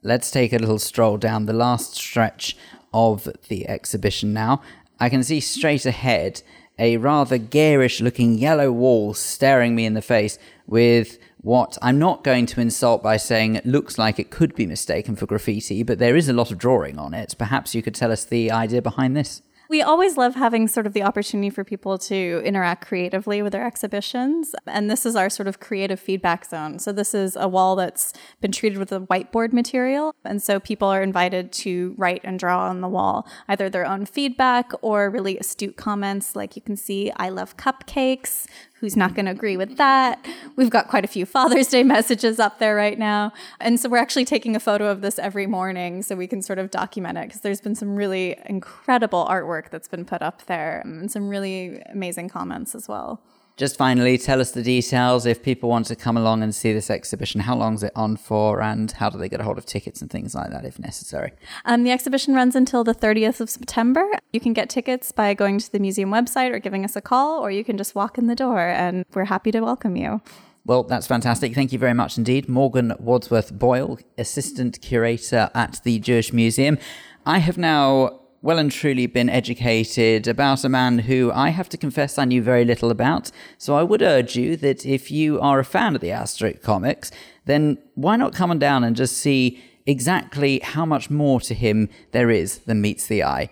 Let's 0.03 0.31
take 0.31 0.53
a 0.53 0.59
little 0.59 0.79
stroll 0.79 1.17
down 1.17 1.47
the 1.47 1.53
last 1.53 1.97
stretch 1.97 2.57
of 2.93 3.29
the 3.49 3.69
exhibition 3.69 4.33
now. 4.33 4.62
I 5.01 5.09
can 5.09 5.23
see 5.23 5.41
straight 5.41 5.85
ahead 5.85 6.43
a 6.79 6.97
rather 6.99 7.39
garish 7.39 8.01
looking 8.01 8.39
yellow 8.39 8.71
wall 8.71 9.15
staring 9.15 9.75
me 9.75 9.87
in 9.87 9.95
the 9.95 10.03
face 10.03 10.39
with 10.67 11.19
what 11.41 11.79
I'm 11.81 11.99
not 11.99 12.25
going 12.25 12.47
to 12.47 12.61
insult 12.61 13.03
by 13.03 13.17
saying 13.17 13.55
it 13.55 13.67
looks 13.67 13.99
like 13.99 14.19
it 14.19 14.31
could 14.31 14.55
be 14.55 14.67
mistaken 14.67 15.17
for 15.17 15.27
graffiti, 15.27 15.83
but 15.83 15.99
there 15.99 16.17
is 16.17 16.29
a 16.29 16.33
lot 16.33 16.51
of 16.51 16.59
drawing 16.59 16.99
on 16.99 17.15
it. 17.15 17.35
Perhaps 17.39 17.75
you 17.75 17.83
could 17.83 17.95
tell 17.95 18.12
us 18.12 18.25
the 18.25 18.51
idea 18.51 18.83
behind 18.83 19.17
this? 19.17 19.43
We 19.68 19.83
always 19.83 20.16
love 20.16 20.35
having 20.35 20.68
sort 20.68 20.87
of 20.87 20.92
the 20.92 21.02
opportunity 21.02 21.50
for 21.50 21.64
people 21.64 21.98
to 21.98 22.42
interact 22.44 22.87
creatively 22.87 23.42
with 23.42 23.52
their 23.52 23.66
exhibitions. 23.66 24.55
And 24.66 24.90
this 24.90 25.05
is 25.05 25.16
our 25.16 25.29
sort 25.29 25.48
of 25.48 25.61
creative 25.61 25.98
feedback 25.98 26.44
zone. 26.44 26.79
So, 26.79 26.92
this 26.92 27.14
is 27.14 27.37
a 27.37 27.48
wall 27.48 27.76
that's 27.76 28.12
been 28.40 28.52
treated 28.52 28.79
with 28.79 28.92
a 28.92 29.00
whiteboard 29.00 29.52
material. 29.52 30.14
And 30.24 30.42
so, 30.42 30.61
people 30.61 30.88
are 30.88 31.02
invited 31.02 31.52
to 31.52 31.94
write 31.96 32.20
and 32.24 32.38
draw 32.38 32.68
on 32.68 32.81
the 32.81 32.88
wall, 32.88 33.26
either 33.48 33.68
their 33.68 33.87
own 33.87 34.07
feedback 34.07 34.70
or 34.83 35.11
really 35.11 35.38
astute 35.38 35.76
comments. 35.76 36.37
Like 36.37 36.57
you 36.57 36.62
can 36.62 36.76
see, 36.76 37.11
I 37.16 37.29
love 37.29 37.57
cupcakes 37.57 38.46
who's 38.81 38.97
not 38.97 39.15
going 39.15 39.27
to 39.27 39.33
agree 39.33 39.57
with 39.57 39.77
that. 39.79 40.25
We've 40.57 40.71
got 40.71 40.89
quite 40.89 41.05
a 41.05 41.09
few 41.09 41.25
Father's 41.25 41.69
Day 41.69 41.83
messages 41.97 42.39
up 42.39 42.59
there 42.59 42.77
right 42.77 42.99
now. 42.99 43.33
And 43.61 43.81
so 43.81 43.89
we're 43.89 43.97
actually 43.99 44.27
taking 44.27 44.55
a 44.55 44.61
photo 44.61 44.89
of 44.89 45.01
this 45.01 45.19
every 45.19 45.47
morning 45.47 46.03
so 46.03 46.15
we 46.15 46.27
can 46.27 46.43
sort 46.43 46.59
of 46.59 46.71
document 46.71 47.19
it 47.19 47.29
because 47.29 47.41
there's 47.41 47.61
been 47.61 47.75
some 47.75 47.97
really 47.97 48.39
incredible 48.47 49.27
artwork 49.29 49.71
that's 49.71 49.89
been 49.89 50.05
put 50.05 50.23
up 50.23 50.45
there 50.47 50.83
and 50.85 51.11
some 51.11 51.29
really 51.29 51.81
amazing 51.93 52.29
comments 52.29 52.75
as 52.75 52.87
well. 52.89 53.23
Just 53.57 53.79
finally, 53.79 54.19
tell 54.19 54.38
us 54.38 54.51
the 54.51 54.62
details 54.62 55.25
if 55.25 55.42
people 55.42 55.71
want 55.71 55.87
to 55.87 55.97
come 55.97 56.19
along 56.19 56.42
and 56.42 56.55
see 56.55 56.75
this 56.75 56.90
exhibition. 56.90 57.40
How 57.40 57.57
long 57.57 57.73
is 57.73 57.83
it 57.83 57.92
on 57.97 58.19
for, 58.19 58.61
and 58.61 58.92
how 58.92 59.09
do 59.09 59.16
they 59.16 59.31
get 59.31 59.40
a 59.40 59.45
hold 59.45 59.57
of 59.57 59.64
tickets 59.64 60.03
and 60.03 60.11
things 60.11 60.35
like 60.35 60.51
that 60.51 60.66
if 60.66 60.79
necessary? 60.79 61.33
Um, 61.64 61.83
the 61.83 61.90
exhibition 61.90 62.35
runs 62.35 62.55
until 62.55 62.85
the 62.85 62.95
30th 62.95 63.40
of 63.40 63.49
September. 63.49 64.05
You 64.31 64.40
can 64.40 64.53
get 64.53 64.69
tickets 64.69 65.11
by 65.11 65.33
going 65.33 65.59
to 65.59 65.73
the 65.73 65.79
museum 65.79 66.11
website 66.11 66.53
or 66.53 66.59
giving 66.59 66.85
us 66.85 66.97
a 66.97 67.01
call, 67.01 67.41
or 67.41 67.51
you 67.51 67.64
can 67.64 67.78
just 67.78 67.95
walk 67.95 68.18
in 68.18 68.26
the 68.26 68.35
door, 68.35 68.61
and 68.61 69.07
we're 69.14 69.24
happy 69.24 69.51
to 69.53 69.61
welcome 69.61 69.97
you. 69.97 70.20
Well, 70.66 70.83
that's 70.83 71.07
fantastic. 71.07 71.55
Thank 71.55 71.72
you 71.72 71.78
very 71.78 71.95
much 71.95 72.18
indeed. 72.18 72.51
Morgan 72.51 72.93
Wadsworth 72.99 73.59
Boyle, 73.59 73.99
Assistant 74.18 74.83
Curator 74.83 75.51
at 75.55 75.80
the 75.83 75.99
Jewish 75.99 76.30
Museum. 76.30 76.76
I 77.24 77.39
have 77.39 77.57
now 77.57 78.20
well 78.43 78.59
and 78.59 78.70
truly 78.70 79.07
been 79.07 79.28
educated 79.28 80.28
about 80.28 80.64
a 80.64 80.68
man 80.68 81.01
who 81.01 81.32
I 81.32 81.51
have 81.51 81.68
to 81.70 81.76
confess 81.76 82.18
I 82.18 82.24
knew 82.24 82.43
very 82.43 82.64
little 82.64 82.91
about. 82.91 83.30
So 83.59 83.76
I 83.76 83.82
would 83.82 84.03
urge 84.03 84.37
you 84.37 84.57
that 84.57 84.87
if 84.87 85.11
you 85.11 85.41
are 85.41 85.59
a 85.59 85.64
fan 85.64 85.95
of 85.95 86.01
the 86.01 86.09
Asterix 86.09 86.62
comics, 86.62 87.11
then 87.47 87.78
why 87.95 88.16
not 88.16 88.34
come 88.34 88.51
on 88.51 88.59
down 88.59 88.84
and 88.84 88.95
just 88.95 89.16
see 89.16 89.62
exactly 89.87 90.61
how 90.61 90.84
much 90.84 91.11
more 91.11 91.41
to 91.41 91.55
him 91.55 91.89
there 92.12 92.30
is 92.30 92.59
than 92.59 92.80
meets 92.80 93.07
the 93.07 93.22
eye. 93.22 93.49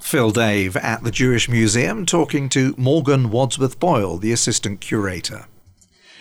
Phil 0.00 0.30
Dave 0.30 0.76
at 0.76 1.04
the 1.04 1.12
Jewish 1.12 1.48
Museum 1.48 2.04
talking 2.04 2.48
to 2.50 2.74
Morgan 2.76 3.30
Wadsworth 3.30 3.78
Boyle, 3.78 4.18
the 4.18 4.32
assistant 4.32 4.80
curator. 4.80 5.46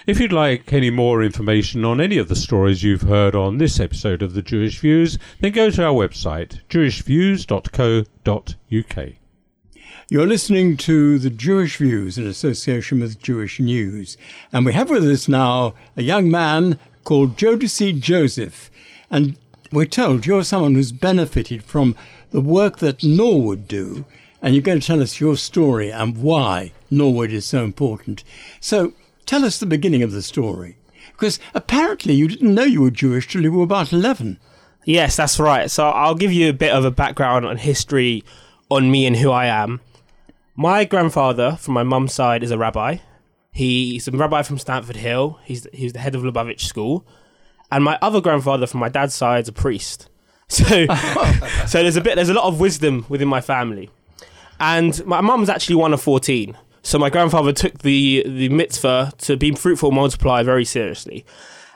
If 0.07 0.19
you'd 0.19 0.33
like 0.33 0.73
any 0.73 0.89
more 0.89 1.21
information 1.21 1.85
on 1.85 2.01
any 2.01 2.17
of 2.17 2.27
the 2.27 2.35
stories 2.35 2.81
you've 2.81 3.03
heard 3.03 3.35
on 3.35 3.59
this 3.59 3.79
episode 3.79 4.23
of 4.23 4.33
the 4.33 4.41
Jewish 4.41 4.79
Views, 4.79 5.19
then 5.41 5.51
go 5.51 5.69
to 5.69 5.85
our 5.85 5.93
website, 5.93 6.59
jewishviews.co.uk. 6.69 9.09
You're 10.09 10.25
listening 10.25 10.75
to 10.77 11.19
the 11.19 11.29
Jewish 11.29 11.77
Views 11.77 12.17
in 12.17 12.25
association 12.25 12.99
with 12.99 13.21
Jewish 13.21 13.59
News. 13.59 14.17
And 14.51 14.65
we 14.65 14.73
have 14.73 14.89
with 14.89 15.07
us 15.07 15.27
now 15.27 15.75
a 15.95 16.01
young 16.01 16.31
man 16.31 16.79
called 17.03 17.37
Jodeci 17.37 18.01
Joseph. 18.01 18.71
And 19.11 19.37
we're 19.71 19.85
told 19.85 20.25
you're 20.25 20.43
someone 20.43 20.73
who's 20.73 20.91
benefited 20.91 21.63
from 21.63 21.95
the 22.31 22.41
work 22.41 22.79
that 22.79 23.03
Norwood 23.03 23.67
do. 23.67 24.05
And 24.41 24.55
you're 24.55 24.63
going 24.63 24.79
to 24.79 24.87
tell 24.87 25.03
us 25.03 25.19
your 25.19 25.37
story 25.37 25.91
and 25.91 26.17
why 26.17 26.71
Norwood 26.89 27.31
is 27.31 27.45
so 27.45 27.63
important. 27.63 28.23
So 28.59 28.93
tell 29.31 29.45
us 29.45 29.59
the 29.59 29.65
beginning 29.65 30.03
of 30.03 30.11
the 30.11 30.21
story. 30.21 30.75
Because 31.13 31.39
apparently 31.53 32.13
you 32.13 32.27
didn't 32.27 32.53
know 32.53 32.65
you 32.65 32.81
were 32.81 32.91
Jewish 32.91 33.29
till 33.29 33.43
you 33.43 33.53
were 33.53 33.63
about 33.63 33.93
11. 33.93 34.37
Yes, 34.83 35.15
that's 35.15 35.39
right. 35.39 35.71
So 35.71 35.87
I'll 35.87 36.15
give 36.15 36.33
you 36.33 36.49
a 36.49 36.53
bit 36.53 36.73
of 36.73 36.83
a 36.83 36.91
background 36.91 37.45
on 37.45 37.55
history 37.55 38.25
on 38.69 38.91
me 38.91 39.05
and 39.05 39.15
who 39.15 39.31
I 39.31 39.45
am. 39.45 39.79
My 40.57 40.83
grandfather, 40.83 41.55
from 41.55 41.75
my 41.75 41.83
mum's 41.83 42.13
side, 42.13 42.43
is 42.43 42.51
a 42.51 42.57
rabbi. 42.57 42.97
He's 43.53 44.05
a 44.09 44.11
rabbi 44.11 44.41
from 44.41 44.57
Stamford 44.57 44.97
Hill. 44.97 45.39
He's 45.45 45.65
he's 45.71 45.93
the 45.93 45.99
head 45.99 46.13
of 46.13 46.23
Lubavitch 46.23 46.61
School, 46.61 47.05
and 47.71 47.85
my 47.85 47.97
other 48.01 48.19
grandfather, 48.19 48.67
from 48.67 48.81
my 48.81 48.89
dad's 48.89 49.13
side, 49.15 49.43
is 49.43 49.47
a 49.47 49.53
priest. 49.53 50.09
So, 50.51 50.65
so 51.67 51.81
there's 51.81 51.95
a 51.95 52.01
bit, 52.01 52.15
there's 52.15 52.27
a 52.27 52.33
lot 52.33 52.43
of 52.43 52.59
wisdom 52.59 53.05
within 53.07 53.29
my 53.29 53.39
family, 53.39 53.89
and 54.59 55.05
my 55.05 55.21
mum's 55.21 55.47
actually 55.47 55.77
one 55.77 55.93
of 55.93 56.01
fourteen. 56.01 56.57
So 56.83 56.97
my 56.97 57.09
grandfather 57.09 57.53
took 57.53 57.79
the 57.79 58.23
the 58.25 58.49
mitzvah 58.49 59.13
to 59.19 59.37
be 59.37 59.51
fruitful, 59.51 59.91
multiply 59.91 60.43
very 60.43 60.65
seriously, 60.65 61.25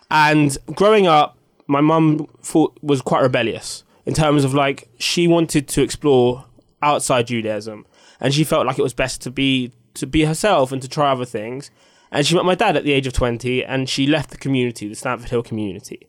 and 0.10 0.58
growing 0.74 1.08
up, 1.08 1.38
my 1.68 1.82
mum 1.82 2.28
thought 2.42 2.78
was 2.82 3.02
quite 3.02 3.22
rebellious 3.22 3.84
in 4.06 4.14
terms 4.14 4.44
of 4.44 4.54
like 4.54 4.90
she 4.98 5.28
wanted 5.28 5.68
to 5.70 5.82
explore 5.82 6.46
outside 6.82 7.28
Judaism, 7.28 7.86
and 8.20 8.34
she 8.34 8.44
felt 8.44 8.66
like 8.66 8.80
it 8.80 8.84
was 8.84 8.94
best 8.94 9.22
to 9.22 9.32
be 9.32 9.72
to 9.96 10.06
be 10.06 10.26
herself 10.26 10.72
and 10.72 10.82
to 10.82 10.88
try 10.88 11.12
other 11.12 11.26
things. 11.26 11.72
And 12.12 12.26
she 12.26 12.36
met 12.36 12.46
my 12.46 12.56
dad 12.56 12.78
at 12.78 12.84
the 12.84 12.94
age 12.94 13.08
of 13.08 13.14
20 13.14 13.64
and 13.66 13.90
she 13.90 14.06
left 14.06 14.30
the 14.30 14.38
community, 14.38 14.88
the 14.88 14.96
Stamford 14.96 15.30
Hill 15.30 15.44
community. 15.44 16.08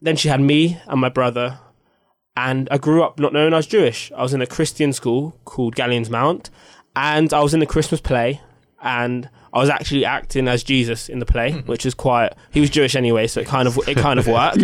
Then 0.00 0.16
she 0.16 0.28
had 0.28 0.40
me 0.40 0.80
and 0.86 1.00
my 1.00 1.08
brother. 1.08 1.60
And 2.36 2.68
I 2.70 2.78
grew 2.78 3.02
up 3.02 3.18
not 3.18 3.32
knowing 3.32 3.52
I 3.52 3.58
was 3.58 3.66
Jewish. 3.66 4.12
I 4.12 4.22
was 4.22 4.34
in 4.34 4.42
a 4.42 4.46
Christian 4.46 4.92
school 4.92 5.38
called 5.44 5.74
Gallions 5.74 6.10
Mount. 6.10 6.50
And 6.96 7.32
I 7.32 7.40
was 7.40 7.54
in 7.54 7.60
the 7.60 7.66
Christmas 7.66 8.00
play. 8.00 8.40
And 8.82 9.28
I 9.52 9.60
was 9.60 9.70
actually 9.70 10.04
acting 10.04 10.48
as 10.48 10.62
Jesus 10.62 11.08
in 11.08 11.18
the 11.18 11.26
play, 11.26 11.52
mm-hmm. 11.52 11.66
which 11.66 11.86
is 11.86 11.94
quite. 11.94 12.34
He 12.50 12.60
was 12.60 12.68
Jewish 12.68 12.94
anyway, 12.94 13.26
so 13.26 13.40
it 13.40 13.46
kind 13.46 13.66
of 13.66 13.78
it 13.88 13.96
kind 13.96 14.18
of 14.18 14.26
worked. 14.26 14.60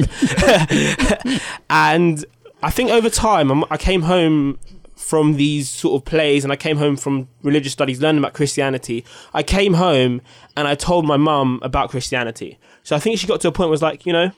and 1.70 2.24
I 2.62 2.70
think 2.70 2.90
over 2.90 3.08
time, 3.08 3.64
I 3.70 3.76
came 3.76 4.02
home 4.02 4.58
from 5.02 5.34
these 5.34 5.68
sort 5.68 6.00
of 6.00 6.04
plays 6.04 6.44
and 6.44 6.52
I 6.52 6.56
came 6.56 6.76
home 6.76 6.96
from 6.96 7.28
religious 7.42 7.72
studies 7.72 8.00
learning 8.00 8.20
about 8.20 8.34
Christianity, 8.34 9.04
I 9.34 9.42
came 9.42 9.74
home 9.74 10.22
and 10.56 10.68
I 10.68 10.74
told 10.74 11.04
my 11.04 11.16
mum 11.16 11.58
about 11.62 11.90
Christianity. 11.90 12.58
So 12.82 12.94
I 12.94 12.98
think 12.98 13.18
she 13.18 13.26
got 13.26 13.40
to 13.42 13.48
a 13.48 13.52
point 13.52 13.68
where 13.68 13.72
was 13.72 13.82
like, 13.82 14.06
you 14.06 14.12
know, 14.12 14.30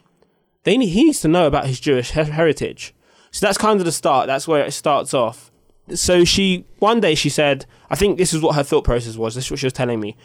they 0.64 0.76
need, 0.76 0.88
he 0.88 1.04
needs 1.04 1.20
to 1.20 1.28
know 1.28 1.46
about 1.46 1.66
his 1.66 1.80
Jewish 1.80 2.12
her- 2.12 2.24
heritage. 2.24 2.94
So 3.30 3.46
that's 3.46 3.58
kind 3.58 3.78
of 3.78 3.84
the 3.84 3.92
start. 3.92 4.26
That's 4.26 4.48
where 4.48 4.64
it 4.64 4.72
starts 4.72 5.12
off. 5.12 5.50
So 5.92 6.24
she 6.24 6.64
one 6.78 7.00
day 7.00 7.14
she 7.14 7.28
said, 7.28 7.66
I 7.90 7.96
think 7.96 8.18
this 8.18 8.32
is 8.32 8.40
what 8.40 8.56
her 8.56 8.62
thought 8.62 8.84
process 8.84 9.16
was. 9.16 9.34
This 9.34 9.46
is 9.46 9.50
what 9.50 9.60
she 9.60 9.66
was 9.66 9.72
telling 9.72 10.00
me. 10.00 10.16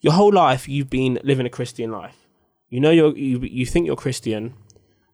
Your 0.00 0.12
whole 0.12 0.32
life 0.32 0.68
you've 0.68 0.90
been 0.90 1.18
living 1.24 1.46
a 1.46 1.50
Christian 1.50 1.90
life. 1.90 2.26
You 2.68 2.80
know 2.80 2.90
you're, 2.90 3.16
you 3.16 3.40
you 3.40 3.64
think 3.64 3.86
you're 3.86 3.96
Christian, 3.96 4.54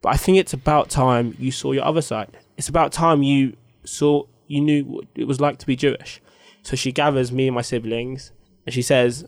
but 0.00 0.10
I 0.10 0.16
think 0.16 0.38
it's 0.38 0.52
about 0.52 0.90
time 0.90 1.36
you 1.38 1.52
saw 1.52 1.72
your 1.72 1.84
other 1.84 2.02
side. 2.02 2.36
It's 2.56 2.68
about 2.68 2.92
time 2.92 3.22
you 3.22 3.56
saw 3.84 4.24
you 4.48 4.60
knew 4.60 4.84
what 4.84 5.04
it 5.14 5.26
was 5.26 5.40
like 5.40 5.58
to 5.58 5.66
be 5.66 5.76
Jewish. 5.76 6.20
So 6.62 6.76
she 6.76 6.92
gathers 6.92 7.32
me 7.32 7.48
and 7.48 7.54
my 7.54 7.62
siblings 7.62 8.32
and 8.66 8.74
she 8.74 8.82
says, 8.82 9.24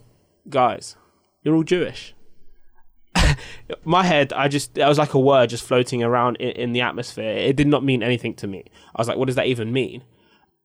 Guys, 0.49 0.97
you're 1.43 1.55
all 1.55 1.63
Jewish. 1.63 2.15
my 3.85 4.05
head, 4.05 4.33
I 4.33 4.49
just, 4.49 4.77
it 4.77 4.87
was 4.87 4.99
like 4.99 5.15
a 5.15 5.19
word 5.19 5.51
just 5.51 5.65
floating 5.65 6.03
around 6.03 6.37
in, 6.37 6.51
in, 6.51 6.73
the 6.73 6.81
atmosphere. 6.81 7.37
It 7.37 7.57
did 7.57 7.67
not 7.67 7.85
mean 7.85 8.03
anything 8.03 8.35
to 8.35 8.47
me. 8.47 8.65
I 8.95 9.01
was 9.01 9.09
like, 9.09 9.17
what 9.17 9.27
does 9.27 9.37
that 9.37 9.47
even 9.47 9.73
mean? 9.73 10.03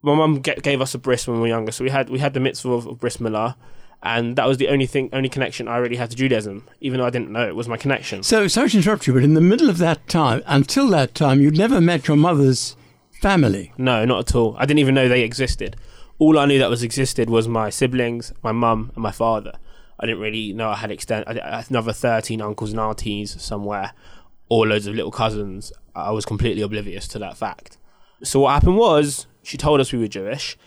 My 0.02 0.16
mum 0.16 0.42
gave 0.42 0.82
us 0.82 0.94
a 0.94 0.98
bris 0.98 1.28
when 1.28 1.38
we 1.38 1.42
were 1.42 1.48
younger. 1.48 1.72
So 1.72 1.84
we 1.84 1.90
had, 1.90 2.10
we 2.10 2.20
had 2.20 2.34
the 2.34 2.40
mitzvah 2.40 2.72
of, 2.72 2.88
of 2.88 3.00
bris 3.00 3.18
milah. 3.18 3.56
And 4.02 4.38
that 4.38 4.48
was 4.48 4.58
the 4.58 4.70
only 4.70 4.86
thing, 4.86 5.10
only 5.12 5.28
connection 5.28 5.68
I 5.68 5.76
really 5.76 5.98
had 5.98 6.10
to 6.12 6.16
Judaism, 6.16 6.66
even 6.80 7.00
though 7.00 7.06
I 7.06 7.10
didn't 7.10 7.32
know 7.32 7.46
it 7.46 7.56
was 7.56 7.68
my 7.68 7.76
connection. 7.76 8.24
So, 8.24 8.48
sorry 8.48 8.70
to 8.70 8.78
interrupt 8.78 9.08
you, 9.08 9.14
but 9.14 9.24
in 9.24 9.34
the 9.34 9.42
middle 9.42 9.70
of 9.70 9.78
that 9.80 10.08
time, 10.08 10.42
until 10.46 10.88
that 10.92 11.14
time, 11.14 11.42
you'd 11.42 11.58
never 11.58 11.82
met 11.82 12.08
your 12.08 12.16
mother's 12.16 12.78
family? 13.22 13.74
No, 13.78 14.06
not 14.06 14.30
at 14.30 14.36
all. 14.36 14.56
I 14.58 14.66
didn't 14.66 14.80
even 14.80 14.96
know 14.96 15.10
they 15.10 15.24
existed. 15.24 15.76
All 16.18 16.40
I 16.40 16.46
knew 16.46 16.60
that 16.60 16.70
was 16.70 16.82
existed 16.82 17.30
was 17.30 17.50
my 17.50 17.70
siblings, 17.70 18.34
my 18.42 18.54
mum, 18.54 18.92
and 18.96 19.04
my 19.04 19.12
father. 19.12 19.54
I 20.00 20.06
didn't 20.06 20.22
really 20.22 20.54
know 20.54 20.70
I 20.70 20.76
had 20.76 20.92
extent 20.92 21.26
another 21.28 21.92
thirteen 21.92 22.42
uncles 22.42 22.72
and 22.72 22.80
aunties 22.80 23.42
somewhere, 23.42 23.92
or 24.48 24.66
loads 24.66 24.88
of 24.88 24.96
little 24.96 25.12
cousins. 25.12 25.74
I 25.94 26.12
was 26.12 26.26
completely 26.26 26.62
oblivious 26.62 27.06
to 27.10 27.20
that 27.20 27.36
fact. 27.36 27.78
So 28.24 28.40
what 28.42 28.54
happened 28.54 28.78
was 28.78 29.28
she 29.50 29.58
told 29.58 29.80
us 29.80 29.92
we 29.92 30.00
were 30.00 30.08
Jewish, 30.08 30.58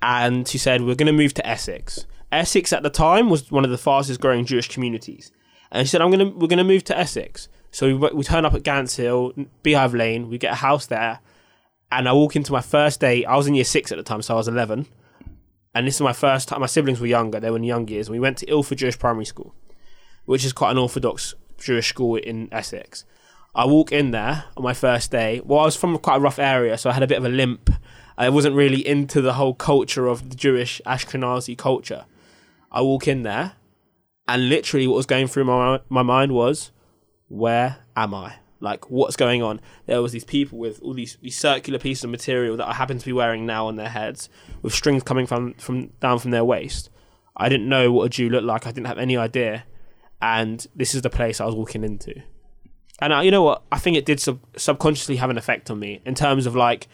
and 0.00 0.46
she 0.46 0.58
said 0.58 0.82
we're 0.82 0.94
going 0.94 1.06
to 1.06 1.12
move 1.12 1.34
to 1.34 1.46
Essex. 1.46 2.06
Essex 2.30 2.72
at 2.72 2.82
the 2.82 2.90
time 2.90 3.30
was 3.30 3.50
one 3.50 3.64
of 3.64 3.70
the 3.70 3.78
fastest 3.78 4.20
growing 4.20 4.44
Jewish 4.44 4.68
communities, 4.68 5.32
and 5.70 5.86
she 5.86 5.90
said 5.90 6.00
I'm 6.00 6.10
going 6.10 6.30
to 6.30 6.38
we're 6.38 6.48
going 6.48 6.58
to 6.58 6.64
move 6.64 6.84
to 6.84 6.98
Essex. 6.98 7.48
So 7.70 7.86
we, 7.86 8.10
we 8.10 8.22
turn 8.22 8.44
up 8.44 8.52
at 8.52 8.64
Gants 8.64 8.96
Hill, 8.96 9.32
Beehive 9.62 9.94
Lane. 9.94 10.28
We 10.28 10.36
get 10.36 10.52
a 10.52 10.56
house 10.56 10.86
there 10.86 11.20
and 11.92 12.08
I 12.08 12.12
walk 12.14 12.34
into 12.36 12.52
my 12.52 12.62
first 12.62 13.00
day. 13.00 13.24
I 13.26 13.36
was 13.36 13.46
in 13.46 13.54
year 13.54 13.64
six 13.64 13.92
at 13.92 13.98
the 13.98 14.02
time, 14.02 14.22
so 14.22 14.34
I 14.34 14.38
was 14.38 14.48
11. 14.48 14.86
And 15.74 15.86
this 15.86 15.96
is 15.96 16.00
my 16.00 16.14
first 16.14 16.48
time. 16.48 16.60
My 16.60 16.66
siblings 16.66 17.00
were 17.00 17.06
younger, 17.06 17.38
they 17.38 17.50
were 17.50 17.58
in 17.58 17.64
young 17.64 17.86
years. 17.86 18.08
And 18.08 18.14
we 18.14 18.20
went 18.20 18.38
to 18.38 18.46
Ilford 18.46 18.78
Jewish 18.78 18.98
Primary 18.98 19.26
School, 19.26 19.54
which 20.24 20.44
is 20.44 20.54
quite 20.54 20.70
an 20.70 20.78
orthodox 20.78 21.34
Jewish 21.58 21.88
school 21.88 22.16
in 22.16 22.48
Essex. 22.50 23.04
I 23.54 23.66
walk 23.66 23.92
in 23.92 24.10
there 24.10 24.44
on 24.56 24.62
my 24.62 24.72
first 24.72 25.10
day. 25.10 25.42
Well, 25.44 25.60
I 25.60 25.64
was 25.66 25.76
from 25.76 25.98
quite 25.98 26.16
a 26.16 26.20
rough 26.20 26.38
area, 26.38 26.78
so 26.78 26.88
I 26.88 26.94
had 26.94 27.02
a 27.02 27.06
bit 27.06 27.18
of 27.18 27.26
a 27.26 27.28
limp. 27.28 27.68
I 28.16 28.28
wasn't 28.28 28.56
really 28.56 28.86
into 28.86 29.20
the 29.20 29.34
whole 29.34 29.54
culture 29.54 30.06
of 30.06 30.30
the 30.30 30.36
Jewish 30.36 30.80
Ashkenazi 30.86 31.56
culture. 31.56 32.06
I 32.70 32.82
walk 32.82 33.08
in 33.08 33.22
there, 33.22 33.52
and 34.28 34.48
literally 34.48 34.86
what 34.86 34.96
was 34.96 35.06
going 35.06 35.26
through 35.26 35.44
my, 35.44 35.80
my 35.88 36.02
mind 36.02 36.32
was, 36.32 36.70
where 37.28 37.78
am 37.96 38.14
I? 38.14 38.36
like 38.62 38.88
what's 38.90 39.16
going 39.16 39.42
on. 39.42 39.60
There 39.86 40.00
was 40.00 40.12
these 40.12 40.24
people 40.24 40.58
with 40.58 40.80
all 40.80 40.94
these, 40.94 41.18
these 41.20 41.36
circular 41.36 41.78
pieces 41.78 42.04
of 42.04 42.10
material 42.10 42.56
that 42.56 42.68
I 42.68 42.74
happen 42.74 42.96
to 42.96 43.04
be 43.04 43.12
wearing 43.12 43.44
now 43.44 43.66
on 43.66 43.76
their 43.76 43.88
heads, 43.88 44.30
with 44.62 44.72
strings 44.72 45.02
coming 45.02 45.26
from 45.26 45.54
from 45.54 45.88
down 46.00 46.20
from 46.20 46.30
their 46.30 46.44
waist. 46.44 46.88
I 47.36 47.48
didn't 47.48 47.68
know 47.68 47.92
what 47.92 48.04
a 48.04 48.08
Jew 48.08 48.30
looked 48.30 48.46
like. 48.46 48.66
I 48.66 48.70
didn't 48.70 48.86
have 48.86 48.98
any 48.98 49.16
idea, 49.16 49.64
and 50.22 50.64
this 50.74 50.94
is 50.94 51.02
the 51.02 51.10
place 51.10 51.40
I 51.40 51.44
was 51.44 51.54
walking 51.54 51.84
into. 51.84 52.14
And 53.00 53.12
I, 53.12 53.22
you 53.22 53.32
know 53.32 53.42
what? 53.42 53.64
I 53.72 53.78
think 53.78 53.96
it 53.96 54.06
did 54.06 54.20
sub- 54.20 54.46
subconsciously 54.56 55.16
have 55.16 55.30
an 55.30 55.38
effect 55.38 55.70
on 55.70 55.80
me 55.80 56.00
in 56.06 56.14
terms 56.14 56.46
of 56.46 56.54
like 56.54 56.86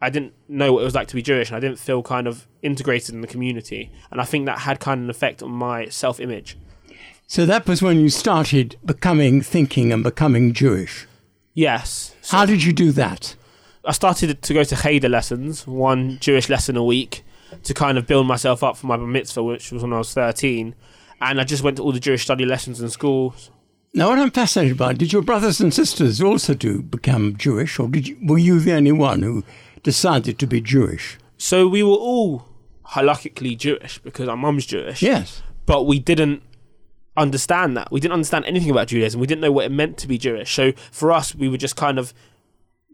I 0.00 0.10
didn't 0.10 0.34
know 0.48 0.72
what 0.72 0.82
it 0.82 0.84
was 0.84 0.94
like 0.94 1.08
to 1.08 1.14
be 1.14 1.22
Jewish, 1.22 1.48
and 1.48 1.56
I 1.56 1.60
didn't 1.60 1.78
feel 1.78 2.02
kind 2.02 2.26
of 2.26 2.46
integrated 2.62 3.14
in 3.14 3.20
the 3.20 3.26
community, 3.26 3.90
and 4.10 4.20
I 4.20 4.24
think 4.24 4.46
that 4.46 4.60
had 4.60 4.78
kind 4.78 5.00
of 5.00 5.04
an 5.04 5.10
effect 5.10 5.42
on 5.42 5.50
my 5.50 5.88
self 5.88 6.20
image. 6.20 6.56
So 7.26 7.44
that 7.44 7.66
was 7.66 7.82
when 7.82 8.00
you 8.00 8.08
started 8.08 8.76
becoming, 8.84 9.42
thinking, 9.42 9.92
and 9.92 10.02
becoming 10.02 10.54
Jewish. 10.54 11.06
Yes. 11.52 12.14
So 12.22 12.38
How 12.38 12.46
did 12.46 12.62
you 12.64 12.72
do 12.72 12.92
that? 12.92 13.34
I 13.84 13.92
started 13.92 14.40
to 14.40 14.54
go 14.54 14.64
to 14.64 14.76
Cheder 14.76 15.08
lessons, 15.08 15.66
one 15.66 16.18
Jewish 16.20 16.48
lesson 16.48 16.76
a 16.76 16.84
week, 16.84 17.24
to 17.64 17.74
kind 17.74 17.98
of 17.98 18.06
build 18.06 18.26
myself 18.26 18.62
up 18.62 18.76
for 18.76 18.86
my 18.86 18.96
bar 18.96 19.06
mitzvah, 19.06 19.42
which 19.42 19.72
was 19.72 19.82
when 19.82 19.92
I 19.92 19.98
was 19.98 20.14
13. 20.14 20.74
And 21.20 21.40
I 21.40 21.44
just 21.44 21.62
went 21.62 21.78
to 21.78 21.82
all 21.82 21.92
the 21.92 22.00
Jewish 22.00 22.22
study 22.22 22.44
lessons 22.44 22.80
in 22.80 22.88
school. 22.90 23.34
Now, 23.94 24.10
what 24.10 24.18
I'm 24.18 24.30
fascinated 24.30 24.76
by, 24.76 24.92
did 24.92 25.12
your 25.12 25.22
brothers 25.22 25.60
and 25.60 25.72
sisters 25.72 26.20
also 26.20 26.54
do 26.54 26.82
become 26.82 27.36
Jewish, 27.36 27.78
or 27.78 27.88
did 27.88 28.08
you, 28.08 28.18
were 28.22 28.38
you 28.38 28.60
the 28.60 28.72
only 28.74 28.92
one 28.92 29.22
who 29.22 29.42
decided 29.82 30.38
to 30.38 30.46
be 30.46 30.60
Jewish? 30.60 31.18
So 31.36 31.68
we 31.68 31.82
were 31.82 31.90
all 31.90 32.46
halakhically 32.88 33.56
Jewish 33.56 33.98
because 33.98 34.28
our 34.28 34.36
mum's 34.36 34.66
Jewish. 34.66 35.02
Yes. 35.02 35.42
But 35.66 35.84
we 35.84 35.98
didn't 35.98 36.42
understand 37.16 37.76
that. 37.76 37.90
We 37.92 38.00
didn't 38.00 38.14
understand 38.14 38.44
anything 38.46 38.70
about 38.70 38.88
Judaism. 38.88 39.20
We 39.20 39.26
didn't 39.26 39.42
know 39.42 39.52
what 39.52 39.66
it 39.66 39.72
meant 39.72 39.98
to 39.98 40.08
be 40.08 40.18
Jewish. 40.18 40.54
So 40.54 40.72
for 40.90 41.12
us, 41.12 41.34
we 41.34 41.48
were 41.48 41.56
just 41.58 41.76
kind 41.76 41.98
of 41.98 42.14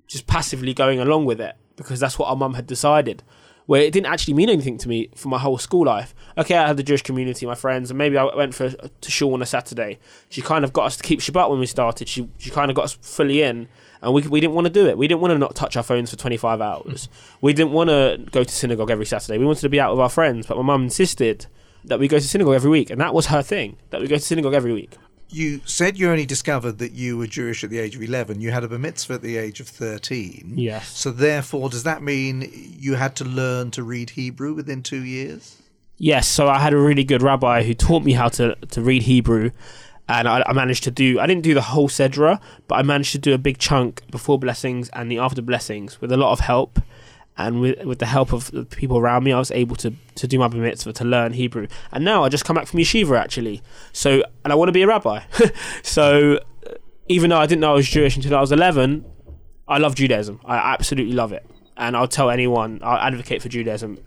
just 0.07 0.26
passively 0.26 0.74
going 0.74 0.99
along 1.01 1.24
with 1.26 1.41
it. 1.41 1.57
because 1.76 2.01
that's 2.01 2.18
what 2.18 2.28
our 2.28 2.37
mum 2.37 2.55
had 2.55 2.66
decided. 2.66 3.22
Where 3.66 3.80
it 3.80 3.93
didn't 3.93 4.12
actually 4.12 4.35
mean 4.35 4.51
anything 4.51 4.76
to 4.78 4.89
me 4.89 5.09
for 5.14 5.28
my 5.28 5.39
whole 5.39 5.57
school 5.57 5.87
life. 5.87 6.14
Okay, 6.37 6.55
I 6.55 6.66
had 6.66 6.76
the 6.76 6.82
Jewish 6.82 7.03
community, 7.03 7.47
my 7.47 7.55
friends, 7.55 7.91
and 7.91 7.97
maybe 7.97 8.18
I 8.18 8.24
went 8.24 8.55
for 8.55 8.68
to 8.70 9.11
shul 9.11 9.32
on 9.32 9.41
a 9.41 9.47
Saturday. 9.47 9.99
She 10.28 10.43
kind 10.43 10.64
of 10.64 10.72
got 10.74 10.85
us 10.85 10.97
to 10.99 11.03
keep 11.03 11.20
Shabbat 11.20 11.49
when 11.49 11.61
we 11.61 11.66
started. 11.66 12.07
She 12.09 12.28
she 12.39 12.51
kind 12.51 12.70
of 12.70 12.76
got 12.76 12.85
us 12.85 12.93
fully 13.01 13.41
in, 13.43 13.68
and 14.05 14.15
we 14.15 14.23
we 14.23 14.41
didn't 14.41 14.55
want 14.55 14.67
to 14.67 14.73
do 14.73 14.87
it. 14.87 14.99
We 14.99 15.09
didn't 15.09 15.21
want 15.21 15.33
to 15.33 15.39
not 15.39 15.55
touch 15.55 15.77
our 15.77 15.83
phones 15.83 16.11
for 16.11 16.17
25 16.17 16.61
hours. 16.61 17.09
We 17.41 17.53
didn't 17.53 17.73
want 17.73 17.91
to 17.91 18.25
go 18.31 18.45
to 18.45 18.55
synagogue 18.55 18.91
every 18.91 19.07
Saturday. 19.07 19.39
We 19.39 19.47
wanted 19.47 19.63
to 19.63 19.69
be 19.69 19.81
out 19.81 19.93
with 19.93 20.01
our 20.01 20.09
friends, 20.09 20.47
but 20.47 20.57
my 20.57 20.63
mum 20.63 20.85
insisted 20.85 21.47
that 21.85 21.99
we 21.99 22.09
go 22.09 22.19
to 22.19 22.29
synagogue 22.29 22.55
every 22.55 22.71
week, 22.71 22.91
and 22.91 23.01
that 23.01 23.15
was 23.15 23.27
her 23.27 23.43
thing. 23.43 23.77
That 23.91 24.01
we 24.01 24.07
go 24.07 24.17
to 24.17 24.23
synagogue 24.23 24.55
every 24.55 24.73
week. 24.73 24.93
You 25.31 25.63
said 25.65 25.99
you 25.99 26.11
only 26.11 26.27
discovered 26.27 26.79
that 26.79 26.93
you 26.93 27.19
were 27.19 27.27
Jewish 27.27 27.65
at 27.65 27.71
the 27.71 27.79
age 27.79 27.97
of 27.97 28.03
11. 28.03 28.41
You 28.41 28.53
had 28.53 28.63
a 28.63 28.69
bar 28.69 28.79
mitzvah 28.79 29.15
at 29.15 29.23
the 29.23 29.37
age 29.37 29.59
of 29.59 29.67
13. 29.67 30.53
Yes. 30.57 30.97
So, 30.97 31.11
therefore, 31.11 31.71
does 31.71 31.83
that 31.83 32.03
mean 32.03 32.49
you 32.79 32.95
had 32.95 33.17
to 33.17 33.25
learn 33.25 33.73
to 33.73 33.83
read 33.83 34.11
Hebrew 34.11 34.55
within 34.55 34.83
two 34.83 35.05
years? 35.05 35.57
Yes, 35.97 36.29
so 36.29 36.49
I 36.49 36.59
had 36.59 36.73
a 36.73 36.77
really 36.77 37.05
good 37.05 37.23
rabbi 37.23 37.63
who 37.63 37.73
taught 37.73 38.03
me 38.03 38.13
how 38.13 38.29
to, 38.31 38.55
to 38.57 38.81
read 38.81 39.03
Hebrew, 39.03 39.51
and 40.09 40.29
I, 40.29 40.43
I 40.47 40.53
managed 40.53 40.85
to 40.85 40.91
do. 40.91 41.19
I 41.19 41.27
didn't 41.27 41.43
do 41.43 41.55
the 41.55 41.63
whole 41.63 41.89
sedra, 41.89 42.41
but 42.69 42.77
I 42.77 42.83
managed 42.83 43.13
to 43.13 43.19
do 43.19 43.33
a 43.33 43.39
big 43.39 43.59
chunk 43.59 44.03
before 44.11 44.39
blessings 44.39 44.91
and 44.91 45.11
the 45.11 45.19
after 45.19 45.43
blessings 45.43 46.01
with 46.01 46.13
a 46.13 46.17
lot 46.17 46.33
of 46.33 46.41
help, 46.41 46.81
and 47.37 47.61
with 47.61 47.83
with 47.85 47.99
the 47.99 48.07
help 48.07 48.33
of 48.33 48.51
the 48.51 48.65
people 48.65 48.99
around 48.99 49.25
me, 49.25 49.33
I 49.33 49.39
was 49.39 49.51
able 49.51 49.77
to 49.77 49.95
to 50.17 50.27
do 50.27 50.39
my 50.39 50.49
bar 50.49 50.61
mitzvah 50.61 50.93
to 50.95 51.05
learn 51.05 51.33
Hebrew. 51.33 51.69
And 51.91 52.05
now 52.05 52.25
I 52.25 52.29
just 52.29 52.45
come 52.45 52.57
back 52.57 52.67
from 52.67 52.81
yeshiva 52.81 53.19
actually. 53.19 53.63
So 53.93 54.23
and 54.45 54.53
I 54.53 54.57
want 54.57 54.69
to 54.69 54.73
be 54.73 54.83
a 54.83 54.87
rabbi. 54.87 55.23
so 55.83 56.39
even 57.09 57.31
though 57.31 57.39
I 57.39 57.47
didn't 57.47 57.61
know 57.61 57.73
I 57.73 57.75
was 57.75 57.89
Jewish 57.89 58.17
until 58.17 58.37
I 58.37 58.41
was 58.41 58.53
eleven, 58.53 59.05
I 59.67 59.79
love 59.79 59.95
Judaism. 59.95 60.41
I 60.45 60.57
absolutely 60.57 61.15
love 61.15 61.33
it, 61.33 61.47
and 61.77 61.97
I'll 61.97 62.09
tell 62.09 62.29
anyone. 62.29 62.81
I'll 62.83 62.99
advocate 62.99 63.41
for 63.41 63.49
Judaism 63.49 63.99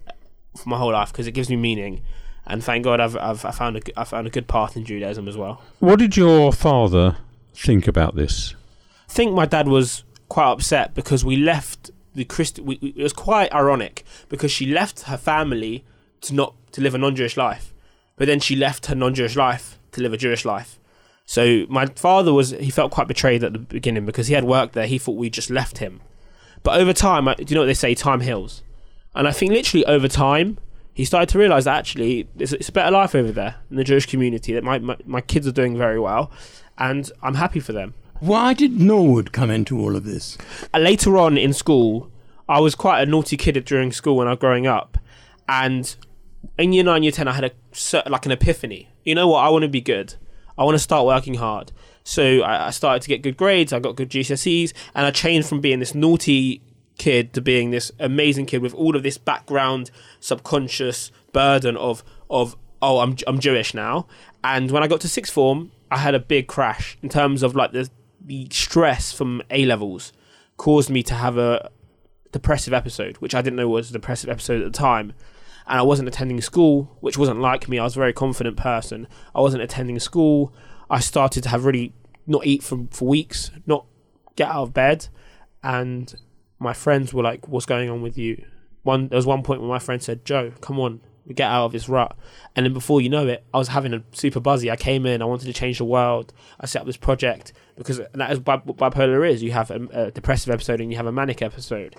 for 0.56 0.70
my 0.70 0.78
whole 0.78 0.92
life 0.92 1.12
because 1.12 1.26
it 1.26 1.32
gives 1.32 1.50
me 1.50 1.56
meaning. 1.56 2.04
And 2.50 2.64
thank 2.64 2.86
God 2.86 3.00
I've, 3.02 3.16
I've 3.18 3.44
I 3.44 3.52
found 3.52 3.76
a 3.78 4.00
I 4.00 4.04
found 4.06 4.26
a 4.26 4.30
good 4.30 4.48
path 4.48 4.78
in 4.78 4.86
Judaism 4.86 5.28
as 5.28 5.36
well. 5.36 5.62
What 5.80 6.00
did 6.00 6.16
your 6.16 6.54
father 6.54 7.18
think 7.54 7.88
about 7.88 8.16
this? 8.16 8.56
I 9.10 9.12
think 9.12 9.34
my 9.34 9.46
dad 9.46 9.68
was 9.68 10.04
quite 10.30 10.50
upset 10.52 10.94
because 10.94 11.26
we 11.26 11.36
left 11.36 11.92
the 12.16 12.24
Christ. 12.24 12.60
We, 12.60 12.80
we, 12.82 12.90
it 12.90 13.04
was 13.04 13.14
quite 13.14 13.54
ironic 13.54 14.04
because 14.30 14.52
she 14.52 14.66
left 14.66 15.02
her 15.02 15.18
family 15.18 15.84
to 16.22 16.34
not 16.34 16.54
to 16.72 16.82
live 16.82 16.96
a 16.96 16.98
non-Jewish 16.98 17.36
life, 17.38 17.74
but 18.16 18.28
then 18.28 18.40
she 18.40 18.56
left 18.56 18.86
her 18.88 18.96
non-Jewish 18.96 19.36
life 19.36 19.78
to 19.92 20.02
live 20.02 20.14
a 20.14 20.18
Jewish 20.18 20.46
life. 20.46 20.80
So 21.26 21.66
my 21.68 21.88
father 21.88 22.32
was 22.32 22.52
he 22.52 22.70
felt 22.70 22.92
quite 22.94 23.08
betrayed 23.10 23.44
at 23.44 23.52
the 23.52 23.60
beginning 23.60 24.06
because 24.06 24.28
he 24.28 24.34
had 24.36 24.46
worked 24.46 24.74
there. 24.74 24.88
He 24.88 24.98
thought 24.98 25.18
we 25.18 25.30
just 25.30 25.50
left 25.50 25.80
him, 25.80 26.00
but 26.64 26.80
over 26.80 26.94
time, 26.94 27.28
I- 27.28 27.36
do 27.36 27.44
you 27.50 27.56
know 27.56 27.62
what 27.62 27.68
they 27.68 27.74
say? 27.74 27.94
Time 27.94 28.22
heals, 28.22 28.64
and 29.14 29.28
I 29.28 29.32
think 29.34 29.52
literally 29.52 29.86
over 29.86 30.08
time. 30.08 30.60
He 30.98 31.06
started 31.06 31.30
to 31.30 31.38
realize 31.38 31.66
that 31.66 31.78
actually 31.78 32.28
it's, 32.40 32.54
it's 32.54 32.70
a 32.70 32.72
better 32.72 32.90
life 32.90 33.14
over 33.14 33.32
there 33.32 33.58
in 33.70 33.78
the 33.78 33.84
Jewish 33.84 34.08
community. 34.08 34.54
That 34.54 34.64
my, 34.64 34.80
my 34.80 34.98
my 35.06 35.22
kids 35.22 35.46
are 35.46 35.52
doing 35.52 35.78
very 35.78 36.00
well, 36.00 36.32
and 36.76 37.12
I'm 37.22 37.36
happy 37.36 37.60
for 37.60 37.72
them. 37.72 37.94
Why 38.20 38.56
did 38.56 38.82
Norwood 38.82 39.32
come 39.32 39.52
into 39.52 39.80
all 39.80 39.96
of 39.96 40.06
this? 40.06 40.40
Uh, 40.74 40.80
later 40.80 41.16
on 41.20 41.38
in 41.38 41.54
school, 41.54 42.12
I 42.50 42.60
was 42.62 42.74
quite 42.74 43.04
a 43.04 43.06
naughty 43.06 43.38
kid 43.38 43.64
during 43.64 43.92
school 43.92 44.16
when 44.18 44.26
I 44.26 44.32
was 44.32 44.40
growing 44.40 44.66
up, 44.66 44.98
and 45.48 45.96
in 46.58 46.74
year 46.74 46.84
nine, 46.84 47.04
year 47.04 47.12
ten, 47.12 47.28
I 47.28 47.34
had 47.34 47.44
a 47.44 48.10
like 48.10 48.26
an 48.26 48.32
epiphany. 48.32 48.90
You 49.04 49.14
know 49.14 49.28
what? 49.28 49.42
I 49.42 49.50
want 49.50 49.62
to 49.62 49.70
be 49.70 49.82
good. 49.82 50.16
I 50.58 50.64
want 50.64 50.74
to 50.74 50.80
start 50.80 51.06
working 51.06 51.36
hard. 51.36 51.72
So 52.04 52.42
I, 52.42 52.68
I 52.68 52.70
started 52.72 53.04
to 53.04 53.08
get 53.08 53.22
good 53.22 53.38
grades. 53.38 53.72
I 53.72 53.78
got 53.78 53.96
good 53.96 54.10
GCSEs, 54.10 54.74
and 54.96 55.06
I 55.06 55.12
changed 55.12 55.48
from 55.48 55.62
being 55.62 55.78
this 55.78 55.94
naughty 55.94 56.64
kid 56.98 57.34
to 57.34 57.42
being 57.42 57.72
this 57.72 57.92
amazing 58.00 58.46
kid 58.46 58.62
with 58.62 58.74
all 58.74 58.96
of 58.96 59.04
this 59.04 59.18
background, 59.18 59.92
subconscious 60.20 61.12
burden 61.32 61.78
of 61.78 62.04
of 62.30 62.56
oh, 62.82 63.00
I'm 63.00 63.16
I'm 63.26 63.40
Jewish 63.40 63.74
now. 63.74 64.08
And 64.44 64.72
when 64.72 64.84
I 64.84 64.88
got 64.88 65.02
to 65.02 65.10
sixth 65.10 65.34
form, 65.34 65.72
I 65.92 65.98
had 65.98 66.16
a 66.16 66.20
big 66.20 66.48
crash 66.48 66.98
in 67.02 67.10
terms 67.10 67.44
of 67.44 67.56
like 67.56 67.72
the 67.72 67.90
the 68.24 68.48
stress 68.52 69.12
from 69.14 69.42
A 69.52 69.66
levels 69.66 70.12
caused 70.58 70.90
me 70.90 71.04
to 71.04 71.14
have 71.14 71.38
a 71.38 71.70
depressive 72.32 72.74
episode, 72.74 73.18
which 73.18 73.34
I 73.34 73.42
didn't 73.42 73.58
know 73.58 73.70
was 73.70 73.90
a 73.90 73.94
depressive 73.94 74.30
episode 74.30 74.62
at 74.62 74.72
the 74.72 74.78
time. 74.78 75.14
And 75.70 75.80
I 75.80 75.82
wasn't 75.82 76.08
attending 76.08 76.40
school, 76.42 76.96
which 77.02 77.18
wasn't 77.18 77.42
like 77.42 77.68
me. 77.68 77.78
I 77.78 77.84
was 77.84 77.96
a 77.96 78.00
very 78.00 78.14
confident 78.14 78.56
person. 78.56 79.08
I 79.36 79.42
wasn't 79.42 79.64
attending 79.64 80.00
school. 80.00 80.54
I 80.90 81.00
started 81.00 81.44
to 81.44 81.50
have 81.50 81.66
really 81.66 81.94
not 82.26 82.46
eat 82.46 82.64
for, 82.64 82.88
for 82.90 83.08
weeks, 83.08 83.52
not 83.66 83.86
get 84.38 84.50
out 84.50 84.64
of 84.64 84.74
bed. 84.74 85.08
And 85.64 86.16
my 86.60 86.74
friends 86.74 87.14
were 87.14 87.24
like, 87.24 87.48
What's 87.48 87.66
going 87.66 87.90
on 87.90 88.02
with 88.02 88.18
you? 88.18 88.44
One 88.84 89.08
there 89.10 89.18
was 89.18 89.26
one 89.26 89.44
point 89.44 89.62
where 89.62 89.70
my 89.70 89.80
friend 89.80 90.02
said, 90.02 90.26
Joe, 90.26 90.52
come 90.62 90.80
on, 90.80 91.02
get 91.34 91.50
out 91.50 91.66
of 91.66 91.72
this 91.72 91.90
rut. 91.90 92.16
And 92.56 92.66
then 92.66 92.74
before 92.74 93.02
you 93.02 93.10
know 93.10 93.28
it, 93.28 93.44
I 93.54 93.58
was 93.58 93.70
having 93.70 93.94
a 93.94 94.04
super 94.12 94.40
buzzy. 94.40 94.72
I 94.72 94.76
came 94.76 95.06
in, 95.06 95.22
I 95.22 95.26
wanted 95.26 95.46
to 95.46 95.54
change 95.54 95.78
the 95.78 95.86
world. 95.86 96.34
I 96.60 96.66
set 96.66 96.82
up 96.82 96.86
this 96.86 96.98
project 96.98 97.54
because 97.76 98.00
that 98.14 98.32
is 98.32 98.40
what 98.40 98.66
bipolar 98.66 99.30
is. 99.30 99.44
You 99.44 99.52
have 99.52 99.72
a, 99.72 99.88
a 99.92 100.12
depressive 100.12 100.54
episode 100.54 100.82
and 100.82 100.90
you 100.92 100.98
have 100.98 101.06
a 101.06 101.12
manic 101.12 101.42
episode. 101.42 101.96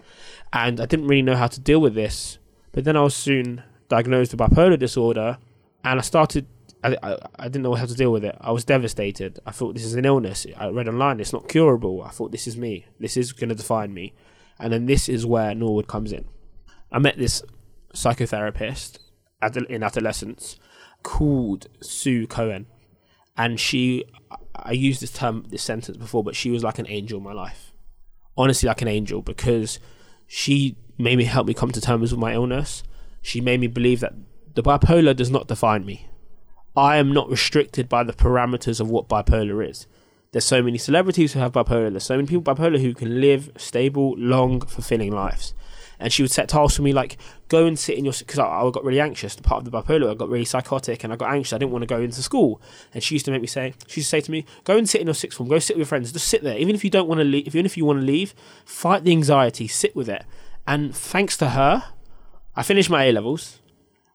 And 0.52 0.80
I 0.80 0.86
didn't 0.86 1.08
really 1.08 1.22
know 1.22 1.36
how 1.36 1.46
to 1.48 1.60
deal 1.60 1.80
with 1.80 1.94
this. 1.94 2.38
But 2.72 2.84
then 2.84 2.96
I 2.96 3.02
was 3.02 3.14
soon 3.14 3.62
diagnosed 3.88 4.32
with 4.32 4.40
bipolar 4.40 4.78
disorder 4.78 5.38
and 5.84 5.98
I 5.98 6.02
started 6.02 6.46
I, 6.84 6.96
I, 7.02 7.16
I 7.40 7.44
didn't 7.44 7.62
know 7.62 7.74
how 7.74 7.86
to 7.86 7.94
deal 7.94 8.12
with 8.12 8.24
it. 8.24 8.36
I 8.40 8.52
was 8.52 8.64
devastated. 8.64 9.40
I 9.44 9.50
thought 9.50 9.74
this 9.74 9.84
is 9.84 9.94
an 9.94 10.04
illness. 10.04 10.46
I 10.56 10.68
read 10.68 10.88
online 10.88 11.18
it's 11.20 11.32
not 11.32 11.48
curable. 11.48 12.02
I 12.02 12.10
thought 12.10 12.30
this 12.30 12.46
is 12.46 12.56
me. 12.56 12.86
This 13.00 13.16
is 13.16 13.32
going 13.32 13.48
to 13.48 13.54
define 13.54 13.92
me. 13.92 14.14
And 14.58 14.72
then 14.72 14.86
this 14.86 15.08
is 15.08 15.24
where 15.24 15.54
Norwood 15.54 15.86
comes 15.86 16.12
in. 16.12 16.24
I 16.90 16.98
met 16.98 17.18
this 17.18 17.42
psychotherapist 17.94 18.98
in 19.68 19.82
adolescence 19.82 20.56
called 21.02 21.68
Sue 21.80 22.26
Cohen, 22.26 22.66
and 23.36 23.58
she. 23.60 24.04
I 24.56 24.72
used 24.72 25.00
this 25.00 25.12
term, 25.12 25.44
this 25.48 25.62
sentence 25.62 25.96
before, 25.96 26.24
but 26.24 26.34
she 26.34 26.50
was 26.50 26.64
like 26.64 26.80
an 26.80 26.88
angel 26.88 27.18
in 27.18 27.24
my 27.24 27.32
life. 27.32 27.72
Honestly, 28.36 28.66
like 28.66 28.82
an 28.82 28.88
angel 28.88 29.22
because 29.22 29.78
she 30.26 30.76
made 30.98 31.16
me 31.16 31.24
help 31.24 31.46
me 31.46 31.54
come 31.54 31.70
to 31.70 31.80
terms 31.80 32.10
with 32.10 32.20
my 32.20 32.34
illness. 32.34 32.82
She 33.22 33.40
made 33.40 33.60
me 33.60 33.68
believe 33.68 34.00
that 34.00 34.14
the 34.54 34.62
bipolar 34.62 35.14
does 35.14 35.30
not 35.30 35.46
define 35.46 35.86
me. 35.86 36.08
I 36.76 36.96
am 36.96 37.12
not 37.12 37.30
restricted 37.30 37.88
by 37.88 38.02
the 38.02 38.12
parameters 38.12 38.80
of 38.80 38.90
what 38.90 39.08
bipolar 39.08 39.68
is. 39.68 39.86
There's 40.32 40.44
so 40.44 40.62
many 40.62 40.78
celebrities 40.78 41.32
who 41.32 41.40
have 41.40 41.52
bipolar. 41.52 41.90
There's 41.90 42.04
so 42.04 42.16
many 42.16 42.28
people 42.28 42.42
bipolar 42.42 42.80
who 42.80 42.94
can 42.94 43.20
live 43.20 43.50
stable, 43.56 44.14
long, 44.18 44.60
fulfilling 44.60 45.12
lives. 45.12 45.54
And 46.00 46.12
she 46.12 46.22
would 46.22 46.30
set 46.30 46.48
tasks 46.48 46.76
for 46.76 46.82
me 46.82 46.92
like 46.92 47.16
go 47.48 47.66
and 47.66 47.78
sit 47.78 47.98
in 47.98 48.04
your 48.04 48.14
because 48.16 48.38
I, 48.38 48.46
I 48.46 48.70
got 48.70 48.84
really 48.84 49.00
anxious. 49.00 49.34
The 49.34 49.42
part 49.42 49.66
of 49.66 49.70
the 49.70 49.76
bipolar, 49.76 50.10
I 50.10 50.14
got 50.14 50.28
really 50.28 50.44
psychotic 50.44 51.02
and 51.02 51.12
I 51.12 51.16
got 51.16 51.32
anxious. 51.32 51.54
I 51.54 51.58
didn't 51.58 51.72
want 51.72 51.82
to 51.82 51.86
go 51.86 52.00
into 52.00 52.22
school. 52.22 52.60
And 52.94 53.02
she 53.02 53.14
used 53.14 53.24
to 53.24 53.32
make 53.32 53.40
me 53.40 53.48
say, 53.48 53.74
she 53.88 54.00
used 54.00 54.10
to 54.10 54.16
say 54.16 54.20
to 54.20 54.30
me, 54.30 54.44
go 54.64 54.76
and 54.76 54.88
sit 54.88 55.00
in 55.00 55.06
your 55.06 55.14
sixth 55.14 55.38
form. 55.38 55.48
Go 55.48 55.58
sit 55.58 55.76
with 55.76 55.80
your 55.80 55.86
friends. 55.86 56.12
Just 56.12 56.28
sit 56.28 56.44
there. 56.44 56.56
Even 56.56 56.74
if 56.74 56.84
you 56.84 56.90
don't 56.90 57.08
want 57.08 57.18
to 57.20 57.24
leave, 57.24 57.46
even 57.48 57.66
if 57.66 57.76
you 57.76 57.84
want 57.84 58.00
to 58.00 58.06
leave, 58.06 58.34
fight 58.64 59.04
the 59.04 59.12
anxiety. 59.12 59.66
Sit 59.66 59.96
with 59.96 60.08
it. 60.08 60.24
And 60.66 60.94
thanks 60.94 61.36
to 61.38 61.50
her, 61.50 61.84
I 62.54 62.62
finished 62.62 62.90
my 62.90 63.04
A 63.04 63.12
levels. 63.12 63.60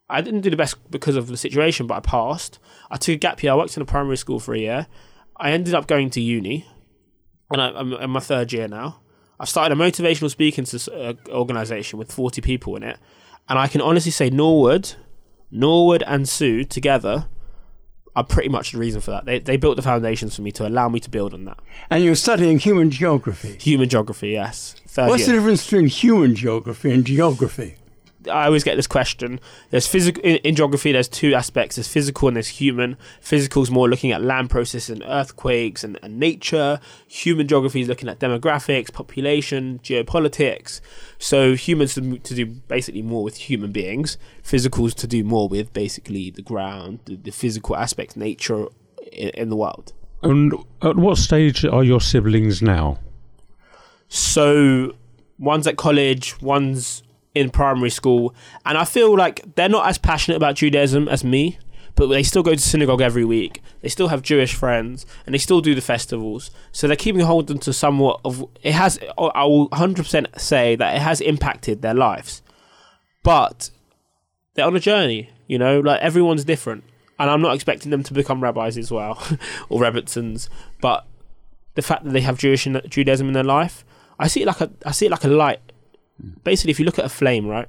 I 0.08 0.20
didn't 0.20 0.42
do 0.42 0.50
the 0.50 0.56
best 0.56 0.90
because 0.90 1.16
of 1.16 1.26
the 1.26 1.36
situation, 1.36 1.86
but 1.86 1.96
I 1.96 2.00
passed. 2.00 2.58
I 2.90 2.96
took 2.96 3.14
a 3.14 3.18
gap 3.18 3.42
year. 3.42 3.52
I 3.52 3.56
worked 3.56 3.76
in 3.76 3.82
a 3.82 3.86
primary 3.86 4.16
school 4.16 4.38
for 4.38 4.54
a 4.54 4.58
year. 4.58 4.86
I 5.36 5.50
ended 5.52 5.74
up 5.74 5.86
going 5.86 6.10
to 6.10 6.20
uni, 6.20 6.66
and 7.50 7.60
I, 7.60 7.68
I'm 7.70 7.92
in 7.92 8.10
my 8.10 8.20
third 8.20 8.52
year 8.52 8.68
now. 8.68 9.00
I've 9.38 9.48
started 9.48 9.76
a 9.76 9.80
motivational 9.80 10.30
speaking 10.30 10.64
uh, 10.92 11.14
organization 11.28 11.98
with 11.98 12.12
40 12.12 12.40
people 12.40 12.76
in 12.76 12.82
it, 12.82 12.98
and 13.48 13.58
I 13.58 13.66
can 13.66 13.80
honestly 13.80 14.12
say 14.12 14.30
Norwood, 14.30 14.94
Norwood 15.50 16.02
and 16.06 16.28
Sue 16.28 16.64
together 16.64 17.26
are 18.16 18.24
pretty 18.24 18.48
much 18.48 18.72
the 18.72 18.78
reason 18.78 19.00
for 19.00 19.10
that. 19.10 19.24
They 19.24 19.40
they 19.40 19.56
built 19.56 19.76
the 19.76 19.82
foundations 19.82 20.36
for 20.36 20.42
me 20.42 20.52
to 20.52 20.66
allow 20.66 20.88
me 20.88 21.00
to 21.00 21.10
build 21.10 21.34
on 21.34 21.44
that. 21.46 21.58
And 21.90 22.04
you're 22.04 22.14
studying 22.14 22.58
human 22.58 22.90
geography. 22.90 23.56
Human 23.60 23.88
geography, 23.88 24.30
yes. 24.30 24.76
Third 24.86 25.08
What's 25.08 25.26
the 25.26 25.32
difference 25.32 25.64
between 25.64 25.88
human 25.88 26.34
geography 26.36 26.92
and 26.92 27.04
geography? 27.04 27.76
I 28.30 28.46
always 28.46 28.64
get 28.64 28.76
this 28.76 28.86
question. 28.86 29.40
There's 29.70 29.86
physical 29.86 30.22
in, 30.22 30.36
in 30.38 30.54
geography. 30.54 30.92
There's 30.92 31.08
two 31.08 31.34
aspects. 31.34 31.76
There's 31.76 31.88
physical 31.88 32.28
and 32.28 32.36
there's 32.36 32.48
human. 32.48 32.96
Physical 33.20 33.62
is 33.62 33.70
more 33.70 33.88
looking 33.88 34.12
at 34.12 34.22
land 34.22 34.50
processes 34.50 34.90
and 34.90 35.02
earthquakes 35.06 35.84
and, 35.84 35.98
and 36.02 36.18
nature. 36.18 36.80
Human 37.08 37.46
geography 37.48 37.80
is 37.80 37.88
looking 37.88 38.08
at 38.08 38.20
demographics, 38.20 38.92
population, 38.92 39.80
geopolitics. 39.82 40.80
So 41.18 41.54
humans 41.54 41.94
to, 41.94 42.18
to 42.18 42.34
do 42.34 42.46
basically 42.46 43.02
more 43.02 43.22
with 43.22 43.36
human 43.36 43.72
beings. 43.72 44.18
Physicals 44.42 44.94
to 44.94 45.06
do 45.06 45.24
more 45.24 45.48
with 45.48 45.72
basically 45.72 46.30
the 46.30 46.42
ground, 46.42 47.00
the, 47.04 47.16
the 47.16 47.30
physical 47.30 47.76
aspects, 47.76 48.16
nature 48.16 48.66
in, 49.12 49.30
in 49.30 49.48
the 49.48 49.56
world. 49.56 49.92
And 50.22 50.54
at 50.80 50.96
what 50.96 51.18
stage 51.18 51.64
are 51.64 51.84
your 51.84 52.00
siblings 52.00 52.62
now? 52.62 52.98
So 54.08 54.94
one's 55.38 55.66
at 55.66 55.76
college, 55.76 56.40
one's 56.40 57.02
in 57.34 57.50
primary 57.50 57.90
school, 57.90 58.34
and 58.64 58.78
I 58.78 58.84
feel 58.84 59.16
like 59.16 59.54
they're 59.56 59.68
not 59.68 59.88
as 59.88 59.98
passionate 59.98 60.36
about 60.36 60.56
Judaism 60.56 61.08
as 61.08 61.24
me, 61.24 61.58
but 61.96 62.06
they 62.08 62.22
still 62.22 62.42
go 62.42 62.54
to 62.54 62.60
synagogue 62.60 63.00
every 63.00 63.24
week. 63.24 63.62
They 63.80 63.88
still 63.88 64.08
have 64.08 64.22
Jewish 64.22 64.54
friends, 64.54 65.06
and 65.26 65.34
they 65.34 65.38
still 65.38 65.60
do 65.60 65.74
the 65.74 65.80
festivals. 65.80 66.50
So 66.72 66.86
they're 66.86 66.96
keeping 66.96 67.22
hold 67.22 67.48
to 67.60 67.72
somewhat 67.72 68.20
of 68.24 68.44
it 68.62 68.72
has. 68.72 68.98
I 69.18 69.44
will 69.44 69.68
100% 69.70 70.38
say 70.38 70.76
that 70.76 70.96
it 70.96 71.02
has 71.02 71.20
impacted 71.20 71.82
their 71.82 71.94
lives, 71.94 72.42
but 73.22 73.70
they're 74.54 74.66
on 74.66 74.76
a 74.76 74.80
journey. 74.80 75.30
You 75.46 75.58
know, 75.58 75.80
like 75.80 76.00
everyone's 76.00 76.44
different, 76.44 76.84
and 77.18 77.30
I'm 77.30 77.42
not 77.42 77.54
expecting 77.54 77.90
them 77.90 78.02
to 78.04 78.14
become 78.14 78.42
rabbis 78.42 78.78
as 78.78 78.90
well 78.90 79.22
or 79.68 79.80
rebbetzins, 79.80 80.48
but 80.80 81.06
the 81.74 81.82
fact 81.82 82.04
that 82.04 82.12
they 82.12 82.22
have 82.22 82.38
Jewish 82.38 82.66
Judaism 82.88 83.28
in 83.28 83.34
their 83.34 83.44
life, 83.44 83.84
I 84.18 84.28
see 84.28 84.42
it 84.42 84.46
like 84.46 84.60
a 84.60 84.70
I 84.86 84.92
see 84.92 85.06
it 85.06 85.10
like 85.10 85.24
a 85.24 85.28
light. 85.28 85.60
Basically, 86.44 86.70
if 86.70 86.78
you 86.78 86.86
look 86.86 86.98
at 86.98 87.04
a 87.04 87.10
flame, 87.10 87.46
right? 87.46 87.68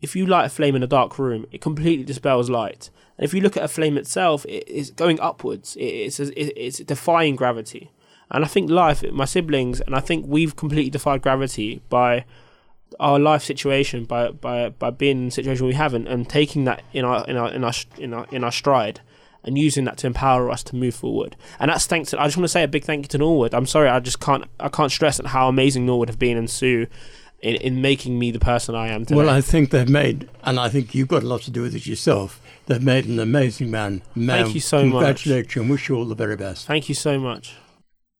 If 0.00 0.16
you 0.16 0.26
light 0.26 0.46
a 0.46 0.48
flame 0.48 0.74
in 0.74 0.82
a 0.82 0.86
dark 0.86 1.18
room, 1.18 1.46
it 1.52 1.60
completely 1.60 2.04
dispels 2.04 2.48
light. 2.50 2.90
And 3.18 3.24
if 3.24 3.34
you 3.34 3.40
look 3.40 3.56
at 3.56 3.62
a 3.62 3.68
flame 3.68 3.98
itself, 3.98 4.46
it 4.46 4.66
is 4.66 4.90
going 4.90 5.20
upwards. 5.20 5.76
it's 5.78 6.18
it's 6.18 6.78
defying 6.78 7.36
gravity. 7.36 7.90
And 8.30 8.44
I 8.44 8.48
think 8.48 8.70
life, 8.70 9.02
my 9.12 9.24
siblings, 9.24 9.80
and 9.80 9.94
I 9.94 10.00
think 10.00 10.24
we've 10.26 10.56
completely 10.56 10.90
defied 10.90 11.20
gravity 11.20 11.82
by 11.88 12.24
our 12.98 13.18
life 13.18 13.42
situation, 13.42 14.04
by 14.04 14.30
by 14.30 14.70
by 14.70 14.90
being 14.90 15.22
in 15.22 15.28
a 15.28 15.30
situation 15.30 15.66
we 15.66 15.74
haven't, 15.74 16.06
and 16.06 16.28
taking 16.28 16.64
that 16.64 16.82
in 16.92 17.04
our 17.04 17.24
in 17.26 17.36
our 17.36 17.50
in 17.52 17.64
our 17.64 17.72
in 17.98 18.14
our, 18.14 18.26
in 18.32 18.44
our 18.44 18.52
stride 18.52 19.00
and 19.42 19.56
using 19.56 19.84
that 19.84 19.96
to 19.96 20.06
empower 20.06 20.50
us 20.50 20.62
to 20.62 20.76
move 20.76 20.94
forward. 20.94 21.34
And 21.58 21.70
that's 21.70 21.86
thanks 21.86 22.10
to, 22.10 22.20
I 22.20 22.26
just 22.26 22.36
want 22.36 22.44
to 22.44 22.48
say 22.48 22.62
a 22.62 22.68
big 22.68 22.84
thank 22.84 23.04
you 23.04 23.08
to 23.08 23.18
Norwood. 23.18 23.54
I'm 23.54 23.66
sorry, 23.66 23.88
I 23.88 24.00
just 24.00 24.20
can't 24.20 24.44
I 24.58 24.68
can't 24.68 24.92
stress 24.92 25.20
how 25.24 25.48
amazing 25.48 25.86
Norwood 25.86 26.08
have 26.08 26.18
been 26.18 26.36
and 26.36 26.48
Sue 26.48 26.86
in, 27.42 27.56
in 27.56 27.80
making 27.80 28.18
me 28.18 28.30
the 28.30 28.38
person 28.38 28.74
I 28.74 28.88
am 28.88 29.04
today. 29.04 29.16
Well, 29.16 29.30
I 29.30 29.40
think 29.40 29.70
they've 29.70 29.88
made, 29.88 30.28
and 30.42 30.58
I 30.58 30.68
think 30.68 30.94
you've 30.94 31.08
got 31.08 31.22
a 31.22 31.26
lot 31.26 31.42
to 31.42 31.50
do 31.50 31.62
with 31.62 31.74
it 31.74 31.86
yourself. 31.86 32.40
They've 32.66 32.82
made 32.82 33.06
an 33.06 33.18
amazing 33.18 33.70
man. 33.70 34.02
man 34.14 34.44
Thank 34.44 34.54
you 34.54 34.60
so 34.60 34.80
Congratulations. 34.82 35.56
much. 35.56 35.70
Wish 35.70 35.88
you 35.88 35.96
all 35.96 36.04
the 36.04 36.14
very 36.14 36.36
best. 36.36 36.66
Thank 36.66 36.88
you 36.88 36.94
so 36.94 37.18
much. 37.18 37.54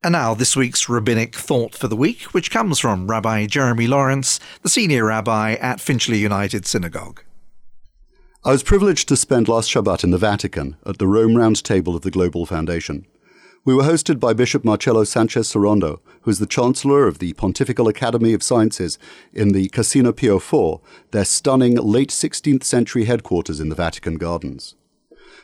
And 0.03 0.13
now, 0.13 0.33
this 0.33 0.57
week's 0.57 0.89
rabbinic 0.89 1.35
thought 1.35 1.75
for 1.75 1.87
the 1.87 1.97
week, 1.97 2.23
which 2.33 2.51
comes 2.51 2.79
from 2.79 3.11
Rabbi 3.11 3.47
Jeremy 3.47 3.87
Lawrence, 3.87 4.41
the 4.63 4.71
senior 4.71 5.05
rabbi 5.05 5.53
at 5.55 5.79
Finchley 5.79 6.19
United 6.19 6.65
Synagogue. 6.65 7.23
I 8.43 8.53
was 8.53 8.63
privileged 8.63 9.07
to 9.09 9.17
spend 9.19 9.49
last 9.49 9.69
Shabbat 9.69 10.03
in 10.03 10.13
the 10.13 10.17
Vatican 10.17 10.77
at 10.87 10.97
the 10.97 11.07
Rome 11.07 11.37
Round 11.37 11.63
Table 11.63 11.95
of 11.95 12.01
the 12.01 12.11
Global 12.11 12.47
Foundation. 12.47 13.05
We 13.63 13.75
were 13.75 13.83
hosted 13.83 14.19
by 14.19 14.33
Bishop 14.33 14.65
Marcelo 14.65 15.05
Sanchez 15.05 15.53
Sorondo, 15.53 16.01
who 16.23 16.31
is 16.31 16.39
the 16.39 16.47
Chancellor 16.47 17.07
of 17.07 17.19
the 17.19 17.35
Pontifical 17.35 17.89
Academy 17.89 18.33
of 18.33 18.43
Sciences 18.43 18.99
in 19.35 19.53
the 19.53 19.69
Casino 19.69 20.13
Pio 20.13 20.37
IV, 20.37 20.81
their 21.11 21.27
stunning 21.27 21.75
late 21.77 22.09
16th 22.09 22.65
century 22.65 23.05
headquarters 23.05 23.61
in 23.61 23.69
the 23.69 23.75
Vatican 23.75 24.17
Gardens. 24.17 24.77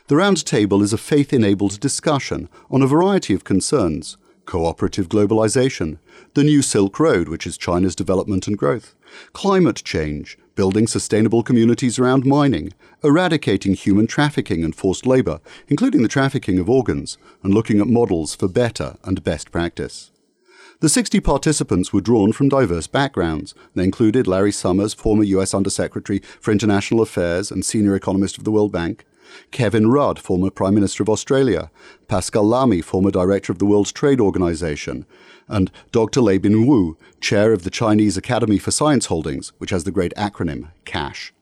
The 0.07 0.15
Round 0.15 0.43
Table 0.43 0.81
is 0.81 0.93
a 0.93 0.97
faith 0.97 1.31
enabled 1.31 1.79
discussion 1.79 2.49
on 2.71 2.81
a 2.81 2.87
variety 2.87 3.35
of 3.35 3.43
concerns 3.43 4.17
cooperative 4.47 5.09
globalization, 5.09 5.99
the 6.33 6.43
new 6.43 6.63
Silk 6.63 6.99
Road, 6.99 7.29
which 7.29 7.45
is 7.45 7.55
China's 7.55 7.95
development 7.95 8.47
and 8.47 8.57
growth, 8.57 8.95
climate 9.33 9.83
change, 9.83 10.39
building 10.57 10.87
sustainable 10.87 11.43
communities 11.43 11.97
around 11.97 12.25
mining, 12.25 12.73
eradicating 13.01 13.75
human 13.75 14.07
trafficking 14.07 14.65
and 14.65 14.75
forced 14.75 15.05
labor, 15.05 15.39
including 15.69 16.01
the 16.01 16.09
trafficking 16.09 16.59
of 16.59 16.69
organs, 16.69 17.17
and 17.43 17.53
looking 17.53 17.79
at 17.79 17.87
models 17.87 18.35
for 18.35 18.49
better 18.49 18.97
and 19.05 19.23
best 19.23 19.51
practice. 19.51 20.11
The 20.79 20.89
60 20.89 21.21
participants 21.21 21.93
were 21.93 22.01
drawn 22.01 22.33
from 22.33 22.49
diverse 22.49 22.87
backgrounds. 22.87 23.55
They 23.73 23.83
included 23.83 24.27
Larry 24.27 24.51
Summers, 24.51 24.93
former 24.93 25.23
U.S. 25.23 25.53
Undersecretary 25.53 26.19
for 26.41 26.51
International 26.51 27.01
Affairs 27.01 27.49
and 27.49 27.63
senior 27.63 27.95
economist 27.95 28.37
of 28.37 28.43
the 28.43 28.51
World 28.51 28.71
Bank, 28.71 29.05
Kevin 29.51 29.89
Rudd, 29.89 30.19
former 30.19 30.49
Prime 30.49 30.75
Minister 30.75 31.03
of 31.03 31.09
Australia, 31.09 31.71
Pascal 32.07 32.43
Lamy, 32.43 32.81
former 32.81 33.11
Director 33.11 33.51
of 33.51 33.59
the 33.59 33.65
World 33.65 33.93
Trade 33.93 34.19
Organization, 34.19 35.05
and 35.47 35.71
Dr. 35.91 36.21
Lebin 36.21 36.67
Wu, 36.67 36.97
Chair 37.21 37.53
of 37.53 37.63
the 37.63 37.69
Chinese 37.69 38.17
Academy 38.17 38.57
for 38.57 38.71
Science 38.71 39.07
Holdings, 39.07 39.53
which 39.57 39.69
has 39.69 39.83
the 39.83 39.91
great 39.91 40.13
acronym 40.15 40.69
CASH. 40.85 41.33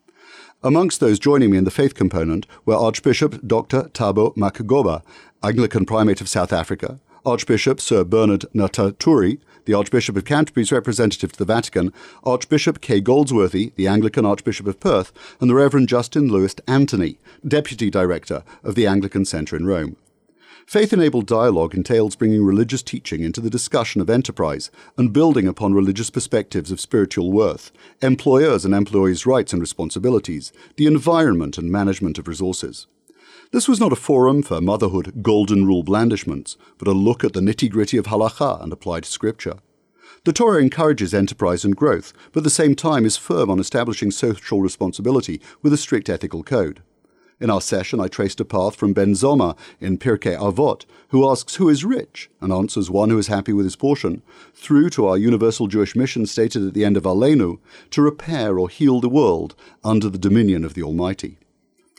Amongst 0.64 1.00
those 1.00 1.20
joining 1.20 1.52
me 1.52 1.58
in 1.58 1.64
the 1.64 1.72
faith 1.72 1.94
component 1.94 2.48
were 2.66 2.76
Archbishop 2.76 3.46
Dr. 3.46 3.84
Thabo 3.94 4.36
Makgoba, 4.36 5.04
Anglican 5.44 5.86
Primate 5.86 6.22
of 6.22 6.30
South 6.30 6.52
Africa, 6.52 7.00
Archbishop 7.26 7.80
Sir 7.82 8.04
Bernard 8.04 8.46
Ntahoturi, 8.54 9.40
the 9.66 9.74
Archbishop 9.74 10.16
of 10.16 10.26
Canterbury's 10.26 10.72
representative 10.72 11.32
to 11.34 11.38
the 11.38 11.46
Vatican, 11.46 11.92
Archbishop 12.24 12.82
Kay 12.82 13.02
Goldsworthy, 13.02 13.74
the 13.76 13.88
Anglican 13.88 14.26
Archbishop 14.26 14.68
of 14.68 14.80
Perth, 14.80 15.12
and 15.42 15.50
the 15.50 15.56
Reverend 15.56 15.90
Justin 15.90 16.30
Lewis 16.30 16.56
Anthony, 16.68 17.18
Deputy 17.46 17.90
Director 17.90 18.44
of 18.64 18.76
the 18.76 18.88
Anglican 18.88 19.26
Centre 19.26 19.56
in 19.56 19.66
Rome. 19.66 19.98
Faith 20.66 20.92
enabled 20.92 21.28
dialogue 21.28 21.76
entails 21.76 22.16
bringing 22.16 22.44
religious 22.44 22.82
teaching 22.82 23.22
into 23.22 23.40
the 23.40 23.52
discussion 23.52 24.02
of 24.02 24.10
enterprise 24.10 24.72
and 24.98 25.14
building 25.14 25.48
upon 25.48 25.76
religious 25.76 26.10
perspectives 26.10 26.72
of 26.72 26.80
spiritual 26.80 27.32
worth, 27.32 27.72
employers 28.02 28.66
and 28.66 28.74
employees' 28.74 29.28
rights 29.28 29.54
and 29.54 29.62
responsibilities, 29.62 30.52
the 30.76 30.88
environment 30.88 31.60
and 31.60 31.72
management 31.72 32.18
of 32.18 32.28
resources. 32.28 32.88
This 33.52 33.68
was 33.68 33.80
not 33.80 33.94
a 33.94 33.96
forum 33.96 34.42
for 34.42 34.60
motherhood 34.60 35.22
golden 35.22 35.66
rule 35.66 35.84
blandishments, 35.84 36.58
but 36.78 36.88
a 36.88 36.92
look 36.92 37.24
at 37.24 37.34
the 37.34 37.40
nitty 37.40 37.70
gritty 37.70 37.98
of 37.98 38.08
halacha 38.08 38.62
and 38.62 38.74
applied 38.74 39.06
scripture. 39.06 39.58
The 40.24 40.34
Torah 40.34 40.62
encourages 40.62 41.14
enterprise 41.14 41.64
and 41.64 41.76
growth, 41.76 42.12
but 42.32 42.40
at 42.40 42.44
the 42.44 42.50
same 42.50 42.76
time 42.76 43.06
is 43.06 43.16
firm 43.16 43.50
on 43.52 43.60
establishing 43.60 44.10
social 44.10 44.62
responsibility 44.62 45.40
with 45.62 45.72
a 45.72 45.78
strict 45.78 46.10
ethical 46.10 46.44
code. 46.44 46.82
In 47.40 47.50
our 47.50 47.62
session, 47.62 48.00
I 48.00 48.08
traced 48.08 48.40
a 48.40 48.46
path 48.46 48.76
from 48.76 48.94
Ben 48.94 49.14
Zoma 49.14 49.58
in 49.80 49.98
Pirkei 49.98 50.38
Avot, 50.38 50.86
who 51.10 51.30
asks 51.30 51.56
who 51.56 51.70
is 51.70 51.86
rich 51.86 52.30
and 52.42 52.52
answers 52.52 52.90
one 52.90 53.10
who 53.10 53.18
is 53.18 53.28
happy 53.28 53.54
with 53.54 53.66
his 53.66 53.76
portion, 53.76 54.22
through 54.54 54.90
to 54.92 55.06
our 55.06 55.18
universal 55.18 55.68
Jewish 55.68 55.96
mission 55.96 56.26
stated 56.26 56.66
at 56.66 56.74
the 56.74 56.86
end 56.86 56.98
of 56.98 57.04
Aleinu 57.04 57.60
to 57.92 58.02
repair 58.02 58.58
or 58.58 58.70
heal 58.70 59.02
the 59.02 59.10
world 59.10 59.54
under 59.84 60.10
the 60.10 60.18
dominion 60.18 60.64
of 60.64 60.74
the 60.74 60.84
Almighty. 60.84 61.38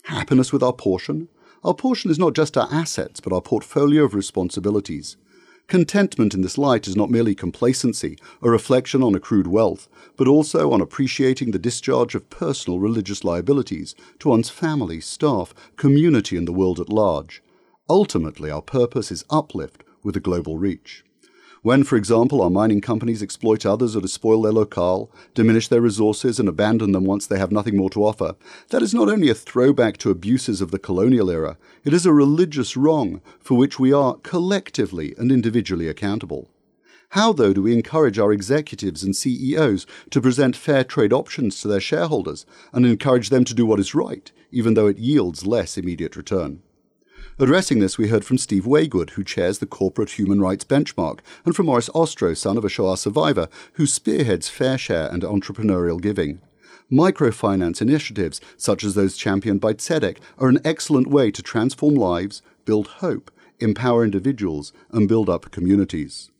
Happiness 0.04 0.52
with 0.52 0.62
our 0.62 0.72
portion? 0.72 1.28
Our 1.66 1.74
portion 1.74 2.12
is 2.12 2.18
not 2.18 2.36
just 2.36 2.56
our 2.56 2.68
assets, 2.70 3.18
but 3.18 3.32
our 3.32 3.40
portfolio 3.40 4.04
of 4.04 4.14
responsibilities. 4.14 5.16
Contentment 5.66 6.32
in 6.32 6.42
this 6.42 6.56
light 6.56 6.86
is 6.86 6.94
not 6.94 7.10
merely 7.10 7.34
complacency, 7.34 8.16
a 8.40 8.48
reflection 8.48 9.02
on 9.02 9.16
accrued 9.16 9.48
wealth, 9.48 9.88
but 10.16 10.28
also 10.28 10.70
on 10.70 10.80
appreciating 10.80 11.50
the 11.50 11.58
discharge 11.58 12.14
of 12.14 12.30
personal 12.30 12.78
religious 12.78 13.24
liabilities 13.24 13.96
to 14.20 14.28
one's 14.28 14.48
family, 14.48 15.00
staff, 15.00 15.52
community, 15.74 16.36
and 16.36 16.46
the 16.46 16.52
world 16.52 16.78
at 16.78 16.88
large. 16.88 17.42
Ultimately, 17.90 18.48
our 18.48 18.62
purpose 18.62 19.10
is 19.10 19.24
uplift 19.28 19.82
with 20.04 20.16
a 20.16 20.20
global 20.20 20.58
reach. 20.58 21.04
When, 21.66 21.82
for 21.82 21.96
example, 21.96 22.42
our 22.42 22.48
mining 22.48 22.80
companies 22.80 23.24
exploit 23.24 23.66
others 23.66 23.96
or 23.96 24.00
despoil 24.00 24.42
their 24.42 24.52
locale, 24.52 25.10
diminish 25.34 25.66
their 25.66 25.80
resources, 25.80 26.38
and 26.38 26.48
abandon 26.48 26.92
them 26.92 27.04
once 27.04 27.26
they 27.26 27.40
have 27.40 27.50
nothing 27.50 27.76
more 27.76 27.90
to 27.90 28.04
offer, 28.04 28.36
that 28.68 28.84
is 28.84 28.94
not 28.94 29.08
only 29.08 29.30
a 29.30 29.34
throwback 29.34 29.96
to 29.96 30.12
abuses 30.12 30.60
of 30.60 30.70
the 30.70 30.78
colonial 30.78 31.28
era, 31.28 31.58
it 31.82 31.92
is 31.92 32.06
a 32.06 32.12
religious 32.12 32.76
wrong 32.76 33.20
for 33.40 33.56
which 33.58 33.80
we 33.80 33.92
are 33.92 34.14
collectively 34.18 35.12
and 35.18 35.32
individually 35.32 35.88
accountable. 35.88 36.48
How, 37.08 37.32
though, 37.32 37.52
do 37.52 37.62
we 37.62 37.72
encourage 37.72 38.20
our 38.20 38.32
executives 38.32 39.02
and 39.02 39.16
CEOs 39.16 39.88
to 40.10 40.20
present 40.20 40.54
fair 40.54 40.84
trade 40.84 41.12
options 41.12 41.60
to 41.62 41.66
their 41.66 41.80
shareholders 41.80 42.46
and 42.72 42.86
encourage 42.86 43.30
them 43.30 43.44
to 43.44 43.54
do 43.54 43.66
what 43.66 43.80
is 43.80 43.92
right, 43.92 44.30
even 44.52 44.74
though 44.74 44.86
it 44.86 44.98
yields 44.98 45.44
less 45.44 45.76
immediate 45.76 46.14
return? 46.14 46.62
Addressing 47.38 47.80
this, 47.80 47.98
we 47.98 48.08
heard 48.08 48.24
from 48.24 48.38
Steve 48.38 48.64
Waygood, 48.64 49.10
who 49.10 49.22
chairs 49.22 49.58
the 49.58 49.66
Corporate 49.66 50.12
Human 50.12 50.40
Rights 50.40 50.64
Benchmark, 50.64 51.18
and 51.44 51.54
from 51.54 51.66
Morris 51.66 51.90
Ostro, 51.94 52.32
son 52.32 52.56
of 52.56 52.64
a 52.64 52.70
Shoah 52.70 52.96
survivor, 52.96 53.50
who 53.74 53.84
spearheads 53.84 54.48
fair 54.48 54.78
share 54.78 55.12
and 55.12 55.22
entrepreneurial 55.22 56.00
giving. 56.00 56.40
Microfinance 56.90 57.82
initiatives, 57.82 58.40
such 58.56 58.82
as 58.82 58.94
those 58.94 59.18
championed 59.18 59.60
by 59.60 59.74
Tzedek, 59.74 60.16
are 60.38 60.48
an 60.48 60.60
excellent 60.64 61.08
way 61.08 61.30
to 61.30 61.42
transform 61.42 61.94
lives, 61.94 62.40
build 62.64 62.86
hope, 62.86 63.30
empower 63.60 64.02
individuals, 64.02 64.72
and 64.90 65.06
build 65.06 65.28
up 65.28 65.50
communities. 65.50 66.30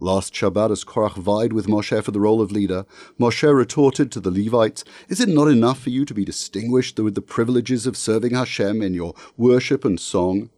Last 0.00 0.34
Shabbat, 0.34 0.72
as 0.72 0.84
Korach 0.84 1.14
vied 1.14 1.52
with 1.52 1.66
Moshe 1.66 2.02
for 2.02 2.10
the 2.10 2.20
role 2.20 2.40
of 2.40 2.50
leader, 2.50 2.84
Moshe 3.18 3.54
retorted 3.54 4.10
to 4.12 4.20
the 4.20 4.30
Levites, 4.30 4.84
Is 5.08 5.20
it 5.20 5.28
not 5.28 5.46
enough 5.46 5.80
for 5.80 5.90
you 5.90 6.04
to 6.04 6.14
be 6.14 6.24
distinguished 6.24 6.98
with 6.98 7.14
the 7.14 7.22
privileges 7.22 7.86
of 7.86 7.96
serving 7.96 8.34
Hashem 8.34 8.82
in 8.82 8.92
your 8.92 9.14
worship 9.36 9.84
and 9.84 9.98
song? 10.00 10.50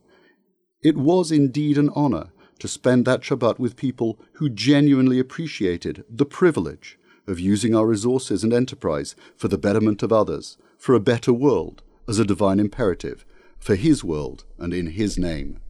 It 0.82 0.97
was 0.97 1.30
indeed 1.30 1.76
an 1.76 1.91
honor 1.95 2.30
to 2.61 2.68
spend 2.68 3.05
that 3.05 3.20
Shabbat 3.20 3.59
with 3.59 3.76
people 3.76 4.18
who 4.34 4.49
genuinely 4.49 5.18
appreciated 5.18 6.05
the 6.09 6.24
privilege 6.24 6.99
of 7.26 7.39
using 7.39 7.74
our 7.74 7.87
resources 7.87 8.43
and 8.43 8.53
enterprise 8.53 9.14
for 9.37 9.49
the 9.49 9.59
betterment 9.59 10.03
of 10.03 10.12
others, 10.12 10.57
for 10.78 10.95
a 10.95 11.01
better 11.01 11.32
world, 11.32 11.82
as 12.09 12.18
a 12.18 12.24
divine 12.24 12.59
imperative, 12.59 13.26
for 13.59 13.74
His 13.74 14.03
world 14.03 14.45
and 14.59 14.72
in 14.72 14.87
His 14.89 15.18
name. 15.18 15.61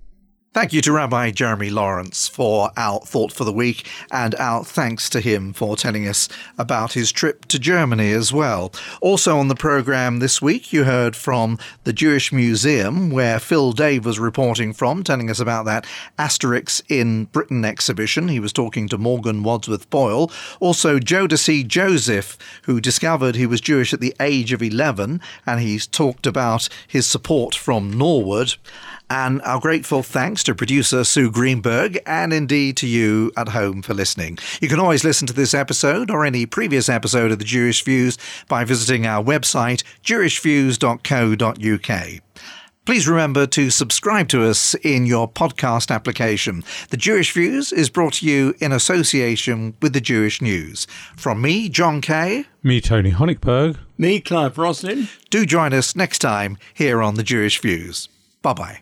Thank 0.56 0.72
you 0.72 0.80
to 0.80 0.92
Rabbi 0.92 1.32
Jeremy 1.32 1.68
Lawrence 1.68 2.28
for 2.28 2.70
our 2.78 3.00
thought 3.00 3.30
for 3.30 3.44
the 3.44 3.52
week, 3.52 3.86
and 4.10 4.34
our 4.36 4.64
thanks 4.64 5.10
to 5.10 5.20
him 5.20 5.52
for 5.52 5.76
telling 5.76 6.08
us 6.08 6.30
about 6.56 6.94
his 6.94 7.12
trip 7.12 7.44
to 7.48 7.58
Germany 7.58 8.10
as 8.12 8.32
well. 8.32 8.72
Also 9.02 9.36
on 9.36 9.48
the 9.48 9.54
programme 9.54 10.18
this 10.18 10.40
week, 10.40 10.72
you 10.72 10.84
heard 10.84 11.14
from 11.14 11.58
the 11.84 11.92
Jewish 11.92 12.32
Museum, 12.32 13.10
where 13.10 13.38
Phil 13.38 13.72
Dave 13.72 14.06
was 14.06 14.18
reporting 14.18 14.72
from, 14.72 15.04
telling 15.04 15.28
us 15.28 15.40
about 15.40 15.66
that 15.66 15.84
Asterix 16.18 16.80
in 16.88 17.26
Britain 17.26 17.62
exhibition. 17.62 18.28
He 18.28 18.40
was 18.40 18.54
talking 18.54 18.88
to 18.88 18.96
Morgan 18.96 19.42
Wadsworth 19.42 19.90
Boyle. 19.90 20.32
Also, 20.58 20.98
Jodeci 20.98 21.66
Joseph, 21.66 22.38
who 22.62 22.80
discovered 22.80 23.36
he 23.36 23.44
was 23.44 23.60
Jewish 23.60 23.92
at 23.92 24.00
the 24.00 24.14
age 24.20 24.54
of 24.54 24.62
11, 24.62 25.20
and 25.44 25.60
he's 25.60 25.86
talked 25.86 26.26
about 26.26 26.70
his 26.88 27.06
support 27.06 27.54
from 27.54 27.92
Norwood. 27.92 28.54
And 29.08 29.40
our 29.42 29.60
grateful 29.60 30.02
thanks 30.02 30.42
to 30.44 30.54
producer 30.54 31.04
Sue 31.04 31.30
Greenberg 31.30 32.00
and 32.06 32.32
indeed 32.32 32.76
to 32.78 32.88
you 32.88 33.30
at 33.36 33.50
home 33.50 33.82
for 33.82 33.94
listening. 33.94 34.36
You 34.60 34.68
can 34.68 34.80
always 34.80 35.04
listen 35.04 35.28
to 35.28 35.32
this 35.32 35.54
episode 35.54 36.10
or 36.10 36.24
any 36.24 36.44
previous 36.44 36.88
episode 36.88 37.30
of 37.30 37.38
The 37.38 37.44
Jewish 37.44 37.84
Views 37.84 38.18
by 38.48 38.64
visiting 38.64 39.06
our 39.06 39.22
website, 39.22 39.84
jewishviews.co.uk. 40.02 42.20
Please 42.84 43.08
remember 43.08 43.46
to 43.48 43.70
subscribe 43.70 44.28
to 44.28 44.44
us 44.44 44.74
in 44.76 45.06
your 45.06 45.28
podcast 45.28 45.92
application. 45.92 46.62
The 46.90 46.96
Jewish 46.96 47.32
Views 47.32 47.72
is 47.72 47.90
brought 47.90 48.12
to 48.14 48.26
you 48.26 48.54
in 48.60 48.70
association 48.70 49.74
with 49.82 49.92
the 49.92 50.00
Jewish 50.00 50.40
News. 50.40 50.86
From 51.16 51.42
me, 51.42 51.68
Jon 51.68 52.00
Kay. 52.00 52.44
Me, 52.62 52.80
Tony 52.80 53.10
Honigberg. 53.10 53.76
Me, 53.98 54.20
Clive 54.20 54.56
Roslin. 54.56 55.08
Do 55.30 55.44
join 55.44 55.72
us 55.72 55.96
next 55.96 56.20
time 56.20 56.58
here 56.74 57.02
on 57.02 57.16
the 57.16 57.24
Jewish 57.24 57.60
Views. 57.60 58.08
Bye 58.40 58.52
bye. 58.52 58.78